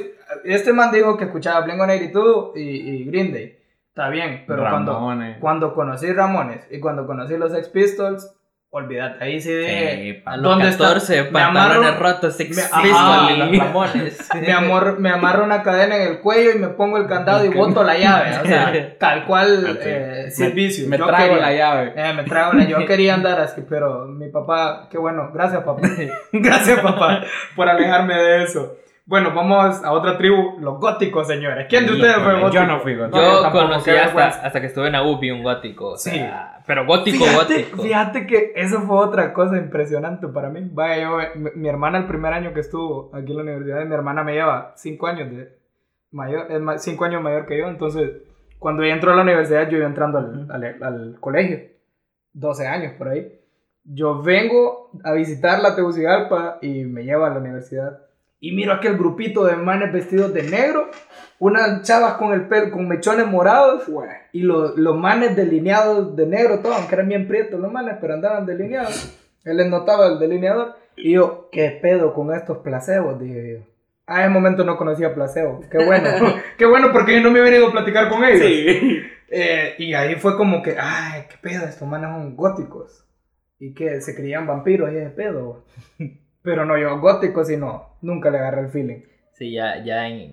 este 0.44 0.72
man 0.72 0.92
dijo 0.92 1.16
que 1.16 1.24
escuchaba 1.24 1.66
Blink-182 1.66 2.52
y, 2.56 2.60
y 2.60 3.04
Green 3.06 3.32
Day, 3.32 3.57
está 3.98 4.10
bien, 4.10 4.44
pero 4.46 4.62
cuando, 4.68 4.92
Ramones. 4.92 5.38
cuando 5.40 5.74
conocí 5.74 6.12
Ramones 6.12 6.66
y 6.70 6.78
cuando 6.78 7.06
conocí 7.06 7.36
los 7.36 7.50
Sex 7.52 7.68
Pistols, 7.68 8.32
olvídate, 8.70 9.24
ahí 9.24 9.40
sí 9.40 9.52
dije, 9.52 9.94
Sí, 10.14 10.20
A 10.20 10.24
pa- 10.24 10.36
los 10.36 10.44
¿Dónde 10.52 10.68
está? 10.68 10.84
14, 10.84 11.22
Me 11.24 11.30
pantalones 11.32 11.90
amarro- 11.90 11.98
rotos, 12.00 12.36
Sex 12.36 12.50
me- 12.50 12.62
Pistols 12.82 12.94
ajá. 12.96 13.32
y 13.32 13.36
los 13.38 13.58
Ramones. 13.58 14.28
me, 14.40 14.52
amor, 14.52 15.00
me 15.00 15.10
amarro 15.10 15.42
una 15.44 15.62
cadena 15.62 15.96
en 15.96 16.02
el 16.12 16.20
cuello 16.20 16.50
y 16.54 16.58
me 16.58 16.68
pongo 16.68 16.98
el 16.98 17.06
candado 17.06 17.44
y 17.44 17.48
boto 17.48 17.82
la 17.82 17.98
llave, 17.98 18.38
o 18.38 18.46
sea, 18.46 18.96
tal 19.00 19.24
cual, 19.24 19.78
eh, 19.80 20.22
Me- 20.26 20.30
sin 20.30 20.54
vicio. 20.54 20.88
Me 20.88 20.96
Yo 20.98 21.06
trago 21.06 21.24
quería- 21.34 21.40
la 21.40 21.52
llave. 21.54 21.92
Eh, 21.96 22.12
me 22.14 22.22
trago 22.24 22.52
la- 22.52 22.64
Yo 22.66 22.76
quería 22.86 23.14
andar 23.14 23.40
así, 23.40 23.62
pero 23.68 24.04
mi 24.06 24.28
papá, 24.28 24.86
qué 24.90 24.98
bueno, 24.98 25.30
gracias 25.34 25.64
papá. 25.64 25.80
gracias 26.32 26.78
papá 26.80 27.22
por 27.56 27.68
alejarme 27.68 28.14
de 28.14 28.44
eso. 28.44 28.76
Bueno, 29.08 29.32
vamos 29.34 29.82
a 29.82 29.92
otra 29.92 30.18
tribu, 30.18 30.58
los 30.60 30.78
góticos, 30.78 31.26
señores. 31.26 31.66
¿Quién 31.70 31.86
de 31.86 31.92
ustedes 31.92 32.16
fue 32.16 32.34
gótico? 32.40 32.50
Yo 32.62 32.66
no 32.66 32.80
fui 32.80 32.94
gótico. 32.94 33.18
Yo 33.18 33.50
conocí 33.50 33.90
hasta, 33.90 34.60
que 34.60 34.66
estuve 34.66 34.88
en 34.88 34.94
AUPI 34.96 35.30
un 35.30 35.42
gótico. 35.42 35.92
o 35.92 35.96
Sí. 35.96 36.20
Pero 36.66 36.84
gótico, 36.84 37.24
Fíjate, 37.24 37.54
gótico. 37.62 37.82
fíjate 37.82 38.26
que 38.26 38.52
eso 38.54 38.82
fue 38.82 38.98
otra 38.98 39.32
cosa 39.32 39.56
impresionante 39.56 40.28
para 40.28 40.50
mí. 40.50 40.68
Vaya, 40.72 41.02
yo, 41.02 41.18
mi, 41.40 41.50
mi 41.54 41.68
hermana 41.70 41.96
el 41.96 42.06
primer 42.06 42.34
año 42.34 42.52
que 42.52 42.60
estuvo 42.60 43.10
aquí 43.14 43.30
en 43.30 43.36
la 43.38 43.42
universidad, 43.44 43.82
mi 43.86 43.94
hermana 43.94 44.22
me 44.24 44.34
lleva 44.34 44.74
cinco 44.76 45.06
años 45.06 45.30
de 45.30 45.56
mayor, 46.10 46.52
es 46.52 46.60
ma- 46.60 46.76
cinco 46.76 47.06
años 47.06 47.22
mayor 47.22 47.46
que 47.46 47.56
yo, 47.58 47.66
entonces 47.68 48.10
cuando 48.58 48.82
ella 48.82 48.92
entró 48.92 49.12
a 49.12 49.16
la 49.16 49.22
universidad 49.22 49.70
yo 49.70 49.78
iba 49.78 49.86
entrando 49.86 50.18
al, 50.18 50.46
al, 50.50 50.82
al 50.82 51.16
colegio, 51.20 51.60
12 52.34 52.66
años 52.66 52.92
por 52.98 53.08
ahí. 53.08 53.40
Yo 53.84 54.20
vengo 54.20 54.90
a 55.02 55.12
visitar 55.12 55.60
la 55.62 55.74
Tegucigalpa 55.74 56.58
y 56.60 56.84
me 56.84 57.04
lleva 57.04 57.28
a 57.28 57.30
la 57.30 57.38
universidad. 57.38 58.00
Y 58.40 58.52
miro 58.52 58.72
aquel 58.72 58.96
grupito 58.96 59.44
de 59.44 59.56
manes 59.56 59.92
vestidos 59.92 60.32
de 60.32 60.44
negro, 60.44 60.90
unas 61.38 61.82
chavas 61.82 62.14
con 62.14 62.32
el 62.32 62.46
pelo, 62.46 62.70
con 62.70 62.86
mechones 62.86 63.26
morados, 63.26 63.84
y 64.32 64.42
los, 64.42 64.76
los 64.76 64.96
manes 64.96 65.34
delineados 65.34 66.14
de 66.14 66.26
negro, 66.26 66.60
todo, 66.60 66.74
aunque 66.74 66.94
eran 66.94 67.08
bien 67.08 67.26
prietos 67.26 67.58
los 67.60 67.72
manes, 67.72 67.96
pero 68.00 68.14
andaban 68.14 68.46
delineados. 68.46 69.18
Él 69.44 69.56
les 69.56 69.68
notaba 69.68 70.06
el 70.06 70.18
delineador. 70.18 70.74
Y 70.96 71.12
yo, 71.12 71.48
¿qué 71.50 71.78
pedo 71.82 72.12
con 72.12 72.34
estos 72.34 72.58
placebos? 72.58 73.20
Dije 73.20 73.52
yo. 73.54 73.78
A 74.08 74.22
ese 74.22 74.30
momento 74.30 74.64
no 74.64 74.78
conocía 74.78 75.14
Placebo. 75.14 75.60
Qué 75.70 75.84
bueno. 75.84 76.08
Qué 76.56 76.64
bueno 76.64 76.90
porque 76.92 77.14
yo 77.14 77.20
no 77.20 77.30
me 77.30 77.40
he 77.40 77.42
venido 77.42 77.68
a 77.68 77.72
platicar 77.72 78.08
con 78.08 78.24
ellos. 78.24 78.40
Sí. 78.40 79.02
Eh, 79.30 79.74
y 79.76 79.92
ahí 79.92 80.14
fue 80.14 80.38
como 80.38 80.62
que, 80.62 80.76
ay, 80.80 81.24
qué 81.28 81.36
pedo, 81.42 81.66
estos 81.66 81.86
manes 81.86 82.08
son 82.08 82.34
góticos. 82.34 83.04
Y 83.58 83.74
que 83.74 84.00
se 84.00 84.14
creían 84.14 84.46
vampiros 84.46 84.90
y 84.90 84.96
ese 84.96 85.10
pedo. 85.10 85.64
Pero 86.48 86.64
no 86.64 86.78
yo 86.78 86.98
gótico, 86.98 87.44
sino 87.44 87.96
nunca 88.00 88.30
le 88.30 88.38
agarré 88.38 88.62
el 88.62 88.68
feeling. 88.68 89.00
Sí, 89.32 89.52
ya, 89.52 89.84
ya 89.84 90.08
en, 90.08 90.32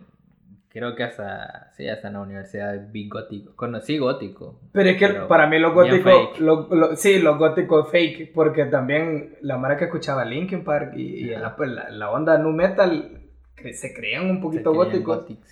creo 0.70 0.95
que 0.95 1.03
hasta, 1.03 1.72
sí, 1.74 1.88
hasta 1.89 2.07
en 2.07 2.13
la 2.13 2.22
universidad 2.22 2.74
vi 2.89 3.09
gótico, 3.09 3.53
conocí 3.55 3.97
gótico. 3.97 4.59
Pero 4.72 4.89
es 4.91 4.97
que 4.97 5.07
Pero 5.09 5.28
para 5.28 5.47
mí 5.47 5.59
los 5.59 5.74
góticos, 5.74 6.39
lo- 6.39 6.68
lo- 6.74 6.95
sí, 6.95 7.20
los 7.20 7.38
góticos 7.38 7.91
fake, 7.91 8.32
porque 8.34 8.63
también 8.66 9.36
la 9.41 9.57
mara 9.57 9.76
que 9.78 9.86
escuchaba 9.86 10.24
Linkin 10.24 10.63
Park 10.63 10.93
y, 10.95 11.28
y 11.28 11.34
Ajá. 11.34 11.41
la, 11.43 11.55
pues, 11.57 11.70
la, 11.70 11.89
la 11.89 12.09
onda 12.11 12.38
nu 12.38 12.51
metal, 12.51 13.20
que 13.55 13.74
se 13.74 13.93
creían 13.93 14.30
un 14.30 14.39
poquito 14.41 14.74
góticos. 14.74 15.18
góticos. 15.18 15.51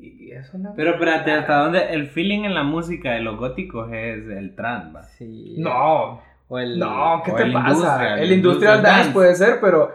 Y 0.00 0.30
eso 0.30 0.56
no. 0.58 0.74
Pero 0.76 0.92
espérate, 0.92 1.32
¿hasta 1.32 1.56
dónde? 1.58 1.92
El 1.92 2.06
feeling 2.06 2.44
en 2.44 2.54
la 2.54 2.62
música 2.62 3.14
de 3.14 3.20
los 3.20 3.36
góticos 3.36 3.90
es 3.92 4.28
el 4.28 4.54
trans, 4.54 4.94
¿va? 4.94 5.02
Sí. 5.02 5.56
No, 5.58 6.22
O 6.48 6.58
el, 6.58 6.78
no, 6.78 7.22
¿qué 7.24 7.32
o 7.32 7.34
te 7.34 7.42
el 7.42 7.52
pasa? 7.52 7.68
industrial, 7.70 8.18
el 8.20 8.32
industrial 8.32 8.34
industrial 8.34 8.82
dance, 8.82 8.98
dance. 8.98 9.12
puede 9.12 9.34
ser, 9.34 9.60
pero 9.60 9.92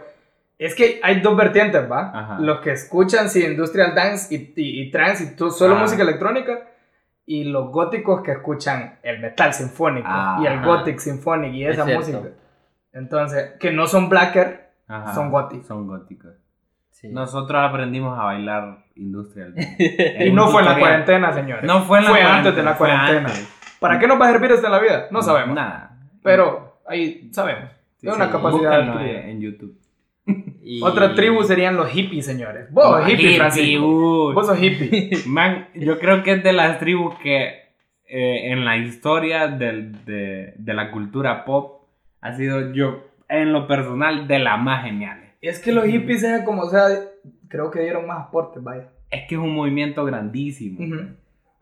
es 0.58 0.74
que 0.74 1.00
hay 1.02 1.20
dos 1.20 1.36
vertientes, 1.36 1.90
¿va? 1.90 2.10
Ajá. 2.14 2.36
Los 2.40 2.60
que 2.60 2.70
escuchan, 2.72 3.28
sí, 3.28 3.44
industrial 3.44 3.94
dance 3.94 4.32
y, 4.34 4.52
y, 4.56 4.82
y 4.82 4.90
trance 4.90 5.24
y 5.24 5.36
tú, 5.36 5.50
solo 5.50 5.76
Ah. 5.76 5.80
música 5.80 6.02
electrónica. 6.02 6.68
Y 7.26 7.44
los 7.44 7.70
góticos 7.72 8.20
que 8.22 8.32
escuchan 8.32 8.98
el 9.02 9.18
metal 9.18 9.54
sinfónico 9.54 10.06
Ah, 10.10 10.38
y 10.42 10.46
el 10.46 10.58
ajá. 10.58 10.66
gothic 10.66 10.98
symphonic 10.98 11.54
y 11.54 11.64
Es 11.64 11.72
esa 11.74 11.84
cierto. 11.86 12.00
música. 12.00 12.28
Entonces, 12.92 13.52
que 13.58 13.72
no 13.72 13.86
son 13.86 14.08
blacker, 14.08 14.70
Ajá. 14.86 15.14
Son 15.14 15.30
góticos. 15.30 15.66
Son 15.66 15.86
góticos. 15.86 16.34
Sí. 16.90 17.08
Nosotros 17.08 17.58
aprendimos 17.66 18.18
a 18.18 18.24
bailar 18.24 18.84
industrial. 18.96 19.54
y 19.78 20.30
no 20.32 20.48
fue 20.48 20.60
en 20.60 20.68
la 20.68 20.78
cuarentena, 20.78 21.32
señores. 21.32 21.64
No 21.64 21.80
fue 21.84 21.98
en 21.98 22.04
la 22.04 22.10
Fue 22.10 22.20
cuarentena, 22.20 22.38
antes 22.50 22.56
de 22.56 22.62
la 22.62 22.76
cuarentena. 22.76 23.30
¿Para 23.80 23.98
qué 23.98 24.06
nos 24.06 24.20
va 24.20 24.26
a 24.28 24.32
servir 24.32 24.52
esto 24.52 24.66
en 24.66 24.72
la 24.72 24.78
vida? 24.78 25.06
No 25.10 25.22
sabemos. 25.22 25.54
Nada. 25.56 25.93
Pero 26.24 26.78
ahí 26.88 27.28
sabemos. 27.32 27.70
Sí, 27.98 28.08
es 28.08 28.14
una 28.16 28.26
sí, 28.26 28.32
capacidad 28.32 29.28
en 29.28 29.40
YouTube. 29.40 29.78
Y- 30.66 30.82
Otra 30.82 31.14
tribu 31.14 31.42
serían 31.42 31.76
los 31.76 31.90
hippies, 31.90 32.24
señores. 32.24 32.72
Vos, 32.72 32.84
Oh, 32.86 33.00
hippie, 33.02 33.12
hippie, 33.26 33.36
Francisco. 33.36 34.32
Vos 34.32 34.46
sos 34.46 34.58
hippie. 34.60 35.10
Man, 35.26 35.68
yo 35.74 35.98
creo 35.98 36.22
que 36.22 36.32
es 36.32 36.42
de 36.42 36.54
las 36.54 36.78
tribus 36.78 37.14
que 37.22 37.48
eh, 38.08 38.50
en 38.52 38.64
la 38.64 38.78
historia 38.78 39.46
del- 39.48 40.04
de, 40.06 40.54
de 40.56 40.74
la 40.74 40.90
cultura 40.90 41.44
pop 41.44 41.82
ha 42.22 42.34
sido 42.34 42.72
yo, 42.72 43.04
en 43.28 43.52
lo 43.52 43.66
personal, 43.66 44.26
de 44.26 44.38
las 44.38 44.58
más 44.58 44.84
geniales. 44.84 45.28
es 45.42 45.58
que 45.58 45.72
los 45.72 45.84
hippies, 45.84 46.22
sea 46.22 46.44
como 46.44 46.64
sea, 46.70 46.86
creo 47.48 47.70
que 47.70 47.80
dieron 47.80 48.06
más 48.06 48.28
aportes, 48.28 48.62
vaya. 48.62 48.88
Es 49.10 49.28
que 49.28 49.34
es 49.34 49.40
un 49.40 49.54
movimiento 49.54 50.02
grandísimo. 50.06 50.82
Ujú. 50.82 51.08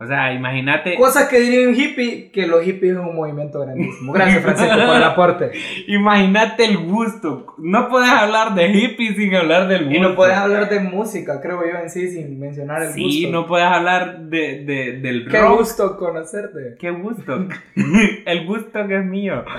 O 0.03 0.07
sea, 0.07 0.33
imagínate, 0.33 0.97
Cosas 0.97 1.29
que 1.29 1.39
diría 1.41 1.69
un 1.69 1.75
hippie, 1.75 2.31
que 2.33 2.47
los 2.47 2.63
hippies 2.65 2.93
es 2.93 2.99
un 2.99 3.15
movimiento 3.15 3.61
grandísimo. 3.61 4.13
Gracias, 4.13 4.43
Francisco, 4.45 4.75
por 4.87 4.97
el 4.97 5.03
aporte. 5.05 5.51
imagínate 5.87 6.65
el 6.65 6.79
gusto. 6.79 7.55
No 7.59 7.89
puedes 7.89 8.11
hablar 8.11 8.55
de 8.55 8.69
hippies 8.73 9.17
sin 9.17 9.35
hablar 9.35 9.69
del 9.69 9.85
gusto. 9.85 9.97
Y 9.97 10.01
no 10.01 10.15
puedes 10.15 10.37
hablar 10.37 10.69
de 10.69 10.81
música, 10.81 11.41
creo 11.41 11.61
yo, 11.65 11.79
en 11.79 11.91
sí, 11.91 12.09
sin 12.09 12.39
mencionar 12.41 12.83
el 12.83 12.93
Sí, 12.93 13.25
gusto. 13.25 13.31
no 13.41 13.47
puedes 13.47 13.67
hablar 13.67 14.19
de, 14.23 14.65
de- 14.65 14.93
del 15.01 15.29
Qué 15.29 15.41
rock. 15.41 15.59
gusto 15.59 15.97
conocerte. 15.97 16.77
Qué 16.79 16.91
gusto. 16.91 17.47
el 18.27 18.47
gusto 18.47 18.87
que 18.89 18.97
es 18.99 19.05
mío. 19.05 19.45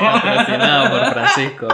Patrocinado 0.00 0.90
por 0.90 1.12
Francisco. 1.12 1.68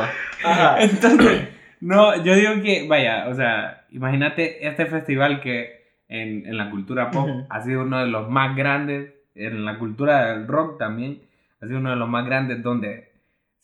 Ajá. 0.44 0.76
Entonces, 0.82 1.48
no, 1.80 2.22
yo 2.22 2.34
digo 2.34 2.62
que, 2.62 2.86
vaya, 2.88 3.26
o 3.28 3.34
sea, 3.34 3.84
imagínate 3.90 4.66
este 4.66 4.86
festival 4.86 5.40
que 5.40 5.83
en, 6.08 6.46
en 6.46 6.56
la 6.56 6.70
cultura 6.70 7.10
pop 7.10 7.28
ha 7.48 7.60
sido 7.62 7.82
uno 7.82 8.00
de 8.00 8.06
los 8.06 8.28
más 8.28 8.56
grandes, 8.56 9.12
en 9.34 9.64
la 9.64 9.78
cultura 9.78 10.32
del 10.32 10.46
rock 10.46 10.78
también, 10.78 11.20
ha 11.60 11.66
sido 11.66 11.78
uno 11.78 11.90
de 11.90 11.96
los 11.96 12.08
más 12.08 12.24
grandes 12.26 12.62
donde 12.62 13.14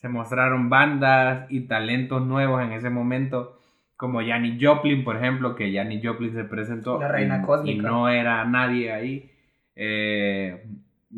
se 0.01 0.09
mostraron 0.09 0.70
bandas 0.70 1.47
y 1.51 1.61
talentos 1.61 2.26
nuevos 2.26 2.62
en 2.62 2.72
ese 2.72 2.88
momento, 2.88 3.59
como 3.97 4.24
Janis 4.24 4.57
Joplin, 4.59 5.05
por 5.05 5.16
ejemplo, 5.16 5.55
que 5.55 5.72
Janis 5.72 6.01
Joplin 6.03 6.32
se 6.32 6.45
presentó 6.45 6.99
La 6.99 7.09
reina 7.09 7.45
y, 7.66 7.76
no 7.76 8.09
era 8.09 8.43
nadie 8.47 8.93
ahí. 8.93 9.30
Eh, 9.76 10.64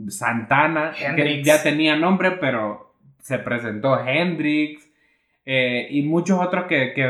Santana, 0.08 0.92
que 1.14 1.44
ya 1.44 1.62
tenía 1.62 1.94
nombre, 1.94 2.32
pero 2.32 2.94
se 3.20 3.38
presentó 3.38 4.04
Hendrix. 4.04 4.91
Eh, 5.45 5.88
y 5.90 6.03
muchos 6.03 6.40
otros 6.40 6.66
que, 6.66 6.93
que 6.95 7.03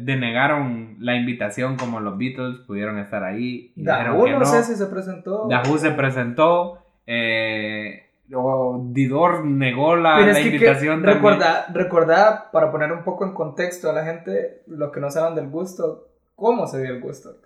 denegaron 0.00 0.96
la 1.00 1.16
invitación, 1.16 1.76
como 1.76 2.00
los 2.00 2.16
Beatles, 2.16 2.60
pudieron 2.66 2.98
estar 2.98 3.24
ahí. 3.24 3.72
y 3.76 3.84
que 3.84 4.30
no, 4.32 4.44
sé 4.44 4.62
si 4.64 4.74
se 4.74 4.86
presentó. 4.86 5.46
Who 5.46 5.78
se 5.78 5.90
presentó. 5.90 6.78
eh, 7.06 8.00
o 8.32 8.86
Didor 8.90 9.44
negó 9.44 9.96
la, 9.96 10.20
la 10.20 10.34
que, 10.34 10.42
que 10.42 10.48
invitación. 10.48 11.02
recordá, 11.02 11.66
recordá, 11.72 12.50
para 12.50 12.70
poner 12.70 12.90
un 12.90 13.04
poco 13.04 13.26
en 13.26 13.34
contexto 13.34 13.90
a 13.90 13.92
la 13.92 14.04
gente, 14.04 14.62
los 14.66 14.90
que 14.92 15.00
no 15.00 15.10
saben 15.10 15.34
del 15.34 15.48
gusto, 15.48 16.08
cómo 16.34 16.66
se 16.66 16.80
dio 16.80 16.94
el 16.94 17.00
gusto. 17.00 17.36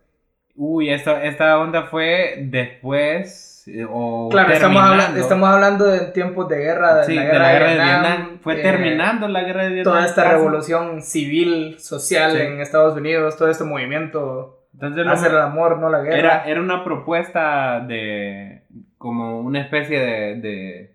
Uy, 0.55 0.91
esta, 0.91 1.24
esta 1.24 1.59
onda 1.59 1.84
fue 1.84 2.45
después. 2.47 3.47
Eh, 3.68 3.86
o 3.88 4.28
Claro, 4.30 4.52
estamos, 4.52 4.82
habla- 4.82 5.12
estamos 5.18 5.48
hablando 5.48 5.84
de 5.86 6.00
tiempos 6.12 6.48
de 6.48 6.56
guerra, 6.58 6.96
de 6.96 7.04
Sí, 7.04 7.14
la 7.14 7.22
de 7.22 7.26
guerra, 7.28 7.38
la 7.42 7.48
de 7.48 7.54
guerra 7.54 7.68
de 7.70 7.74
Vietnam. 7.76 8.00
Vietnam. 8.02 8.38
Fue 8.42 8.54
eh, 8.58 8.62
terminando 8.62 9.28
la 9.28 9.42
guerra 9.42 9.62
de 9.64 9.68
Vietnam. 9.74 9.94
Toda 9.94 10.06
esta 10.06 10.30
revolución 10.32 11.02
civil, 11.02 11.78
social 11.78 12.32
Sí. 12.32 12.38
en 12.40 12.60
Estados 12.60 12.96
Unidos, 12.96 13.36
todo 13.36 13.48
este 13.48 13.64
movimiento, 13.64 14.64
Entonces, 14.72 15.06
hacer 15.06 15.32
el 15.32 15.38
amor, 15.40 15.78
no 15.78 15.88
la 15.90 16.00
guerra. 16.00 16.16
era, 16.18 16.44
era 16.44 16.60
una 16.60 16.84
propuesta 16.84 17.80
de. 17.80 18.62
como 18.96 19.40
una 19.40 19.60
especie 19.60 19.98
de. 20.00 20.34
de. 20.40 20.94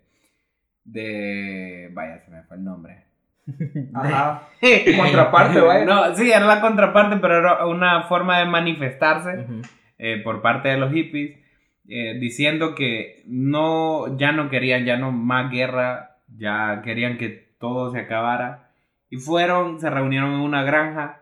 de- 0.86 1.89
vaya, 1.93 2.19
se 2.26 2.32
me 2.32 2.43
fue 2.43 2.57
el 2.57 2.63
nombre. 2.63 3.03
Ajá. 3.93 4.43
Contraparte, 4.97 5.59
vaya. 5.59 5.86
No, 5.86 6.15
sí, 6.15 6.32
era 6.32 6.45
la 6.45 6.61
contraparte, 6.61 7.17
pero 7.17 7.39
era 7.39 7.65
una 7.65 8.03
forma 8.03 8.39
de 8.39 8.45
manifestarse. 8.45 9.45
Eh, 9.97 10.21
por 10.24 10.41
parte 10.41 10.69
de 10.69 10.78
los 10.78 10.91
hippies, 10.91 11.38
eh, 11.88 12.18
diciendo 12.20 12.76
que 12.76 13.24
no, 13.28 14.18
ya 14.18 14.32
no 14.32 14.50
querían 14.50 14.86
ya 14.86 14.98
no 14.98 15.12
más 15.12 15.52
guerra, 15.52 16.18
ya 16.38 16.82
querían 16.84 17.18
que 17.18 17.30
todo 17.60 17.92
se 17.92 18.00
acabara. 18.00 18.72
Y 19.10 19.18
fueron, 19.18 19.80
se 19.80 19.90
reunieron 19.90 20.34
en 20.34 20.40
una 20.40 20.64
granja. 20.64 21.22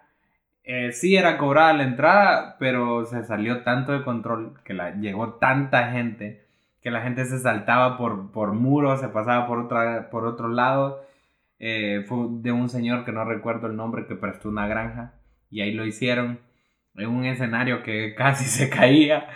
Eh, 0.64 0.91
sí 0.91 1.16
era 1.16 1.38
cobrada 1.38 1.74
la 1.74 1.84
entrada, 1.84 2.57
pero 2.59 3.05
se 3.05 3.24
salió 3.26 3.64
tanto 3.64 3.91
de 3.93 4.03
control 4.03 4.59
que 4.64 4.74
la, 4.74 4.95
llegó 4.95 5.34
tanta 5.36 5.91
gente 5.91 6.41
que 6.82 6.91
la 6.91 7.01
gente 7.01 7.26
se 7.26 7.39
saltaba 7.39 7.97
por, 7.97 8.32
por 8.32 8.53
muros, 8.53 8.99
se 8.99 9.09
pasaba 9.09 9.47
por, 9.47 9.59
otra, 9.59 10.09
por 10.09 10.26
otro 10.26 10.49
lado. 10.49 11.05
Eh, 11.59 12.03
fue 12.07 12.18
de 12.41 12.51
un 12.51 12.70
señor 12.70 13.05
que 13.05 13.12
no 13.12 13.24
recuerdo 13.24 13.68
el 13.68 13.76
nombre 13.76 14.07
que 14.07 14.16
prestó 14.16 14.49
una 14.49 14.68
granja 14.68 15.14
y 15.51 15.62
ahí 15.62 15.74
lo 15.74 15.86
hicieron 15.86 16.39
en 16.95 17.07
un 17.09 17.26
escenario 17.26 17.84
que 17.84 18.16
casi 18.18 18.45
se 18.45 18.70
caía 18.70 19.28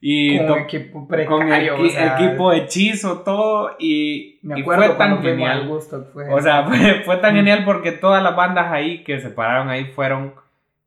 y 0.00 0.38
con 0.46 0.58
equipo 0.60 0.92
con 1.00 1.08
precario. 1.08 1.76
equi- 1.76 1.86
o 1.86 1.90
sea, 1.90 2.18
equipo 2.18 2.52
hechizo 2.52 3.18
todo 3.20 3.76
y, 3.78 4.38
Me 4.42 4.58
y 4.58 4.62
acuerdo 4.62 4.84
fue 4.86 4.96
cuando 4.96 5.16
tan 5.16 5.24
genial 5.24 5.68
gusto. 5.68 6.08
Fue, 6.12 6.28
o 6.32 6.40
sea 6.40 6.64
fue, 6.68 7.02
fue 7.04 7.16
tan 7.18 7.34
genial 7.34 7.64
porque 7.64 7.92
todas 7.92 8.22
las 8.22 8.34
bandas 8.34 8.72
ahí 8.72 9.04
que 9.04 9.20
se 9.20 9.28
pararon 9.30 9.68
ahí 9.68 9.84
fueron 9.86 10.34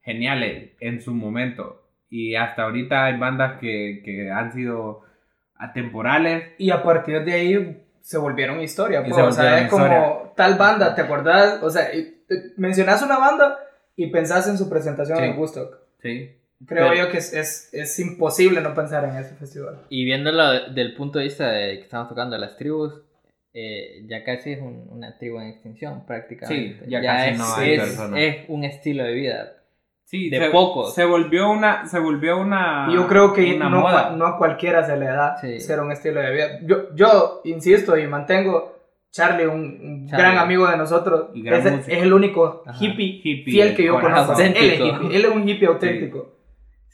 geniales 0.01 0.72
en 0.80 0.99
su 1.01 1.14
momento 1.14 1.82
y 2.09 2.36
hasta 2.36 2.64
ahorita 2.64 3.05
hay 3.05 3.18
bandas 3.18 3.59
que, 3.59 4.01
que 4.03 4.32
han 4.32 4.51
sido 4.53 5.01
atemporales 5.57 6.45
Y 6.57 6.72
a 6.72 6.84
partir 6.84 7.24
de 7.24 7.34
ahí 7.34 7.84
se 8.01 8.18
volvieron 8.18 8.59
historia. 8.61 8.99
Y 8.99 9.03
pues, 9.03 9.16
se 9.16 9.22
o 9.22 9.32
sea, 9.32 9.43
volvieron 9.43 9.66
es 9.66 9.72
como 9.72 10.34
tal 10.36 10.55
banda, 10.57 10.93
¿te 10.95 11.01
acordás? 11.01 11.61
O 11.64 11.70
sea, 11.70 11.93
y- 11.95 12.22
te- 12.28 12.51
mencionás 12.57 13.01
una 13.03 13.18
banda 13.18 13.57
y 13.95 14.07
pensás 14.07 14.47
en 14.47 14.57
su 14.57 14.70
presentación 14.70 15.18
Sí. 15.20 15.24
en 15.24 15.38
Woodstock. 15.38 15.78
sí 16.01 16.32
Creo 16.68 16.89
Pero- 16.89 16.95
yo 17.05 17.09
que 17.11 17.18
es, 17.18 17.34
es, 17.34 17.70
es 17.74 17.99
imposible 17.99 18.61
no 18.61 18.74
pensar 18.74 19.03
en 19.05 19.16
ese 19.18 19.36
festival. 19.36 19.82
Y 19.89 20.05
viéndolo 20.05 20.70
del 20.72 20.93
punto 20.95 21.20
de 21.20 21.26
vista 21.26 21.49
de 21.51 21.78
que 21.78 21.84
estamos 21.84 22.07
tocando 22.09 22.38
las 22.38 22.55
tribus, 22.57 22.93
eh, 23.53 24.03
ya 24.07 24.24
casi 24.24 24.53
es 24.53 24.61
un- 24.61 24.88
una 24.89 25.18
tribu 25.18 25.39
en 25.39 25.47
extinción 25.47 26.05
prácticamente. 26.05 26.86
Sí, 26.86 26.89
ya 26.91 27.01
casi 27.01 27.30
es, 27.32 27.38
no 27.38 27.55
hay 27.55 27.74
es- 27.74 27.80
personas. 27.82 28.20
es 28.20 28.36
un 28.47 28.64
estilo 28.64 29.03
de 29.03 29.14
vida. 29.14 29.53
sí 30.05 30.30
De 30.30 30.38
se, 30.38 30.49
pocos. 30.51 30.93
se 30.93 31.05
volvió 31.05 31.49
una 31.49 31.88
se 31.88 31.97
volvió 31.97 32.38
una 32.38 32.88
Y 32.91 32.93
yo 32.95 33.07
creo 33.07 33.34
que 33.34 33.55
una 33.55 33.68
no, 33.70 33.80
moda. 33.82 34.09
a- 34.09 34.16
no 34.16 34.28
a 34.28 34.38
cualquiera 34.38 34.86
se 34.86 34.95
le 34.95 35.05
da 35.07 35.38
Sí. 35.41 35.59
ser 35.59 35.80
un 35.80 35.91
estilo 35.91 36.20
de 36.22 36.32
vida. 36.32 36.59
Yo, 36.64 36.93
yo 36.93 37.41
insisto 37.45 37.97
y 37.97 38.05
mantengo, 38.05 38.78
Charlie, 39.11 39.45
un, 39.47 39.59
un 39.82 40.07
Charlie. 40.07 40.24
gran 40.26 40.38
amigo 40.38 40.68
de 40.68 40.78
nosotros, 40.78 41.30
es, 41.36 41.66
es 41.66 41.88
el 42.03 42.14
único 42.14 42.64
hippie, 42.80 43.22
Hippie 43.24 43.43
fiel 43.43 43.76
que 43.76 43.86
yo 43.86 43.99
conozco. 43.99 44.39
Él 44.39 44.53
es, 44.55 44.80
hippie, 44.80 45.16
él 45.18 45.26
es 45.26 45.32
un 45.32 45.47
hippie 45.49 45.68
auténtico. 45.68 46.20
Sí. 46.36 46.43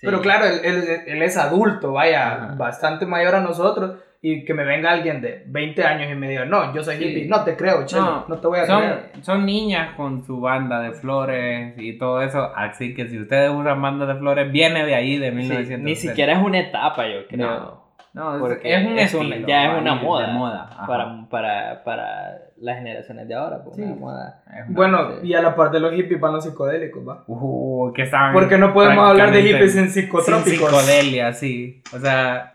Pero 0.02 0.22
claro, 0.22 0.46
él, 0.46 0.60
él- 0.64 1.02
él 1.08 1.22
es 1.22 1.38
adulto, 1.38 1.94
vaya, 1.94 2.34
Ajá. 2.34 2.56
bastante 2.56 3.06
mayor 3.06 3.36
a 3.36 3.42
nosotros. 3.42 3.98
y 4.22 4.44
que 4.44 4.54
me 4.54 4.66
venga 4.66 4.92
alguien 4.92 5.22
de 5.22 5.44
20 5.48 5.82
años 5.86 6.12
y 6.12 6.16
me 6.16 6.28
diga, 6.28 6.44
no, 6.44 6.76
yo 6.76 6.84
soy 6.84 6.98
Sí. 6.98 7.06
hippie, 7.06 7.30
no 7.30 7.42
te 7.46 7.56
creo, 7.56 7.86
chelo, 7.86 8.26
no, 8.28 8.36
te 8.38 8.48
voy 8.48 8.60
a 8.60 8.66
son, 8.66 8.82
creer. 8.82 9.12
son 9.22 9.46
niñas 9.46 9.96
con 9.96 10.26
su 10.26 10.42
banda 10.42 10.82
de 10.82 10.92
flores 10.92 11.76
y 11.78 11.98
todo 11.98 12.22
eso. 12.22 12.52
Así 12.54 12.94
que 12.94 13.08
si 13.08 13.18
ustedes 13.18 13.50
usan 13.50 13.82
banda 13.82 14.06
de 14.06 14.16
flores, 14.20 14.52
viene 14.52 14.86
de 14.86 14.94
ahí, 14.94 15.18
de 15.18 15.30
Sí, 15.30 15.36
1960. 15.38 15.86
ni 15.86 15.96
siquiera 15.96 16.34
es 16.34 16.40
una 16.44 16.60
etapa, 16.60 17.08
yo 17.08 17.26
creo. 17.30 17.48
No. 17.48 17.84
No, 18.14 18.36
es, 18.36 18.40
Porque 18.42 18.74
es 18.76 18.86
un 18.86 19.00
es 19.00 19.14
un- 19.14 19.28
estilo, 19.32 19.48
ya 19.48 19.72
es 19.74 19.82
una 19.82 19.96
moda, 19.96 20.28
moda. 20.34 20.70
Para, 20.86 21.30
para, 21.30 21.84
para 21.86 22.38
las 22.62 22.78
generaciones 22.78 23.28
de 23.28 23.36
ahora, 23.36 23.64
pues 23.64 23.76
Sí. 23.78 23.82
una 23.84 23.96
moda. 23.96 24.44
Es 24.48 24.68
una- 24.68 24.76
Bueno, 24.76 25.22
Sí. 25.22 25.28
y 25.28 25.34
a 25.34 25.42
la 25.42 25.56
parte 25.56 25.78
de 25.78 25.82
los 25.82 25.94
hippies 25.94 26.20
van 26.20 26.34
los 26.34 26.44
psicodélicos, 26.44 27.08
¿va? 27.08 27.24
Uh, 27.28 27.92
que 27.94 28.10
Porque 28.34 28.58
no 28.58 28.74
podemos 28.74 29.08
hablar 29.10 29.32
de 29.32 29.42
hippies 29.42 29.74
sin 29.74 29.90
sin 29.90 30.04
psicotrópicos. 30.04 30.70
psicodelia, 30.70 31.34
sí. 31.34 31.82
O 31.94 32.00
sea, 32.00 32.54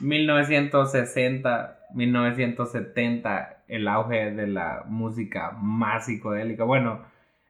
1960, 0.00 1.78
1970, 1.94 3.62
el 3.68 3.88
auge 3.88 4.30
de 4.32 4.46
la 4.46 4.84
música 4.86 5.52
más 5.60 6.06
psicodélica. 6.06 6.64
Bueno, 6.64 7.00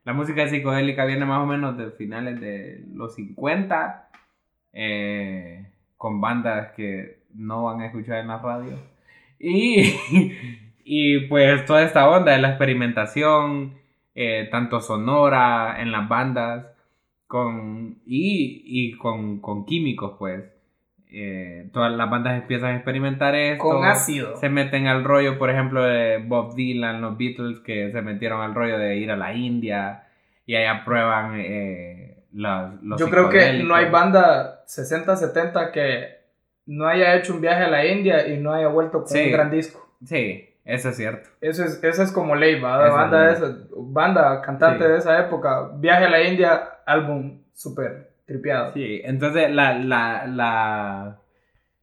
la 0.04 0.12
música 0.12 0.46
psicodélica 0.48 1.04
viene 1.04 1.24
más 1.24 1.42
o 1.42 1.46
menos 1.46 1.76
de 1.76 1.90
finales 1.90 2.40
de 2.40 2.84
los 2.94 3.14
50, 3.14 4.08
eh, 4.72 5.66
con 5.96 6.20
bandas 6.20 6.72
que 6.76 7.20
no 7.34 7.64
van 7.64 7.80
a 7.80 7.86
escuchar 7.86 8.18
en 8.18 8.28
la 8.28 8.38
radio. 8.38 8.78
Y, 9.38 9.94
y 10.88 11.26
pues 11.26 11.64
toda 11.66 11.82
esta 11.82 12.08
onda 12.08 12.32
de 12.32 12.38
la 12.38 12.50
experimentación, 12.50 13.74
eh, 14.14 14.48
tanto 14.50 14.80
sonora 14.80 15.76
en 15.80 15.90
las 15.90 16.08
bandas, 16.08 16.66
con, 17.26 17.98
y, 18.06 18.62
y 18.64 18.92
con, 18.96 19.40
con 19.40 19.66
químicos, 19.66 20.14
pues. 20.18 20.44
Eh, 21.10 21.68
todas 21.72 21.92
las 21.92 22.08
bandas 22.10 22.40
empiezan 22.40 22.70
a 22.70 22.76
experimentar 22.76 23.34
esto. 23.34 23.62
Con 23.64 23.84
ácido. 23.84 24.36
Se 24.36 24.48
meten 24.48 24.86
al 24.86 25.02
rollo, 25.02 25.38
por 25.38 25.50
ejemplo, 25.50 25.82
de 25.82 26.18
Bob 26.18 26.54
Dylan, 26.54 27.00
los 27.00 27.16
Beatles, 27.18 27.60
que 27.60 27.90
se 27.90 28.02
metieron 28.02 28.40
al 28.42 28.54
rollo 28.54 28.78
de 28.78 28.96
ir 28.96 29.10
a 29.10 29.16
la 29.16 29.34
India 29.34 30.04
y 30.46 30.54
allá 30.54 30.84
prueban 30.84 31.34
eh, 31.40 32.18
los, 32.32 32.82
los 32.82 33.00
Yo 33.00 33.08
creo 33.10 33.28
que 33.28 33.62
no 33.64 33.74
hay 33.74 33.88
banda 33.90 34.62
60, 34.66 35.16
70 35.16 35.72
que 35.72 36.08
no 36.66 36.86
haya 36.86 37.16
hecho 37.16 37.34
un 37.34 37.40
viaje 37.40 37.64
a 37.64 37.68
la 37.70 37.86
India 37.86 38.28
y 38.28 38.38
no 38.38 38.52
haya 38.52 38.68
vuelto 38.68 38.98
con 38.98 39.08
Sí. 39.08 39.26
un 39.26 39.32
gran 39.32 39.50
disco. 39.50 39.88
Sí, 40.04 40.48
eso 40.66 40.88
es 40.90 40.96
cierto. 40.96 41.28
Eso 41.40 41.64
es, 41.64 41.82
eso 41.82 42.02
es 42.02 42.12
como 42.12 42.34
ley, 42.34 42.60
banda, 42.60 43.30
es 43.32 43.38
esa, 43.38 43.56
banda, 43.76 44.42
cantante 44.42 44.84
Sí. 44.84 44.90
de 44.90 44.98
esa 44.98 45.18
época, 45.20 45.70
viaje 45.76 46.04
a 46.04 46.10
la 46.10 46.22
India, 46.22 46.62
álbum 46.84 47.40
súper 47.54 48.10
tripeado. 48.26 48.72
Sí, 48.74 49.00
entonces 49.04 49.50
la, 49.50 49.78
la, 49.78 50.26
la, 50.26 51.18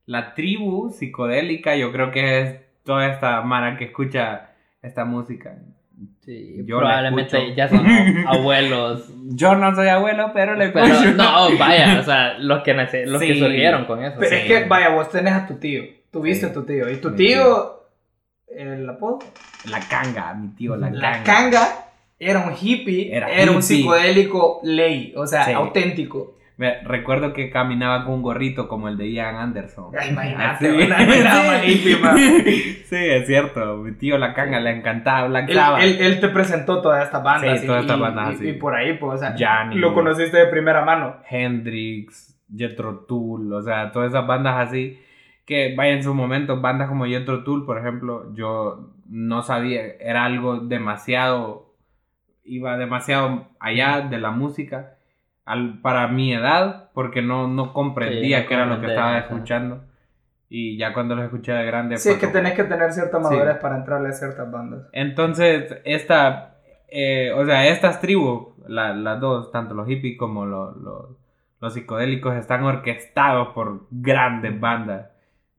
la 0.06 0.34
tribu 0.36 0.90
psicodélica 0.92 1.76
yo 1.76 1.92
creo 1.92 2.12
que 2.12 2.42
es 2.42 2.56
toda 2.84 3.08
esta 3.08 3.42
mara 3.42 3.78
que 3.78 3.86
escucha 3.86 4.50
esta 4.82 5.06
música. 5.06 5.56
Sí, 6.22 6.64
Yo 6.66 6.80
probablemente 6.80 7.54
ya 7.56 7.68
son 7.70 7.86
abuelos. 8.28 9.10
Yo 9.30 9.56
no 9.56 9.74
soy 9.76 9.88
abuelo, 9.88 10.32
pero 10.34 10.56
le 10.56 10.70
Pero 10.70 10.86
escucho. 10.88 11.12
no, 11.12 11.58
vaya, 11.58 12.00
o 12.00 12.04
sea, 12.04 12.38
los 12.40 12.64
que, 12.64 12.74
nace- 12.74 13.06
los 13.06 13.22
que 13.22 13.34
Sí. 13.36 13.40
surgieron 13.40 13.86
con 13.86 14.04
eso. 14.04 14.18
Pero 14.20 14.30
sí. 14.32 14.36
es 14.36 14.44
que, 14.46 14.68
vaya, 14.68 14.90
vos 14.90 15.10
tenés 15.10 15.34
a 15.34 15.48
tu 15.48 15.56
tío, 15.56 15.84
tuviste 16.12 16.46
Sí. 16.48 16.52
a 16.52 16.54
tu 16.54 16.66
tío, 16.66 16.90
y 16.90 16.98
tu 16.98 17.14
tío, 17.16 17.83
el 18.48 18.88
apodo, 18.90 19.20
La 19.70 19.80
canga, 19.80 20.34
mi 20.34 20.50
tío, 20.50 20.76
la, 20.76 20.90
la 20.90 21.24
canga. 21.24 21.24
canga, 21.24 21.68
era 22.20 22.40
un 22.40 22.54
hippie, 22.60 23.16
Era 23.16 23.30
era, 23.30 23.52
un 23.52 23.58
hippie. 23.58 23.62
psicodélico 23.64 24.60
ley, 24.64 25.14
o 25.16 25.26
sea, 25.28 25.46
Sí. 25.46 25.52
auténtico. 25.52 26.38
Me- 26.56 26.82
recuerdo 26.84 27.34
que 27.34 27.50
caminaba 27.50 28.06
con 28.06 28.14
un 28.14 28.22
gorrito 28.22 28.68
como 28.68 28.88
el 28.88 28.96
de 28.96 29.12
Ian 29.12 29.36
Anderson. 29.38 29.86
Ay, 30.00 30.10
imagínate, 30.12 30.68
Así. 30.68 30.84
una 30.86 31.66
hippie, 31.66 31.98
man. 31.98 32.16
Sí, 32.86 32.96
es 32.96 33.26
cierto. 33.26 33.78
Mi 33.78 33.94
tío 33.94 34.20
la 34.20 34.36
canga 34.36 34.60
le 34.60 34.70
encantaba 34.70 35.28
Black 35.30 35.50
Él, 35.50 35.58
él, 35.82 35.98
él 36.00 36.20
te 36.20 36.28
presentó 36.30 36.80
todas 36.80 37.06
estas 37.06 37.24
bandas. 37.24 37.60
Sí, 37.60 37.66
todas 37.66 37.82
estas 37.82 38.00
bandas, 38.00 38.36
y, 38.36 38.38
sí. 38.38 38.50
y 38.50 38.54
por 38.54 38.76
ahí, 38.76 38.94
pues, 39.00 39.16
o 39.16 39.18
sea, 39.18 39.36
Yanni. 39.36 39.78
lo 39.78 39.96
conociste 39.96 40.38
de 40.38 40.46
primera 40.46 40.86
mano. 40.86 41.16
Hendrix, 41.28 42.40
Jethro 42.56 43.00
Tull, 43.08 43.52
o 43.52 43.62
sea, 43.64 43.92
todas 43.92 44.10
esas 44.12 44.28
bandas 44.28 44.68
así. 44.68 45.00
Que 45.46 45.76
vaya 45.76 45.92
en 45.94 46.04
su 46.04 46.14
momento, 46.14 46.62
bandas 46.62 46.88
como 46.88 47.06
Jethro 47.06 47.44
Tull, 47.44 47.66
por 47.66 47.78
ejemplo, 47.78 48.34
yo 48.34 48.92
no 49.10 49.42
sabía, 49.44 49.82
era 50.00 50.24
algo 50.24 50.58
demasiado, 50.60 51.74
iba 52.46 52.78
demasiado 52.78 53.48
allá 53.60 54.02
de 54.02 54.20
la 54.20 54.32
música 54.32 54.96
al, 55.46 55.80
para 55.82 56.08
mi 56.08 56.34
edad, 56.34 56.90
porque 56.94 57.22
no, 57.22 57.48
no 57.50 57.74
comprendía 57.74 58.42
Sí, 58.42 58.48
qué 58.48 58.54
era 58.54 58.66
lo 58.66 58.80
que 58.80 58.88
estaba 58.88 59.18
escuchando. 59.18 59.84
Y 60.50 60.78
ya 60.78 60.94
cuando 60.94 61.16
los 61.16 61.26
escuché 61.26 61.52
de 61.52 61.66
grande. 61.66 61.98
Sí, 61.98 62.10
es 62.10 62.18
que 62.18 62.28
tenés 62.28 62.54
que 62.54 62.64
tener 62.64 62.94
cierta 62.94 63.18
Sí. 63.18 63.24
madurez 63.24 63.58
para 63.58 63.76
entrarle 63.78 64.10
a 64.10 64.14
ciertas 64.14 64.50
bandas. 64.52 64.88
Entonces, 64.94 65.76
esta, 65.84 66.56
eh, 66.90 67.34
o 67.36 67.44
sea, 67.46 67.68
estas 67.68 68.00
tribus, 68.00 68.50
la- 68.68 68.94
las 68.94 69.20
dos, 69.20 69.52
tanto 69.52 69.74
los 69.74 69.88
hippies 69.88 70.18
como 70.18 70.46
los, 70.46 70.78
los, 70.78 71.06
los 71.60 71.74
psicodélicos, 71.74 72.36
están 72.36 72.64
orquestados 72.64 73.50
por 73.50 73.88
grandes 73.92 74.58
bandas 74.60 75.08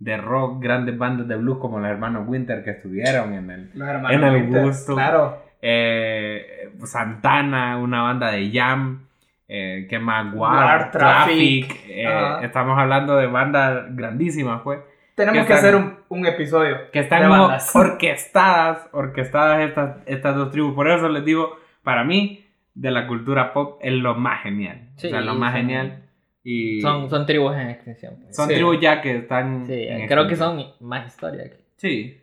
de 0.04 0.16
rock, 0.18 0.62
grandes 0.62 0.98
bandas 0.98 1.26
de 1.26 1.36
blues 1.36 1.58
como 1.58 1.78
los 1.80 1.88
hermanos 1.88 2.24
Winter 2.28 2.62
que 2.62 2.72
estuvieron 2.72 3.32
en 3.32 3.50
el... 3.50 3.70
En 4.10 4.22
el 4.22 4.34
Winter, 4.42 4.62
gusto. 4.64 4.94
Claro. 4.94 5.38
eh, 5.62 6.70
Santana, 6.84 7.78
una 7.78 8.02
banda 8.02 8.30
de 8.30 8.50
jam, 8.52 9.06
eh, 9.48 9.86
que 9.88 9.98
más 9.98 10.26
War, 10.34 10.64
War, 10.64 10.90
Traffic, 10.90 11.66
Traffic, 11.68 11.84
eh, 11.88 12.38
estamos 12.42 12.78
hablando 12.78 13.16
de 13.16 13.26
bandas 13.28 13.84
grandísimas, 13.96 14.60
pues 14.62 14.80
Tenemos 15.14 15.40
que 15.42 15.46
que 15.46 15.52
están- 15.54 15.58
hacer 15.58 15.74
un, 15.76 15.96
un 16.10 16.26
episodio. 16.26 16.76
que 16.92 16.98
están 17.00 17.22
de 17.22 17.28
como 17.28 17.42
bandas. 17.44 17.74
orquestadas, 17.74 18.86
orquestadas 18.92 19.60
estas, 19.60 19.96
estas 20.06 20.36
dos 20.36 20.50
tribus. 20.50 20.74
Por 20.74 20.88
eso 20.90 21.08
les 21.08 21.24
digo, 21.24 21.56
para 21.82 22.04
mí, 22.04 22.44
de 22.74 22.90
la 22.90 23.06
cultura 23.06 23.52
pop 23.54 23.78
es 23.82 23.92
lo 23.94 24.14
más 24.16 24.42
genial. 24.42 24.88
Sí, 24.96 25.06
o 25.06 25.10
sea, 25.10 25.20
lo 25.22 25.34
más 25.34 25.52
son- 25.52 25.60
genial. 25.62 26.02
Y 26.44 26.80
Son, 26.82 27.08
son 27.08 27.24
tribus 27.26 27.54
en 27.56 27.70
extinción. 27.70 28.16
pues. 28.22 28.36
son 28.36 28.48
sí. 28.48 28.54
tribus 28.54 28.78
ya 28.80 29.00
que 29.00 29.16
están. 29.16 29.64
Sí, 29.66 29.72
en 29.88 30.06
creo 30.06 30.26
que 30.28 30.34
extinción. 30.34 30.60
son 30.78 30.86
más 30.88 31.06
historia. 31.06 31.44
que- 31.44 31.64
Sí. 31.76 32.20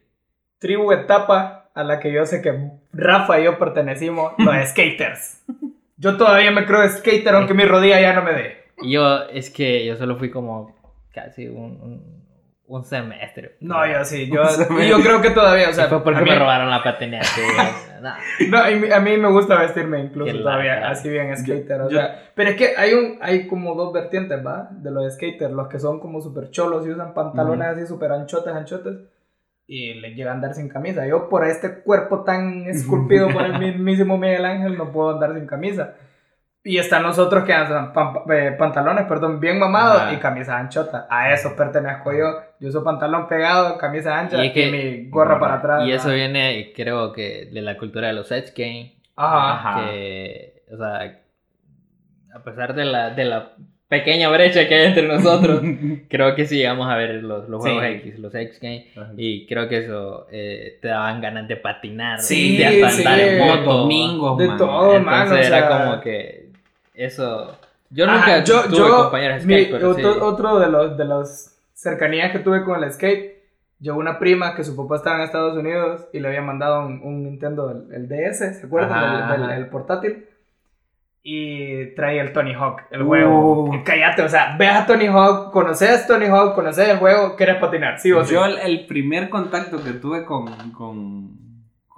Tribu 0.59 0.91
etapa 0.91 1.71
a 1.73 1.83
la 1.83 1.99
que 1.99 2.11
yo 2.13 2.25
sé 2.25 2.41
que 2.41 2.53
Rafa 2.93 3.39
y 3.39 3.45
yo 3.45 3.57
pertenecimos, 3.57 4.33
los 4.37 4.55
skaters. 4.69 5.43
Yo 5.97 6.17
todavía 6.17 6.51
me 6.51 6.65
creo 6.65 6.87
skater 6.87 7.33
aunque 7.35 7.53
mi 7.55 7.63
rodilla 7.65 7.99
ya 7.99 8.13
no 8.13 8.21
me 8.23 8.33
dé. 8.33 8.57
Y 8.83 8.91
yo, 8.93 9.23
es 9.29 9.49
que 9.49 9.85
yo 9.85 9.95
solo 9.95 10.17
fui 10.17 10.29
como 10.29 10.75
casi 11.13 11.47
un, 11.47 11.79
un, 11.81 12.20
un 12.77 12.83
semestre. 12.85 13.57
No, 13.59 13.85
yo 13.85 14.03
sí, 14.05 14.29
yo, 14.33 14.43
yo 14.43 15.01
creo 15.01 15.21
que 15.21 15.31
todavía, 15.31 15.69
o 15.69 15.73
sea, 15.73 15.87
fue 15.87 16.03
porque 16.03 16.19
a 16.19 16.23
mí, 16.23 16.29
me 16.29 16.39
robaron 16.39 16.69
la 16.69 16.81
patineta. 16.83 17.25
Nah. 18.01 18.15
no, 18.49 18.57
a 18.57 18.69
mí- 18.71 18.91
a 18.91 18.99
mí 18.99 19.17
me 19.17 19.29
gusta 19.31 19.59
vestirme 19.59 19.99
incluso 19.99 20.31
Qué 20.31 20.39
todavía 20.39 20.75
lata. 20.75 20.89
así 20.91 21.09
bien 21.09 21.35
skater, 21.37 21.81
o 21.81 21.89
yo- 21.89 21.97
sea, 21.97 22.31
pero 22.33 22.49
es 22.51 22.55
que 22.55 22.69
hay 22.77 22.93
un 22.93 23.17
hay 23.21 23.47
como 23.47 23.75
dos 23.75 23.91
vertientes, 23.93 24.43
¿va? 24.45 24.69
De 24.71 24.89
los 24.89 25.13
skaters, 25.13 25.51
los 25.53 25.67
que 25.67 25.79
son 25.79 25.99
como 25.99 26.21
súper 26.21 26.49
cholos 26.49 26.85
y 26.87 26.89
usan 26.91 27.13
pantalones 27.13 27.67
así 27.67 27.85
súper 27.85 28.11
anchotes, 28.11 28.53
anchotes 28.53 28.95
y 29.67 29.93
les 29.95 30.15
llega 30.15 30.31
a 30.31 30.33
andar 30.33 30.53
sin 30.53 30.67
camisa. 30.67 31.05
Yo 31.07 31.29
por 31.29 31.45
este 31.45 31.81
cuerpo 31.81 32.23
tan 32.23 32.63
esculpido 32.67 33.29
por 33.29 33.43
el 33.45 33.59
mismísimo 33.59 34.17
Miguel 34.17 34.45
Ángel 34.45 34.77
no 34.77 34.91
puedo 34.91 35.11
andar 35.11 35.33
sin 35.33 35.45
camisa. 35.45 35.93
Y 36.63 36.77
están 36.77 37.01
los 37.01 37.17
otros 37.17 37.43
que 37.43 37.53
andan 37.53 37.91
eh, 38.31 38.55
pantalones, 38.57 39.05
perdón, 39.07 39.39
bien 39.39 39.57
mamados 39.57 40.01
Ajá. 40.03 40.13
y 40.13 40.17
camisa 40.17 40.59
anchota. 40.59 41.07
A 41.09 41.33
eso 41.33 41.55
pertenezco 41.55 42.11
yo. 42.13 42.39
Yo 42.59 42.69
uso 42.69 42.83
pantalón 42.83 43.27
pegado, 43.27 43.79
camisa 43.79 44.19
ancha 44.19 44.37
Y 44.37 44.41
y, 44.41 44.47
es 44.49 44.53
que- 44.53 44.71
mi 44.71 45.09
gorra 45.09 45.39
para 45.39 45.55
atrás. 45.55 45.87
Y 45.87 45.91
eso 45.91 46.09
¿va? 46.09 46.13
viene, 46.13 46.71
creo 46.75 47.13
que, 47.13 47.49
de 47.51 47.61
la 47.63 47.77
cultura 47.77 48.07
de 48.07 48.13
los 48.13 48.31
Edge 48.31 48.53
Game. 48.55 48.93
Ajá. 49.15 49.85
Que, 49.89 50.61
o 50.71 50.77
sea, 50.77 51.19
a 52.35 52.43
pesar 52.43 52.75
de 52.75 52.85
la, 52.85 53.09
de 53.09 53.25
la 53.25 53.53
pequeña 53.87 54.29
brecha 54.29 54.67
que 54.67 54.75
hay 54.75 54.85
entre 54.87 55.07
nosotros, 55.07 55.61
creo 56.09 56.35
que 56.35 56.45
sí 56.45 56.57
llegamos 56.57 56.87
a 56.89 56.95
ver 56.95 57.23
los, 57.23 57.49
los 57.49 57.59
juegos 57.61 57.83
Sí. 57.83 57.89
X, 57.89 58.19
los 58.19 58.35
X 58.35 58.59
Game. 58.61 58.85
Y 59.17 59.47
creo 59.47 59.67
que 59.67 59.79
eso 59.79 60.27
eh, 60.31 60.77
te 60.81 60.89
daban 60.89 61.21
ganas 61.21 61.47
de 61.47 61.55
patinar, 61.57 62.19
Sí, 62.21 62.57
de 62.57 62.67
hasta 62.67 62.89
sí. 62.91 63.03
andar 63.03 63.19
en 63.19 63.39
moto. 63.39 63.77
domingos, 63.79 64.37
De 64.37 64.47
man. 64.47 64.57
todo, 64.57 64.95
Entonces 64.95 65.05
man, 65.05 65.31
o 65.31 65.35
era 65.35 65.47
sea- 65.67 65.85
como 65.85 66.01
que 66.01 66.50
eso. 66.93 67.57
Yo 67.89 68.07
nunca 68.07 68.43
yo, 68.43 68.63
tuve 68.63 68.77
yo- 68.77 69.03
compañeros 69.03 69.41
de 69.41 69.47
mi- 69.47 69.53
skate, 69.63 69.71
pero 69.71 69.93
sí. 69.93 70.03
otro, 70.03 70.25
otro 70.27 70.59
de 70.59 70.67
los 70.69 70.97
de 70.97 71.05
las 71.05 71.57
cercanías 71.73 72.31
que 72.31 72.39
tuve 72.39 72.63
con 72.63 72.81
el 72.83 72.91
skate, 72.91 73.41
yo 73.79 73.95
una 73.95 74.19
prima 74.19 74.55
que 74.55 74.63
su 74.63 74.75
papá 74.75 74.97
estaba 74.97 75.17
en 75.17 75.23
Estados 75.23 75.57
Unidos 75.57 76.07
y 76.13 76.19
le 76.19 76.27
había 76.27 76.41
mandado 76.41 76.85
un, 76.85 77.01
un 77.03 77.23
Nintendo, 77.23 77.71
el, 77.71 77.93
el 77.93 78.07
DS, 78.07 78.59
¿se 78.59 78.65
acuerdan? 78.65 79.29
Del, 79.29 79.41
del- 79.47 79.57
el 79.57 79.67
portátil. 79.67 80.25
Y 81.23 81.93
traía 81.93 82.23
el 82.23 82.33
Tony 82.33 82.53
Hawk, 82.55 82.81
el 82.89 83.03
juego. 83.03 83.65
Uh. 83.65 83.83
Cállate, 83.83 84.23
o 84.23 84.29
sea, 84.29 84.55
ves 84.57 84.71
a 84.71 84.85
Tony 84.87 85.05
Hawk, 85.05 85.51
conoces 85.51 86.07
Tony 86.07 86.25
Hawk, 86.25 86.55
conoces 86.55 86.87
el 86.89 86.97
juego, 86.97 87.35
quieres 87.35 87.57
patinar, 87.57 87.99
sí 87.99 88.11
o 88.11 88.25
sí. 88.25 88.33
Yo 88.33 88.43
el, 88.45 88.57
el 88.57 88.87
primer 88.87 89.29
contacto 89.29 89.83
que 89.83 89.91
tuve 89.91 90.25
con, 90.25 90.71
con, 90.71 91.37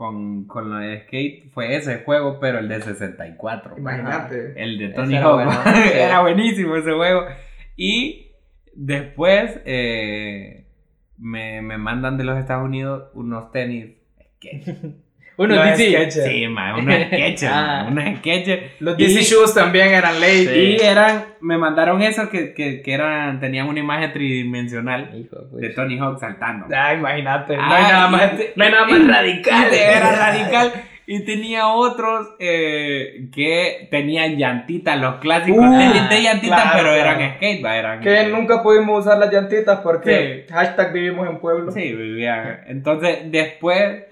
con, 0.03 0.43
con 0.47 0.69
lo 0.69 0.79
de 0.79 1.03
skate 1.03 1.49
fue 1.53 1.77
ese 1.77 1.99
juego, 1.99 2.37
pero 2.37 2.59
el 2.59 2.67
de 2.67 2.81
64. 2.81 3.77
Imagínate. 3.77 4.61
El 4.61 4.77
de 4.77 4.89
Tony 4.89 5.15
era 5.15 5.23
Hawk. 5.23 5.35
bueno, 5.35 5.51
sí. 5.63 5.91
era 5.93 6.19
buenísimo 6.19 6.75
ese 6.75 6.91
juego. 6.91 7.23
Y 7.77 8.27
después, 8.73 9.61
eh, 9.63 10.65
me, 11.17 11.61
me 11.61 11.77
mandan 11.77 12.17
de 12.17 12.25
los 12.25 12.37
Estados 12.37 12.65
Unidos 12.65 13.11
unos 13.13 13.53
tenis. 13.53 13.91
sketch. 14.35 14.75
Uno 15.37 15.55
sketch. 15.75 16.11
Sí, 16.11 16.47
ma, 16.47 16.77
unos 16.77 16.95
sketches, 17.07 17.49
Ah. 17.51 17.87
ma, 17.89 17.91
unos 17.91 18.19
sketches. 18.19 18.59
Los 18.79 18.99
Y- 18.99 19.05
DC 19.05 19.21
Shoes 19.23 19.53
también 19.53 19.87
eran 19.89 20.19
ley. 20.19 20.77
Y 20.79 20.83
eran, 20.83 21.25
me 21.41 21.57
mandaron 21.57 22.01
esos 22.03 22.29
que, 22.29 22.53
que, 22.53 22.81
que 22.81 22.93
eran, 22.93 23.39
tenían 23.39 23.67
una 23.67 23.79
imagen 23.79 24.13
tridimensional 24.13 25.09
Hijo, 25.15 25.41
de 25.41 25.47
pues. 25.67 25.75
Tony 25.75 25.97
Hawk 25.99 26.19
saltando. 26.19 26.67
Ah, 26.75 26.93
imagínate. 26.93 27.57
No 27.57 27.63
Ah, 27.63 27.75
hay 27.77 27.83
nada 27.83 28.07
y 28.07 28.11
más, 28.11 28.31
no 28.55 28.63
hay 28.63 28.71
nada 28.71 28.85
más 28.87 29.07
radical. 29.07 29.73
Era 29.73 30.11
radical. 30.15 30.71
Y 31.05 31.25
tenía 31.25 31.67
otros 31.67 32.29
eh, 32.39 33.25
que 33.33 33.89
tenían 33.91 34.37
llantitas, 34.37 34.97
los 35.01 35.15
clásicos 35.15 35.59
Uh, 35.65 35.77
de 36.09 36.21
llantitas, 36.21 36.61
claro, 36.61 36.77
pero 36.77 36.93
claro. 36.93 37.19
eran 37.19 37.35
skate, 37.35 37.65
va, 37.65 37.75
eran. 37.75 37.99
Que 37.99 38.27
nunca 38.27 38.63
pudimos 38.63 39.01
usar 39.05 39.17
las 39.17 39.29
llantitas 39.33 39.79
porque 39.81 40.45
hashtag 40.49 40.93
vivimos 40.93 41.27
en 41.27 41.39
pueblo. 41.39 41.71
Sí, 41.73 41.91
vivían. 41.93 42.61
Entonces, 42.67 43.19
después, 43.25 44.03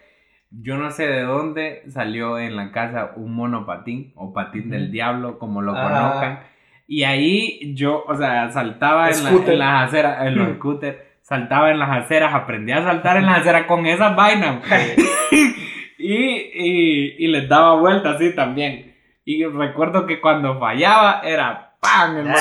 yo 0.52 0.78
no 0.78 0.92
sé 0.92 1.08
de 1.08 1.22
dónde 1.22 1.84
salió 1.90 2.38
en 2.38 2.56
la 2.56 2.72
casa 2.72 3.12
un 3.16 3.34
monopatín 3.34 4.12
o 4.16 4.34
patín 4.34 4.70
del 4.70 4.92
diablo, 4.92 5.40
como 5.40 5.62
lo 5.62 5.74
Ah. 5.76 5.84
conozcan. 5.84 6.40
Y 6.88 7.04
ahí 7.04 7.74
yo, 7.76 8.04
o 8.06 8.16
sea, 8.16 8.50
saltaba 8.52 9.10
en, 9.10 9.24
la- 9.24 9.30
Scooter. 9.30 9.54
en 9.54 9.60
las 9.60 9.88
aceras, 9.88 10.26
en 10.28 10.36
los 10.38 10.50
scooters, 10.58 10.98
saltaba 11.22 11.72
en 11.72 11.80
las 11.80 11.90
aceras, 11.90 12.34
aprendí 12.34 12.74
a 12.74 12.84
saltar 12.84 13.18
en 13.18 13.26
las 13.28 13.40
aceras 13.40 13.64
con 13.66 13.86
esas 13.86 14.14
vainas. 14.16 14.62
y, 15.98 16.14
y, 16.16 17.16
y 17.20 17.28
les 17.28 17.48
daba 17.48 17.76
vueltas 17.76 18.16
así 18.16 18.36
también. 18.36 18.94
Y 19.24 19.46
recuerdo 19.46 20.06
que 20.06 20.20
cuando 20.20 20.60
fallaba 20.60 21.22
era 21.24 21.76
¡pam! 21.80 22.18
El 22.18 22.28
en 22.28 22.34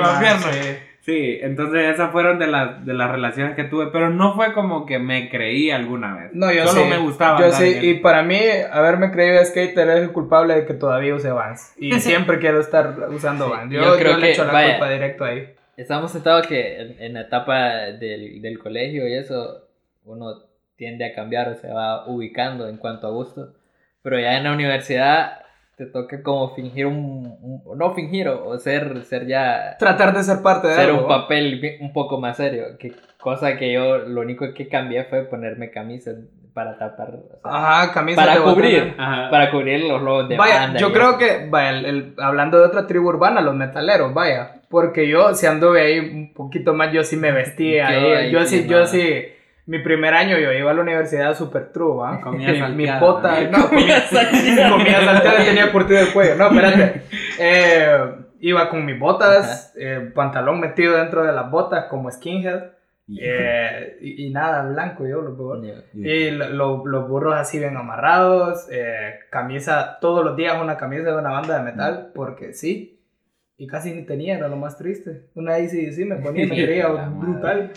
la 0.00 0.18
pierna. 0.20 0.78
Sí. 1.08 1.38
Entonces 1.42 1.94
esas 1.94 2.12
fueron 2.12 2.38
de, 2.38 2.46
las 2.46 2.84
de 2.84 2.92
las 2.94 3.10
relaciones 3.10 3.56
que 3.56 3.64
tuve, 3.64 3.86
pero 3.92 4.10
no 4.10 4.34
fue 4.34 4.52
como 4.52 4.84
que 4.86 4.98
me 4.98 5.28
creí 5.30 5.70
alguna 5.70 6.14
vez. 6.14 6.30
No, 6.34 6.52
yo 6.52 6.66
Solo 6.66 6.82
sí. 6.84 6.88
me 6.90 6.98
gustaba. 6.98 7.40
Yo 7.40 7.50
sí, 7.52 7.78
y 7.82 7.94
para 7.94 8.22
mí, 8.22 8.38
haberme 8.70 9.10
creído 9.10 9.44
skater 9.44 9.88
es 9.88 10.02
el 10.02 10.12
culpable 10.12 10.54
de 10.54 10.66
que 10.66 10.74
todavía 10.74 11.14
use 11.14 11.30
Vans. 11.30 11.72
Y 11.78 11.92
siempre 12.00 12.38
quiero 12.38 12.60
estar 12.60 12.94
usando 13.10 13.46
Sí, 13.46 13.50
Vans. 13.50 13.72
yo 13.72 13.82
Yo, 13.82 13.96
creo 13.98 14.12
yo 14.12 14.18
le 14.18 14.26
que, 14.26 14.32
echo 14.32 14.44
la 14.44 14.52
vaya. 14.52 14.70
culpa 14.78 14.90
directo 14.90 15.24
ahí. 15.24 15.48
Estamos 15.76 16.10
sentados 16.12 16.46
que 16.46 16.80
en, 16.80 16.96
en 17.02 17.14
la 17.14 17.22
etapa 17.22 17.56
del, 17.98 18.42
del 18.42 18.58
colegio 18.58 19.08
y 19.08 19.14
eso, 19.14 19.68
uno 20.04 20.34
tiende 20.76 21.04
a 21.06 21.14
cambiar 21.14 21.48
o 21.48 21.54
se 21.54 21.68
va 21.72 22.06
ubicando 22.06 22.68
en 22.68 22.76
cuanto 22.76 23.06
a 23.06 23.10
gusto. 23.10 23.54
Pero 24.02 24.18
ya 24.20 24.36
en 24.38 24.44
la 24.44 24.52
universidad 24.52 25.40
te 25.78 25.86
toca 25.86 26.22
como 26.24 26.54
fingir 26.56 26.86
un, 26.86 27.36
un- 27.40 27.78
no 27.78 27.94
fingir 27.94 28.28
o, 28.28 28.48
o 28.48 28.58
ser, 28.58 29.04
ser 29.04 29.26
ya 29.28 29.76
Tratar 29.78 30.12
de 30.12 30.24
ser 30.24 30.42
parte 30.42 30.66
de 30.68 30.74
ser 30.74 30.90
algo. 30.90 31.02
un 31.02 31.08
papel 31.08 31.78
un 31.80 31.92
poco 31.92 32.20
más 32.20 32.36
serio. 32.36 32.76
Que, 32.78 32.92
cosa 33.20 33.56
que 33.56 33.72
yo 33.72 33.98
lo 33.98 34.20
único 34.20 34.52
que 34.54 34.68
cambié 34.68 35.04
fue 35.04 35.22
ponerme 35.22 35.70
camisas 35.70 36.16
para 36.52 36.76
tapar, 36.76 37.10
o 37.10 37.28
sea, 37.28 37.38
Ajá, 37.44 37.92
camisa 37.92 38.20
para 38.24 38.40
cubrir, 38.42 38.94
Ajá. 38.98 39.30
para 39.30 39.50
cubrir 39.52 39.84
los 39.84 40.02
logos 40.02 40.28
de 40.28 40.36
Vaya, 40.36 40.58
banda 40.62 40.80
yo 40.80 40.92
creo 40.92 41.10
eso. 41.10 41.18
que, 41.18 41.46
vaya, 41.48 41.70
el- 41.70 41.86
el- 41.86 42.14
hablando 42.18 42.58
de 42.58 42.66
otra 42.66 42.86
tribu 42.88 43.08
urbana, 43.10 43.40
los 43.40 43.54
metaleros, 43.54 44.12
vaya. 44.12 44.54
Porque 44.68 45.08
yo, 45.08 45.34
si 45.34 45.46
anduve 45.46 45.80
ahí 45.80 45.98
un 46.00 46.34
poquito 46.34 46.74
más, 46.74 46.92
yo 46.92 47.04
sí 47.04 47.16
me 47.16 47.30
vestía. 47.32 47.90
Yo 47.92 47.96
ahí, 48.08 48.12
ahí 48.12 48.30
yo 48.32 48.44
sí, 48.44 48.62
sí, 48.62 48.68
yo 48.68 48.86
sí. 48.86 49.24
Mi 49.68 49.78
primer 49.80 50.14
año 50.14 50.38
yo 50.38 50.50
iba 50.52 50.70
a 50.70 50.74
la 50.74 50.80
universidad 50.80 51.36
super 51.36 51.70
true, 51.72 51.96
¿va? 51.98 52.20
Comía 52.20 52.48
Mi- 52.48 52.54
Mi 52.54 52.86
salteada. 52.86 53.00
bota, 53.00 53.40
no, 53.50 53.68
comía, 53.68 54.00
salteada. 54.00 54.70
comía 54.76 55.04
salteada 55.04 55.42
y 55.42 55.46
tenía 55.46 55.70
curtido 55.72 56.00
el 56.00 56.12
cuello. 56.12 56.36
No, 56.36 56.46
espérate. 56.50 57.02
Eh, 57.38 57.98
iba 58.40 58.70
con 58.70 58.84
mis 58.86 58.98
botas, 58.98 59.74
eh, 59.78 60.10
pantalón 60.14 60.58
metido 60.60 60.96
dentro 60.96 61.22
de 61.22 61.32
las 61.32 61.50
botas 61.50 61.84
como 61.84 62.10
skinhead. 62.10 62.62
eh, 63.20 63.98
y, 64.00 64.26
y 64.26 64.30
nada, 64.30 64.62
blanco 64.68 65.06
yo, 65.06 65.20
lo 65.22 65.36
peor. 65.36 65.60
Y 65.94 66.30
lo- 66.30 66.48
lo- 66.50 66.86
los 66.86 67.08
burros 67.08 67.34
así 67.36 67.58
bien 67.58 67.76
amarrados, 67.76 68.66
eh, 68.70 69.16
camisa, 69.30 69.98
todos 70.00 70.24
los 70.24 70.36
días 70.36 70.60
una 70.60 70.76
camisa 70.78 71.04
de 71.04 71.16
una 71.16 71.30
banda 71.30 71.58
de 71.58 71.64
metal, 71.70 72.10
porque 72.14 72.52
sí. 72.54 72.94
Y 73.58 73.66
casi 73.66 73.92
ni 73.92 74.02
tenía, 74.06 74.36
era 74.38 74.48
lo 74.48 74.56
más 74.56 74.78
triste. 74.78 75.26
Una 75.34 75.54
ACDC 75.56 76.06
me 76.06 76.16
ponía 76.16 76.44
y 76.44 76.48
me 76.48 76.54
creía 76.64 76.88
brutal. 76.88 77.72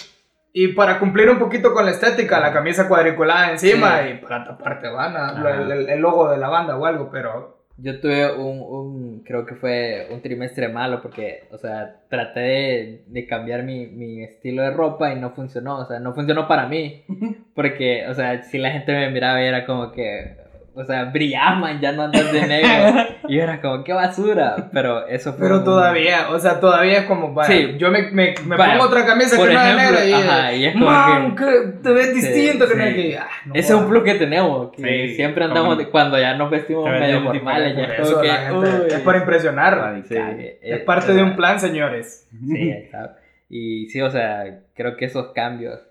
Y 0.53 0.69
para 0.69 0.99
cumplir 0.99 1.29
un 1.29 1.39
poquito 1.39 1.73
con 1.73 1.85
la 1.85 1.91
estética, 1.91 2.39
la 2.39 2.51
camisa 2.51 2.87
cuadriculada 2.87 3.51
encima 3.51 4.01
Sí. 4.03 4.09
y 4.09 4.13
para 4.17 4.43
taparte 4.45 4.89
banda, 4.89 5.35
el- 5.73 5.89
el 5.89 5.99
logo 5.99 6.29
de 6.29 6.37
la 6.37 6.49
banda 6.49 6.77
o 6.77 6.85
algo, 6.85 7.09
pero 7.11 7.57
Yo 7.77 7.99
tuve 7.99 8.31
un, 8.35 8.59
un, 8.61 9.23
creo 9.23 9.43
que 9.45 9.55
fue 9.55 10.07
un 10.11 10.21
trimestre 10.21 10.67
malo 10.67 11.01
porque, 11.01 11.45
o 11.51 11.57
sea, 11.57 11.95
traté 12.09 12.39
de, 12.41 13.03
de 13.07 13.25
cambiar 13.25 13.63
mi, 13.63 13.87
mi 13.87 14.23
estilo 14.23 14.61
de 14.61 14.69
ropa 14.71 15.11
y 15.13 15.19
no 15.19 15.31
funcionó, 15.31 15.79
o 15.79 15.85
sea, 15.85 15.99
no 15.99 16.13
funcionó 16.13 16.47
para 16.47 16.67
mí, 16.67 17.03
porque, 17.55 18.05
o 18.07 18.13
sea, 18.13 18.43
si 18.43 18.59
la 18.59 18.69
gente 18.71 18.91
me 18.93 19.09
miraba 19.09 19.41
y 19.41 19.47
era 19.47 19.65
como 19.65 19.91
que, 19.93 20.35
o 20.73 20.85
sea, 20.85 21.05
brillaban, 21.05 21.81
ya 21.81 21.91
no 21.91 22.03
andas 22.03 22.31
de 22.31 22.47
negro, 22.47 23.03
y 23.27 23.39
era 23.39 23.59
como, 23.61 23.83
qué 23.83 23.91
basura, 23.93 24.69
pero 24.71 25.05
eso 25.07 25.33
fue 25.33 25.41
pero 25.43 25.57
un- 25.57 25.63
todavía, 25.65 26.29
o 26.29 26.39
sea, 26.39 26.59
todavía 26.61 26.99
es 26.99 27.05
como, 27.05 27.33
vaya, 27.33 27.49
Sí. 27.53 27.75
yo 27.77 27.91
me, 27.91 28.03
me, 28.11 28.33
me 28.45 28.55
Vaya, 28.55 28.73
pongo 28.77 28.85
otra 28.85 29.05
camisa 29.05 29.35
por 29.35 29.49
que 29.49 29.53
no 29.53 29.61
es 29.61 29.75
negra 29.75 30.05
y, 30.05 30.13
ajá, 30.13 30.53
y 30.53 30.65
es 30.65 30.73
como 30.73 30.85
man, 30.85 31.35
que- 31.35 31.43
que 31.45 31.67
te 31.83 31.91
ves 31.91 32.07
Sí, 32.07 32.13
distinto 32.15 32.67
que 32.69 32.73
sí. 32.75 32.81
es 32.81 32.93
que, 32.95 33.17
ah, 33.17 33.27
no 33.47 33.53
Ese 33.55 33.73
es 33.73 33.79
un 33.79 33.87
plus 33.89 34.03
que 34.03 34.13
tenemos, 34.15 34.71
que 34.71 34.81
Sí, 35.09 35.15
siempre 35.15 35.43
andamos, 35.43 35.71
como- 35.75 35.75
de- 35.83 35.89
cuando 35.89 36.17
ya 36.19 36.35
nos 36.35 36.49
vestimos 36.49 36.89
medio 36.89 37.21
formales, 37.21 37.75
ya 37.75 37.85
Por 37.87 37.95
es 37.95 38.09
como 38.09 38.21
que, 38.21 38.29
gente- 38.29 38.83
uy. 38.85 38.87
es 38.93 38.99
para 39.01 39.17
impresionar. 39.17 39.73
Sí, 39.73 40.15
Radical. 40.15 40.39
eh, 40.39 40.59
Es 40.61 40.79
parte 40.81 41.13
de 41.13 41.21
un 41.23 41.35
plan, 41.35 41.59
señores. 41.59 42.27
Sí, 42.47 42.69
está. 42.69 43.17
Y 43.49 43.87
sí, 43.89 43.99
o 44.01 44.09
sea, 44.09 44.61
creo 44.73 44.95
que 44.95 45.03
esos 45.05 45.33
cambios. 45.33 45.81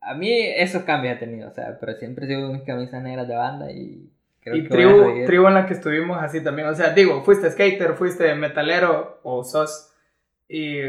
A 0.00 0.14
mí 0.14 0.30
esos 0.56 0.82
cambios 0.82 1.14
he 1.16 1.18
tenido, 1.18 1.48
o 1.48 1.52
sea, 1.52 1.78
pero 1.80 1.94
siempre 1.94 2.26
sigo 2.26 2.42
con 2.42 2.52
mis 2.52 2.62
camisas 2.62 3.02
negras 3.02 3.26
de 3.26 3.34
banda 3.36 3.70
y 3.72 4.08
creo 4.46 4.56
y 4.56 4.68
tribu, 4.68 5.26
tribu 5.26 5.46
en 5.48 5.54
la 5.54 5.66
que 5.66 5.74
estuvimos 5.74 6.22
así 6.22 6.42
también. 6.42 6.68
O 6.68 6.74
sea, 6.74 6.90
digo, 6.90 7.22
fuiste 7.24 7.50
skater, 7.50 7.94
fuiste 7.94 8.34
metalero 8.34 9.20
o 9.22 9.42
sos 9.42 9.92
y 10.48 10.80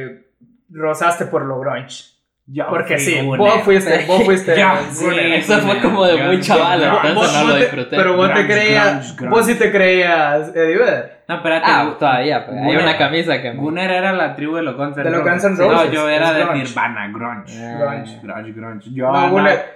rozaste 0.70 1.26
por 1.26 1.46
lo 1.46 1.60
grunge. 1.60 2.17
Yo 2.50 2.66
Porque 2.70 2.98
fui 2.98 3.14
sí, 3.14 3.22
vos 3.22 3.62
fuiste, 3.64 4.06
vos 4.08 4.24
fuiste. 4.26 4.58
Yo, 4.58 4.68
sí. 4.92 5.06
Eso 5.34 5.60
fue 5.60 5.82
como 5.82 6.06
de 6.06 6.24
muy 6.24 6.40
chaval, 6.40 6.82
entonces 6.82 7.34
no 7.34 7.48
lo 7.50 7.56
disfruté. 7.58 7.98
pero 7.98 8.16
vos 8.16 8.34
te 8.34 8.46
creías, 8.46 9.18
vos 9.30 9.46
sí 9.46 9.56
te 9.56 9.70
creías 9.70 10.56
Eddie 10.56 10.78
Vedder. 10.78 11.18
No, 11.28 11.36
espérate. 11.36 11.66
Ah, 11.68 11.94
todavía, 12.00 12.46
pues, 12.46 12.58
hay 12.58 12.78
una 12.78 12.98
camisa 12.98 13.42
que. 13.42 13.52
Gunner 13.52 13.92
era 13.92 14.14
la 14.14 14.34
tribu 14.34 14.56
de 14.56 14.64
los 14.64 14.78
Guns 14.78 14.96
N' 14.96 15.04
De 15.04 15.10
los 15.10 15.26
Roses. 15.26 15.44
Guns 15.44 15.60
N' 15.60 15.68
Roses, 15.68 15.88
No, 15.88 15.94
yo 15.94 16.10
era 16.10 16.32
de. 16.32 16.46
Nirvana, 16.54 17.08
grunge. 17.10 17.54
Ah. 17.62 17.78
Grunge. 17.82 18.20
Grunge, 18.24 18.52
grunge. 18.54 18.90
Yo 18.94 19.12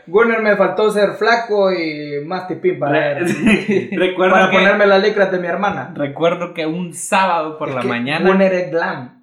Gunner, 0.07 0.41
me 0.41 0.55
faltó 0.55 0.89
ser 0.91 1.11
flaco 1.11 1.73
y 1.73 2.23
más 2.25 2.47
tipín 2.47 2.79
para, 2.79 3.19
recuerdo 3.91 4.33
para 4.33 4.49
que, 4.49 4.57
ponerme 4.57 4.87
las 4.87 5.03
licras 5.03 5.29
de 5.29 5.39
mi 5.39 5.47
hermana. 5.47 5.91
recuerdo 5.93 6.53
que 6.53 6.65
un 6.65 6.93
sábado 6.93 7.57
por 7.57 7.67
Es 7.67 7.75
la 7.75 7.83
mañana. 7.83 8.29
Gunner 8.29 8.53
es 8.53 8.71
glam. 8.71 9.20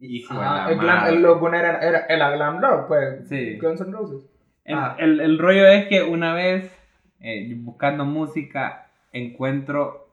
Hijo 0.00 0.34
de 0.34 0.40
la 0.40 0.70
el 0.70 0.76
madre. 0.78 1.18
los 1.20 1.42
era, 1.52 1.78
era 2.08 2.30
el 2.30 2.36
glam 2.36 2.60
rock, 2.60 2.88
pues. 2.88 3.28
Sí. 3.28 3.58
Guns 3.58 3.80
N' 3.82 3.92
Roses. 3.92 4.26
El, 4.64 4.74
Ah. 4.78 4.96
el- 4.98 5.20
el 5.20 5.38
rollo 5.38 5.66
es 5.66 5.86
que 5.88 6.02
una 6.02 6.34
vez, 6.34 6.72
eh, 7.20 7.52
buscando 7.56 8.04
música, 8.04 8.86
encuentro 9.12 10.08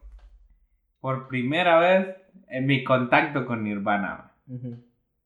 por 1.00 1.28
primera 1.28 1.78
vez 1.78 2.16
en 2.48 2.66
mi 2.66 2.84
contacto 2.84 3.46
con 3.46 3.64
Nirvana. 3.64 4.32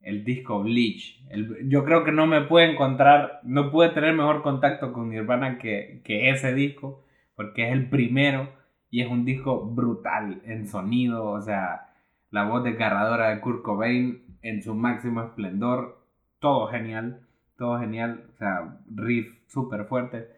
El 0.00 0.24
disco 0.24 0.60
Bleach. 0.62 1.20
El- 1.30 1.68
yo 1.68 1.84
creo 1.84 2.04
que 2.04 2.12
no 2.12 2.26
me 2.26 2.42
pude 2.42 2.70
encontrar, 2.70 3.40
no 3.44 3.70
pude 3.70 3.90
tener 3.90 4.12
mejor 4.14 4.42
contacto 4.42 4.92
con 4.92 5.10
Nirvana 5.10 5.58
que, 5.58 6.00
que 6.04 6.30
ese 6.30 6.52
disco, 6.54 7.04
porque 7.36 7.66
es 7.68 7.72
el 7.72 7.88
primero 7.88 8.48
y 8.90 9.00
es 9.00 9.08
un 9.08 9.24
disco 9.24 9.64
brutal 9.64 10.42
en 10.44 10.66
sonido, 10.68 11.24
o 11.24 11.40
sea, 11.40 11.88
la 12.30 12.44
voz 12.44 12.64
desgarradora 12.64 13.30
de 13.30 13.40
Kurt 13.40 13.62
Cobain 13.62 14.22
en 14.42 14.62
su 14.62 14.74
máximo 14.74 15.22
esplendor, 15.22 16.04
todo 16.38 16.66
genial, 16.68 17.20
todo 17.56 17.78
genial, 17.78 18.24
o 18.34 18.36
sea, 18.36 18.76
riff 18.94 19.32
súper 19.46 19.86
fuerte. 19.86 20.28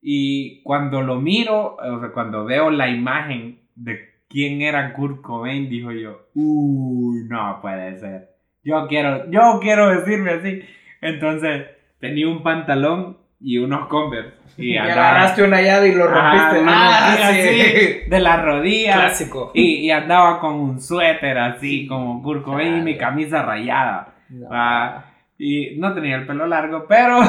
Y 0.00 0.62
cuando 0.62 1.02
lo 1.02 1.20
miro, 1.20 1.76
o 1.76 2.00
sea, 2.00 2.12
cuando 2.12 2.44
veo 2.44 2.70
la 2.70 2.88
imagen 2.88 3.60
de 3.74 4.16
quién 4.28 4.62
era 4.62 4.92
Kurt 4.92 5.20
Cobain, 5.22 5.68
dijo 5.68 5.92
yo, 5.92 6.28
uy, 6.34 7.24
no 7.28 7.58
puede 7.60 7.98
ser. 7.98 8.30
Yo 8.64 8.86
quiero, 8.88 9.30
yo 9.30 9.58
quiero 9.60 9.88
decirme 9.88 10.30
así. 10.32 10.62
Entonces, 11.00 11.66
tenía 12.00 12.28
un 12.28 12.42
pantalón 12.42 13.18
y 13.48 13.58
unos 13.58 13.86
Converse. 13.88 14.34
Y, 14.58 14.72
Y 14.72 14.76
andaba- 14.78 15.10
agarraste 15.10 15.42
una 15.44 15.60
llave 15.60 15.88
y 15.88 15.94
lo 15.94 16.06
rompiste. 16.06 16.64
Ah, 16.66 17.14
sí. 17.16 17.22
así, 17.22 18.08
de 18.10 18.20
la 18.20 18.42
rodilla. 18.42 18.94
Clásico. 18.94 19.50
Y, 19.54 19.86
y 19.86 19.90
andaba 19.90 20.40
con 20.40 20.54
un 20.54 20.80
suéter 20.80 21.38
así, 21.38 21.86
como 21.86 22.22
Kurt 22.22 22.42
Cobain 22.42 22.78
y 22.78 22.80
mi 22.82 22.96
camisa 22.96 23.42
rayada. 23.42 24.14
No. 24.30 24.48
Ah, 24.50 25.04
y 25.38 25.76
no 25.78 25.92
tenía 25.94 26.16
el 26.16 26.26
pelo 26.26 26.46
largo, 26.46 26.86
pero, 26.88 27.20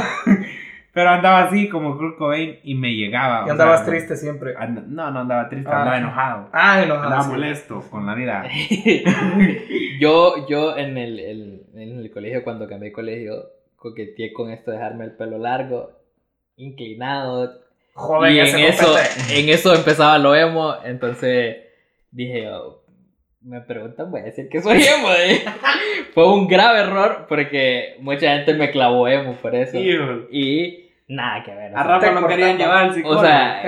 pero 0.94 1.10
andaba 1.10 1.44
así 1.44 1.68
como 1.68 1.98
Kurt 1.98 2.18
Cobain 2.18 2.60
y 2.64 2.76
me 2.76 2.96
llegaba. 2.96 3.44
Y 3.46 3.50
o 3.50 3.52
andabas 3.52 3.82
sea, 3.82 3.90
triste 3.90 4.16
siempre. 4.16 4.54
and- 4.58 4.88
no, 4.88 5.12
no 5.12 5.20
andaba 5.20 5.50
triste, 5.50 5.70
Ah. 5.70 5.80
andaba 5.82 5.98
enojado. 5.98 6.50
Ah, 6.54 6.82
enojado. 6.82 7.04
Andaba 7.08 7.24
sí. 7.24 7.30
molesto 7.32 7.84
con 7.92 8.06
la 8.06 8.16
vida. 8.16 8.46
yo, 10.00 10.48
yo 10.48 10.78
en 10.78 10.98
el, 10.98 11.20
el- 11.20 11.62
en 11.76 12.00
el 12.00 12.12
colegio, 12.12 12.44
cuando 12.44 12.68
cambié 12.68 12.90
de 12.90 12.94
colegio, 12.94 13.34
coqueteé 13.76 14.34
con 14.34 14.50
esto 14.50 14.72
de 14.72 14.78
dejarme 14.78 15.06
el 15.06 15.12
pelo 15.12 15.38
largo, 15.38 15.92
inclinado. 16.58 17.62
Joven, 17.94 18.34
y 18.34 18.40
en 18.40 18.60
eso, 18.60 18.96
en 19.32 19.50
eso 19.50 19.74
empezaba 19.74 20.20
lo 20.20 20.36
emo, 20.36 20.76
entonces 20.86 21.58
dije, 22.12 22.48
oh, 22.52 22.82
me 23.42 23.62
preguntan, 23.62 24.12
voy 24.12 24.22
a 24.22 24.26
decir 24.26 24.50
que 24.50 24.62
soy 24.62 24.84
emo. 24.84 25.08
eh. 25.18 25.44
Fue 26.14 26.32
un 26.32 26.48
grave 26.48 26.82
error 26.82 27.26
porque 27.28 27.96
mucha 28.02 28.36
gente 28.36 28.54
me 28.54 28.70
clavó 28.70 29.08
emo 29.08 29.34
por 29.42 29.56
eso. 29.56 29.78
Y 29.80 30.92
nada 31.08 31.42
que 31.44 31.56
ver. 31.56 31.76
A 31.76 31.82
Rafa 31.84 32.12
lo 32.12 32.28
querían 32.28 32.58
llevar 32.58 32.86
al 32.86 32.94
psicólogo. 32.94 33.22
o 33.22 33.26
sea, 33.26 33.64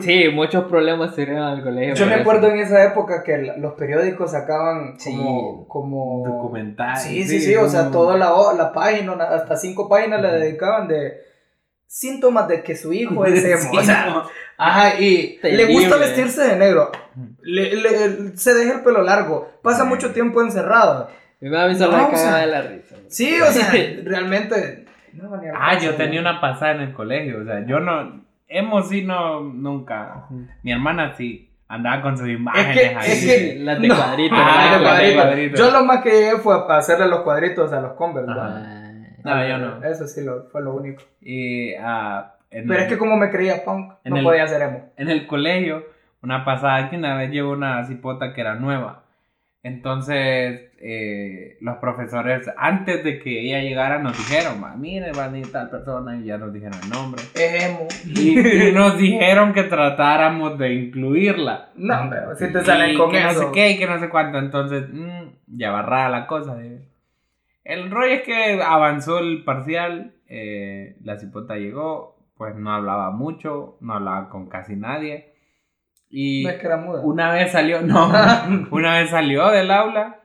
sí, 0.00 0.28
muchos 0.30 0.64
problemas 0.64 1.14
se 1.14 1.24
dieron 1.24 1.42
al 1.44 1.62
colegio. 1.62 1.94
Yo 1.94 2.04
me 2.06 2.12
eso. 2.14 2.20
acuerdo 2.22 2.48
en 2.50 2.58
esa 2.58 2.84
época 2.84 3.22
que 3.24 3.54
los 3.56 3.72
periódicos 3.74 4.32
sacaban 4.32 4.98
Sí. 5.00 5.16
como... 5.16 5.68
como... 5.68 6.22
documental. 6.26 6.96
Sí, 6.98 7.24
sí, 7.24 7.40
sí, 7.40 7.54
o 7.54 7.66
sea, 7.68 7.90
toda 7.90 8.18
la, 8.18 8.30
la 8.58 8.72
página, 8.72 9.12
hasta 9.14 9.56
cinco 9.56 9.88
páginas 9.88 10.20
le 10.20 10.28
dedicaban 10.32 10.86
de 10.88 11.32
síntomas 11.86 12.48
de 12.48 12.62
que 12.62 12.76
su 12.76 12.92
hijo 12.92 13.24
es 13.26 13.44
emo. 13.44 13.70
Sí, 13.72 13.76
o 13.78 13.82
sea, 13.82 14.06
no. 14.06 14.24
ajá, 14.58 14.98
y 15.00 15.38
Terrible. 15.40 15.66
le 15.66 15.72
gusta 15.72 15.96
vestirse 15.96 16.42
de 16.42 16.56
negro, 16.56 16.90
le- 17.42 17.76
le- 17.76 18.36
se 18.36 18.54
deja 18.54 18.74
el 18.78 18.80
pelo 18.82 19.02
largo, 19.02 19.52
pasa 19.62 19.82
Sí. 19.84 19.88
mucho 19.88 20.12
tiempo 20.12 20.42
encerrado. 20.42 21.08
Mi 21.40 21.50
mami 21.50 21.74
solo 21.76 21.92
No, 21.98 22.08
me 22.08 22.14
o 22.14 22.16
sea, 22.16 22.24
cagaba 22.26 22.38
de 22.40 22.46
la 22.46 22.62
risa. 22.62 22.96
Sí, 23.08 23.40
o 23.40 23.46
sea, 23.46 23.70
realmente... 24.04 24.86
no, 25.12 25.30
Ah, 25.58 25.78
yo 25.78 25.94
tenía 25.94 26.20
una 26.20 26.40
pasada 26.40 26.72
en 26.72 26.80
el 26.80 26.92
colegio, 26.94 27.42
o 27.42 27.44
sea, 27.44 27.64
yo 27.66 27.80
no, 27.80 28.24
hemos 28.48 28.88
sí 28.88 29.02
no, 29.04 29.40
nunca, 29.40 30.26
mi 30.62 30.72
hermana 30.72 31.14
sí, 31.16 31.50
andaba 31.68 32.02
con 32.02 32.16
sus 32.16 32.28
imágenes 32.28 32.78
que- 32.78 32.96
ahí. 32.96 33.10
es 33.12 33.24
que- 33.26 33.56
Las 33.60 33.80
de 33.80 33.88
No. 33.88 33.96
cuadritos. 33.96 34.38
Ah, 34.40 34.78
cuadrito. 34.80 34.84
cuadrito. 34.84 35.22
cuadrito. 35.22 35.56
Yo 35.56 35.70
lo 35.70 35.84
más 35.84 36.02
que 36.02 36.10
llegué 36.10 36.38
fue 36.38 36.54
a 36.56 36.76
hacerle 36.76 37.08
los 37.08 37.20
cuadritos 37.22 37.72
a 37.72 37.80
los 37.80 37.92
Converse. 37.92 38.30
¿Verdad? 39.24 39.40
Ah, 39.42 39.58
No, 39.58 39.64
yo 39.74 39.80
no. 39.80 39.84
Eso 39.86 40.06
sí 40.06 40.22
lo, 40.24 40.44
fue 40.50 40.62
lo 40.62 40.74
único. 40.74 41.02
Y, 41.20 41.70
en, 41.72 42.68
Pero 42.68 42.74
es 42.80 42.86
que 42.88 42.98
como 42.98 43.16
me 43.16 43.30
creía 43.30 43.64
punk, 43.64 43.92
no 44.04 44.16
el- 44.16 44.22
podía 44.22 44.44
hacer 44.44 44.62
emo. 44.62 44.92
en 44.96 45.08
el 45.10 45.26
colegio, 45.26 45.84
una 46.22 46.44
pasada 46.44 46.88
que 46.90 46.96
una 46.96 47.16
vez 47.16 47.30
llegó 47.30 47.50
una 47.52 47.84
cipota 47.84 48.32
que 48.32 48.40
era 48.40 48.54
nueva. 48.54 49.00
Entonces, 49.64 50.60
eh, 50.78 51.56
los 51.62 51.78
profesores, 51.78 52.50
antes 52.58 53.02
de 53.02 53.18
que 53.18 53.40
ella 53.40 53.60
llegara, 53.60 53.98
nos 53.98 54.14
dijeron, 54.16 54.60
"Ma, 54.60 54.76
mire, 54.76 55.10
va 55.12 55.24
a 55.24 55.28
venir 55.28 55.50
tal 55.50 55.70
persona, 55.70 56.16
y 56.18 56.24
ya 56.26 56.36
nos 56.36 56.52
dijeron 56.52 56.78
el 56.84 56.90
nombre. 56.90 57.22
Es 57.34 57.64
emo. 57.64 57.88
Y, 58.06 58.68
y 58.68 58.72
nos 58.72 58.98
dijeron 58.98 59.54
que 59.54 59.62
tratáramos 59.64 60.58
de 60.58 60.74
incluirla. 60.74 61.70
No, 61.76 61.98
hombre, 61.98 62.20
si 62.36 62.52
te 62.52 62.62
salen 62.62 62.90
Y 62.90 62.98
con 62.98 63.10
que 63.10 63.22
no 63.22 63.30
sé 63.32 63.46
qué 63.54 63.70
y 63.70 63.78
que 63.78 63.86
no 63.86 63.98
sé 63.98 64.10
cuánto. 64.10 64.38
Entonces, 64.38 64.84
mm, 64.92 65.28
ya 65.56 65.70
va 65.70 65.80
rara 65.80 66.10
la 66.10 66.26
cosa. 66.26 66.56
El 67.64 67.90
rollo 67.90 68.12
es 68.14 68.22
que 68.22 68.60
avanzó 68.62 69.18
el 69.18 69.42
parcial. 69.44 70.14
eh, 70.28 70.96
la 71.02 71.18
cipota 71.18 71.56
llegó. 71.56 72.14
Pues 72.36 72.54
no 72.56 72.72
hablaba 72.72 73.10
mucho. 73.10 73.76
No 73.80 73.94
hablaba 73.94 74.28
con 74.28 74.48
casi 74.48 74.76
nadie. 74.76 75.32
Y 76.10 76.42
No 76.44 76.50
es 76.50 76.56
que 76.60 76.66
era 76.66 76.76
muda. 76.76 77.00
una 77.02 77.32
vez 77.32 77.50
salió. 77.52 77.80
No, 77.82 78.10
una 78.70 78.98
vez 78.98 79.10
salió 79.10 79.48
del 79.50 79.70
aula. 79.70 80.20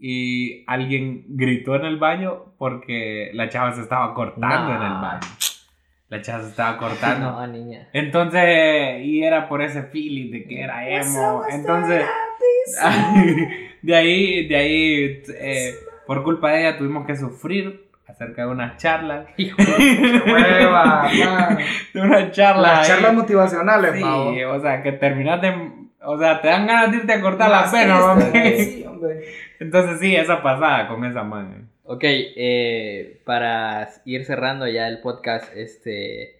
Y 0.00 0.64
alguien 0.68 1.24
gritó 1.30 1.74
en 1.74 1.84
el 1.84 1.96
baño 1.98 2.54
porque 2.58 3.30
la 3.34 3.48
chava 3.48 3.72
se 3.72 3.80
estaba 3.82 4.14
cortando 4.14 4.46
No. 4.72 4.76
en 4.76 4.82
el 4.82 4.92
baño. 5.00 5.20
La 6.08 6.22
chava 6.22 6.42
se 6.44 6.50
estaba 6.50 6.78
cortando. 6.78 7.32
No, 7.32 7.46
niña. 7.48 7.88
Entonces, 7.92 9.04
y 9.04 9.22
era 9.24 9.48
por 9.48 9.60
ese 9.60 9.82
feeling 9.82 10.30
de 10.30 10.44
que 10.46 10.60
era 10.62 10.88
emo. 10.88 11.42
Entonces, 11.50 12.04
de 13.82 13.96
ahí, 13.96 14.46
de 14.46 14.56
ahí, 14.56 15.22
eh, 15.40 15.74
por 16.08 16.24
culpa 16.24 16.50
de 16.52 16.60
ella 16.60 16.78
tuvimos 16.78 17.06
que 17.06 17.14
sufrir 17.14 17.90
acerca 18.06 18.46
de 18.46 18.48
unas 18.48 18.78
charlas. 18.78 19.26
Hueva, 19.38 21.06
man. 21.24 21.58
De 21.92 22.00
unas 22.00 22.30
charlas. 22.32 22.78
Las 22.78 22.88
charlas 22.88 23.12
motivacionales, 23.14 23.92
Sí, 23.94 24.00
pavo. 24.00 24.32
o 24.52 24.60
sea, 24.60 24.82
que 24.82 24.92
terminaste, 24.92 25.54
o 26.00 26.18
sea, 26.18 26.40
te 26.40 26.48
dan 26.48 26.66
ganas 26.66 26.90
de 26.92 26.96
irte 26.96 27.12
a 27.12 27.20
cortar 27.20 27.50
la 27.50 27.70
pena, 27.70 28.00
mami. 28.00 28.22
Sí, 28.56 28.84
hombre. 28.88 29.24
Entonces, 29.60 30.00
sí, 30.00 30.16
esa 30.16 30.42
pasada 30.42 30.88
con 30.88 31.04
esa 31.04 31.22
man. 31.22 31.68
Ok, 31.84 32.04
eh, 32.04 33.20
para 33.26 33.86
ir 34.06 34.24
cerrando 34.24 34.66
ya 34.66 34.88
el 34.88 35.00
podcast, 35.00 35.54
este, 35.54 36.36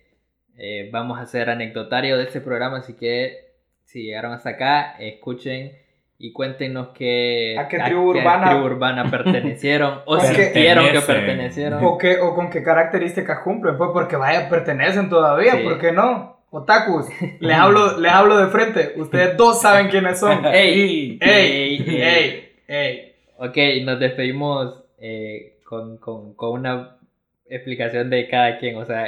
eh, 0.57 0.89
vamos 0.91 1.19
a 1.19 1.23
hacer 1.23 1.51
anecdotario 1.51 2.17
de 2.17 2.25
este 2.25 2.41
programa, 2.41 2.79
así 2.79 2.95
que 2.95 3.49
si 3.85 4.05
llegaron 4.05 4.33
hasta 4.33 4.51
acá, 4.51 4.97
escuchen 4.99 5.73
y 6.19 6.33
cuéntenos 6.33 6.89
qué, 6.89 7.57
¿A 7.59 7.69
qué 7.69 7.79
tribu 7.79 8.11
urbana? 8.11 8.51
tribu 8.51 8.65
urbana 8.65 9.11
pertenecieron 9.11 10.01
o 10.07 10.19
sintieron 10.19 10.87
que 10.91 11.01
pertenecieron. 11.01 11.85
O, 11.85 11.97
qué, 11.97 12.19
o 12.19 12.35
con 12.35 12.51
qué 12.51 12.63
características 12.63 13.41
cumplen, 13.41 13.77
pues 13.79 13.91
porque 13.93 14.17
vaya, 14.17 14.49
pertenecen 14.49 15.09
todavía, 15.09 15.53
Sí. 15.53 15.63
¿por 15.63 15.79
qué 15.79 15.93
no? 15.93 16.37
Otakus, 16.51 17.07
les 17.41 17.57
hablo, 17.57 17.99
les 17.99 18.11
hablo 18.13 18.39
de 18.39 18.47
frente, 18.49 18.95
ustedes 18.97 19.37
dos 19.37 19.61
saben 19.61 19.89
quiénes 19.89 20.19
son. 20.19 20.45
¡Ey! 20.53 21.19
¡Ey! 21.21 21.85
¡Ey! 21.87 22.01
¡Ey! 22.03 22.53
¡Ey! 22.67 23.15
Ok, 23.37 23.57
nos 23.85 24.01
despedimos 24.01 24.83
eh, 25.01 25.59
con, 25.65 25.99
con- 25.99 26.35
con 26.35 26.51
una 26.59 26.97
explicación 27.49 28.11
de 28.11 28.27
cada 28.29 28.59
quien. 28.59 28.77
O 28.77 28.85
sea, 28.85 29.05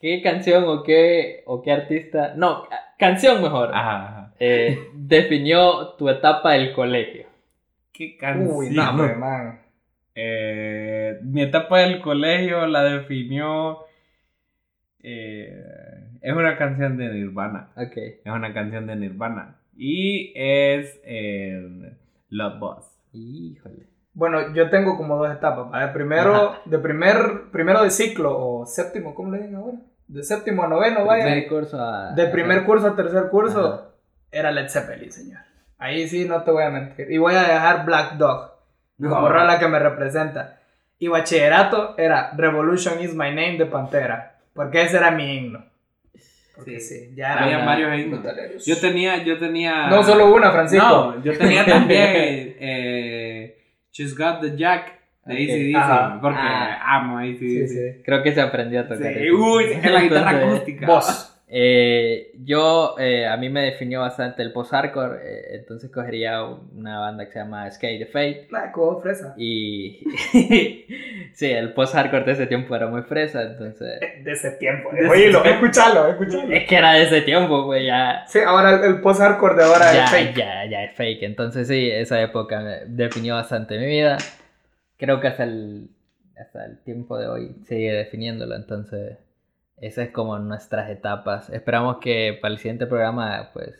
¿qué 0.00 0.22
canción 0.22 0.64
o 0.66 0.82
qué, 0.82 1.42
o 1.44 1.60
qué 1.60 1.72
artista? 1.72 2.32
No, 2.36 2.62
ca- 2.68 2.94
canción 2.98 3.42
mejor. 3.42 3.70
Ajá, 3.74 4.06
ajá. 4.06 4.19
Eh, 4.40 4.88
definió 4.94 5.94
tu 5.98 6.08
etapa 6.08 6.52
del 6.52 6.72
colegio. 6.72 7.26
Qué 7.92 8.16
canción. 8.16 8.56
Uy, 8.56 8.70
no, 8.70 8.90
hombre, 8.90 9.14
man. 9.14 9.60
Eh, 10.14 11.18
mi 11.22 11.42
etapa 11.42 11.78
del 11.80 12.00
colegio 12.00 12.66
la 12.66 12.82
definió. 12.82 13.78
eh, 15.02 15.62
es 16.20 16.32
una 16.34 16.56
canción 16.58 16.96
de 16.98 17.08
Nirvana. 17.12 17.70
Ok. 17.76 17.96
Es 17.96 18.32
una 18.32 18.52
canción 18.52 18.86
de 18.86 18.96
Nirvana. 18.96 19.56
Y 19.76 20.32
es 20.34 21.00
eh, 21.04 21.94
Love 22.28 22.58
Boss. 22.58 22.86
Híjole. 23.12 23.86
Bueno, 24.12 24.52
yo 24.54 24.68
tengo 24.68 24.96
como 24.96 25.16
dos 25.16 25.32
etapas. 25.34 25.70
¿vale? 25.70 25.92
Primero, 25.92 26.56
de 26.66 26.78
primer, 26.78 27.16
primero 27.52 27.82
de 27.82 27.90
ciclo, 27.90 28.36
o 28.38 28.66
séptimo, 28.66 29.14
¿cómo 29.14 29.30
le 29.32 29.38
dicen 29.38 29.54
ahora? 29.56 29.78
De 30.08 30.22
séptimo 30.22 30.64
a 30.64 30.68
noveno, 30.68 31.06
vaya. 31.06 31.24
Primer 31.24 31.48
curso 31.48 31.80
a. 31.80 32.12
De 32.12 32.26
primer 32.26 32.64
curso 32.64 32.88
a 32.88 32.96
tercer 32.96 33.28
curso, 33.30 33.66
Ajá. 33.66 33.89
Era 34.32 34.50
Led 34.52 34.68
Zeppelin, 34.68 35.12
señor. 35.12 35.40
Ahí 35.78 36.06
sí 36.08 36.26
no 36.26 36.42
te 36.42 36.50
voy 36.50 36.62
a 36.64 36.70
mentir. 36.70 37.10
Y 37.10 37.18
voy 37.18 37.34
a 37.34 37.42
dejar 37.42 37.84
Black 37.86 38.12
Dog, 38.14 38.52
como 38.98 39.20
No. 39.22 39.28
rola 39.28 39.58
que 39.58 39.66
me 39.68 39.78
representa. 39.78 40.58
Y 40.98 41.08
bachillerato 41.08 41.94
era 41.96 42.32
Revolution 42.36 43.00
is 43.02 43.14
my 43.14 43.28
name 43.30 43.56
de 43.56 43.64
Pantera, 43.66 44.36
porque 44.52 44.82
ese 44.82 44.98
era 44.98 45.10
mi 45.10 45.36
himno. 45.36 45.64
Porque 46.54 46.78
Sí. 46.80 46.94
sí, 47.06 47.14
ya 47.16 47.32
era. 47.32 47.44
Había 47.44 47.64
varios 47.64 47.98
himnos. 47.98 48.66
Yo 48.66 48.78
tenía, 48.78 49.22
yo 49.24 49.38
tenía. 49.38 49.86
No 49.88 50.02
solo 50.02 50.34
una, 50.34 50.50
Francisco. 50.52 50.86
No, 51.16 51.24
yo 51.24 51.36
tenía 51.38 51.64
también 51.64 52.10
eh, 52.60 53.56
She's 53.90 54.14
Got 54.14 54.42
the 54.42 54.56
Jack 54.56 54.92
de 55.24 55.32
Ok. 55.34 55.40
AC/DC, 55.40 56.18
porque 56.20 56.38
Ah. 56.38 56.96
amo 56.96 57.16
a 57.18 57.22
ACDC. 57.22 57.38
Sí, 57.38 57.68
sí. 57.68 58.02
Creo 58.04 58.22
que 58.22 58.32
se 58.34 58.42
aprendió 58.42 58.80
a 58.80 58.88
tocar. 58.88 59.14
Sí, 59.14 59.30
uy, 59.30 59.64
es 59.72 59.90
la 59.90 60.00
guitarra 60.02 60.30
acústica. 60.48 60.86
Vos. 60.86 61.29
Eh, 61.52 62.30
yo, 62.44 62.94
eh, 63.00 63.26
a 63.26 63.36
mí 63.36 63.48
me 63.48 63.62
definió 63.62 64.00
bastante 64.02 64.40
el 64.42 64.52
post-hardcore, 64.52 65.18
eh, 65.24 65.56
entonces 65.56 65.90
cogería 65.90 66.44
una 66.44 67.00
banda 67.00 67.26
que 67.26 67.32
se 67.32 67.38
llama 67.40 67.68
Skate 67.68 67.98
the 67.98 68.06
Fate. 68.06 68.46
Nah, 68.52 68.70
como 68.70 69.00
fresa. 69.00 69.34
Y 69.36 69.98
sí, 71.34 71.50
el 71.50 71.72
post-hardcore 71.72 72.24
de 72.24 72.32
ese 72.32 72.46
tiempo 72.46 72.76
era 72.76 72.86
muy 72.86 73.02
fresa, 73.02 73.42
entonces... 73.42 73.98
De 74.22 74.30
ese 74.32 74.52
tiempo. 74.52 74.90
De 74.92 75.00
ese 75.00 75.08
Oílo, 75.10 75.42
tiempo. 75.42 75.66
escúchalo, 75.66 76.06
escúchalo. 76.08 76.52
Es 76.52 76.68
que 76.68 76.76
era 76.76 76.92
de 76.92 77.02
ese 77.02 77.22
tiempo, 77.22 77.66
pues 77.66 77.84
ya... 77.84 78.24
Sí, 78.28 78.38
ahora 78.46 78.76
el, 78.76 78.84
el 78.84 79.00
post-hardcore 79.00 79.56
de 79.56 79.64
ahora 79.64 79.92
Ya, 79.92 80.04
es 80.04 80.10
fake. 80.10 80.36
ya, 80.36 80.64
ya 80.66 80.84
es 80.84 80.96
fake. 80.96 81.22
Entonces 81.24 81.66
sí, 81.66 81.90
esa 81.90 82.22
época 82.22 82.60
me 82.60 82.78
definió 82.86 83.34
bastante 83.34 83.76
mi 83.76 83.86
vida. 83.86 84.18
Creo 84.98 85.18
que 85.20 85.26
hasta 85.26 85.42
el, 85.42 85.88
hasta 86.40 86.64
el 86.64 86.78
tiempo 86.84 87.18
de 87.18 87.26
hoy 87.26 87.56
sigue 87.66 87.92
definiéndolo. 87.92 88.54
Entonces, 88.54 89.16
esas 89.80 90.06
es 90.08 90.12
como 90.12 90.38
nuestras 90.38 90.90
etapas. 90.90 91.48
Esperamos 91.50 91.98
que 92.00 92.38
para 92.40 92.52
el 92.52 92.58
siguiente 92.58 92.86
programa, 92.86 93.50
pues, 93.52 93.74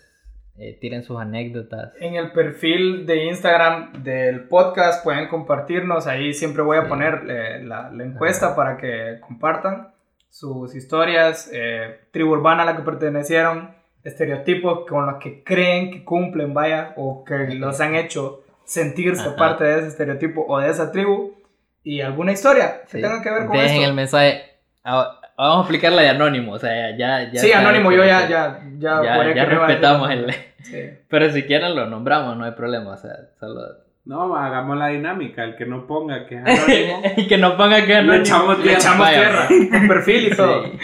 eh, 0.59 0.77
tiren 0.81 1.03
sus 1.03 1.19
anécdotas. 1.21 1.95
En 2.01 2.15
el 2.17 2.33
perfil 2.33 3.07
de 3.07 3.25
Instagram 3.25 4.03
del 4.03 4.45
podcast 4.49 5.03
pueden 5.05 5.29
compartirnos. 5.29 6.07
Ahí 6.07 6.35
siempre 6.35 6.63
voy 6.63 6.79
a 6.79 6.83
Sí. 6.83 6.89
poner 6.89 7.23
eh, 7.29 7.63
la, 7.65 7.91
la 7.91 8.05
encuesta 8.05 8.55
para 8.55 8.77
que 8.77 9.19
compartan 9.21 9.93
sus 10.29 10.75
historias, 10.75 11.51
eh, 11.53 12.01
tribu 12.13 12.33
urbana 12.33 12.63
a 12.63 12.67
la 12.67 12.77
que 12.77 12.83
pertenecieron, 12.83 13.75
estereotipos 14.05 14.87
con 14.89 15.07
los 15.07 15.17
que 15.17 15.43
creen 15.45 15.91
que 15.91 16.05
cumplen, 16.05 16.55
vaya, 16.55 16.93
o 16.97 17.25
que 17.25 17.55
los 17.55 17.81
han 17.81 17.95
hecho 17.95 18.43
sentirse 18.65 19.23
Ajá. 19.29 19.37
parte 19.37 19.65
de 19.65 19.79
ese 19.81 19.89
estereotipo 19.89 20.45
o 20.47 20.59
de 20.59 20.71
esa 20.71 20.93
tribu. 20.93 21.35
Y 21.83 22.01
alguna 22.03 22.33
historia 22.33 22.83
que 22.83 22.99
Sí. 22.99 23.03
tenga 23.03 23.23
que 23.23 23.31
ver 23.31 23.47
con 23.47 23.57
Dejen 23.57 23.77
esto. 23.79 23.89
el 23.89 23.95
mensaje. 23.95 24.43
Ah, 24.85 25.20
Vamos 25.49 25.65
a 25.65 25.67
aplicar 25.67 25.93
la 25.93 26.03
de 26.03 26.09
anónimo. 26.11 26.53
O 26.53 26.59
sea, 26.59 26.97
ya. 26.97 27.31
ya 27.33 27.41
sí, 27.41 27.53
anónimo, 27.53 27.91
yo 27.93 28.05
ya, 28.05 28.29
ya, 28.29 28.61
ya, 28.79 29.03
Ya, 29.03 29.33
ya 29.35 29.45
no 29.47 29.51
respetamos 29.67 30.09
anónimo. 30.11 30.29
el. 30.29 30.65
Sí. 30.65 30.91
Pero 31.09 31.31
si 31.33 31.43
quieren 31.45 31.75
lo 31.75 31.87
nombramos, 31.87 32.37
no 32.37 32.45
hay 32.45 32.53
problema. 32.53 32.91
O 32.93 32.97
sea, 32.97 33.13
solo. 33.39 33.61
No, 34.05 34.35
hagamos 34.37 34.77
la 34.79 34.89
dinámica. 34.89 35.45
El 35.45 35.57
que 35.57 35.67
no 35.67 35.87
ponga 35.87 36.27
que 36.27 36.37
es 36.37 36.43
anónimo. 36.45 37.03
y 37.17 37.27
que 37.27 37.39
nos 37.39 37.53
ponga 37.55 37.85
que 37.87 38.03
Le 38.03 38.17
echamos 38.19 38.57
Le 38.59 38.63
tierra. 38.65 38.79
echamos 38.79 38.99
Vaya. 39.01 39.21
tierra, 39.21 39.49
con 39.71 39.89
perfil 39.89 40.33
y 40.33 40.37
todo. 40.37 40.65
Sí. 40.65 40.79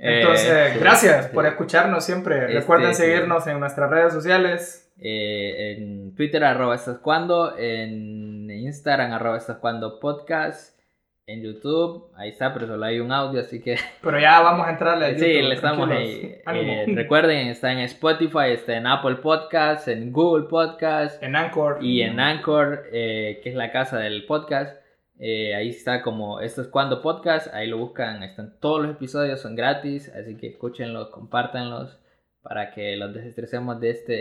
Entonces, 0.00 0.48
Eh, 0.48 0.70
sí, 0.74 0.78
gracias 0.80 1.24
sí. 1.26 1.30
por 1.34 1.46
escucharnos 1.46 2.04
siempre. 2.04 2.36
Este, 2.44 2.60
Recuerden 2.60 2.94
sí. 2.94 3.02
seguirnos 3.02 3.46
en 3.46 3.58
nuestras 3.60 3.90
redes 3.90 4.12
sociales. 4.12 4.90
Eh, 5.00 5.76
en 5.78 6.14
Twitter, 6.14 6.44
arroba 6.44 6.74
estás 6.74 6.98
cuando. 6.98 7.56
En 7.58 8.50
Instagram, 8.50 9.12
arroba 9.12 9.36
estás 9.38 9.56
cuando 9.58 9.98
podcast. 10.00 10.77
En 11.28 11.42
YouTube, 11.42 12.10
ahí 12.16 12.30
está, 12.30 12.54
pero 12.54 12.66
solo 12.66 12.86
hay 12.86 13.00
un 13.00 13.12
audio, 13.12 13.40
así 13.40 13.60
que 13.60 13.76
Pero 14.02 14.18
ya 14.18 14.40
vamos 14.40 14.66
a 14.66 14.70
entrarle 14.70 15.04
a 15.04 15.08
sí, 15.10 15.34
YouTube, 15.34 15.48
le 15.50 15.54
estamos 15.56 15.90
ahí. 15.90 16.40
Eh, 16.54 16.86
recuerden, 16.94 17.48
está 17.48 17.70
en 17.70 17.80
Spotify, 17.80 18.52
está 18.52 18.78
en 18.78 18.86
Apple 18.86 19.16
Podcast, 19.16 19.88
en 19.88 20.10
Google 20.10 20.46
Podcast 20.48 21.22
en 21.22 21.36
Anchor. 21.36 21.80
y 21.82 22.00
en 22.00 22.18
Anchor, 22.18 22.84
eh, 22.90 23.40
que 23.42 23.50
es 23.50 23.56
la 23.56 23.70
casa 23.72 23.98
del 23.98 24.24
podcast. 24.24 24.80
Eh, 25.18 25.54
ahí 25.54 25.68
está 25.68 26.00
como 26.00 26.40
esto 26.40 26.62
es 26.62 26.68
cuando 26.68 27.02
podcast, 27.02 27.52
ahí 27.52 27.68
lo 27.68 27.76
buscan, 27.76 28.22
están 28.22 28.58
todos 28.58 28.80
los 28.80 28.92
episodios, 28.92 29.38
son 29.38 29.54
gratis, 29.54 30.10
así 30.14 30.34
que 30.38 30.46
escúchenlos, 30.46 31.10
compártanlos 31.10 31.98
para 32.40 32.70
que 32.70 32.96
los 32.96 33.12
desestresemos 33.12 33.78
de 33.80 33.90
este, 33.90 34.12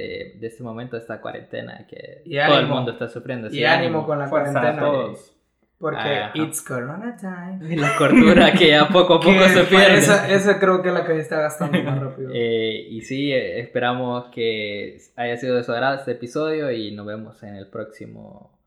de 0.42 0.48
este 0.48 0.62
momento, 0.62 0.98
de 0.98 1.04
esta 1.04 1.22
cuarentena 1.22 1.88
que 1.88 2.24
Y 2.26 2.38
todo 2.38 2.60
el 2.60 2.68
mundo 2.68 2.92
está 2.92 3.08
sufriendo. 3.08 3.48
Y 3.48 3.52
sí, 3.52 3.64
ánimo 3.64 4.06
con 4.06 4.20
la 4.20 4.30
cuarentena. 4.30 4.78
todos. 4.78 5.37
Porque 5.80 6.00
Ajá. 6.00 6.32
it's 6.34 6.62
corona 6.62 7.16
time. 7.18 7.60
Y 7.74 7.76
la 7.76 7.96
cordura 7.98 8.52
que 8.54 8.70
ya 8.70 8.88
poco 8.88 9.16
a 9.16 9.20
poco 9.22 9.48
se 9.48 9.64
pierde. 9.66 10.00
Esa, 10.00 10.28
esa 10.30 10.60
creo 10.60 10.82
que 10.82 10.90
es 10.90 10.94
la 10.94 11.06
que 11.06 11.14
se 11.14 11.20
está 11.22 11.42
gastando 11.42 11.82
más 11.84 12.00
rápido. 12.00 12.32
Eh, 12.34 12.88
y 12.90 13.02
sí, 13.02 13.32
eh, 13.32 13.60
esperamos 13.60 14.26
que 14.28 14.98
haya 15.16 15.38
sido 15.38 15.56
de 15.56 15.64
su 15.64 15.72
agrado 15.72 15.96
este 15.96 16.12
episodio 16.12 16.72
y 16.72 16.92
nos 16.92 17.06
vemos 17.06 17.42
en 17.44 17.56
el 17.56 17.68
próximo. 17.68 18.58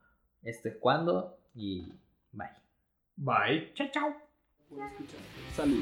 Este 0.43 0.71
es 0.71 0.77
cuando 0.77 1.37
y 1.55 1.93
bye. 2.33 2.49
Bye. 3.17 3.73
Salud. 5.55 5.77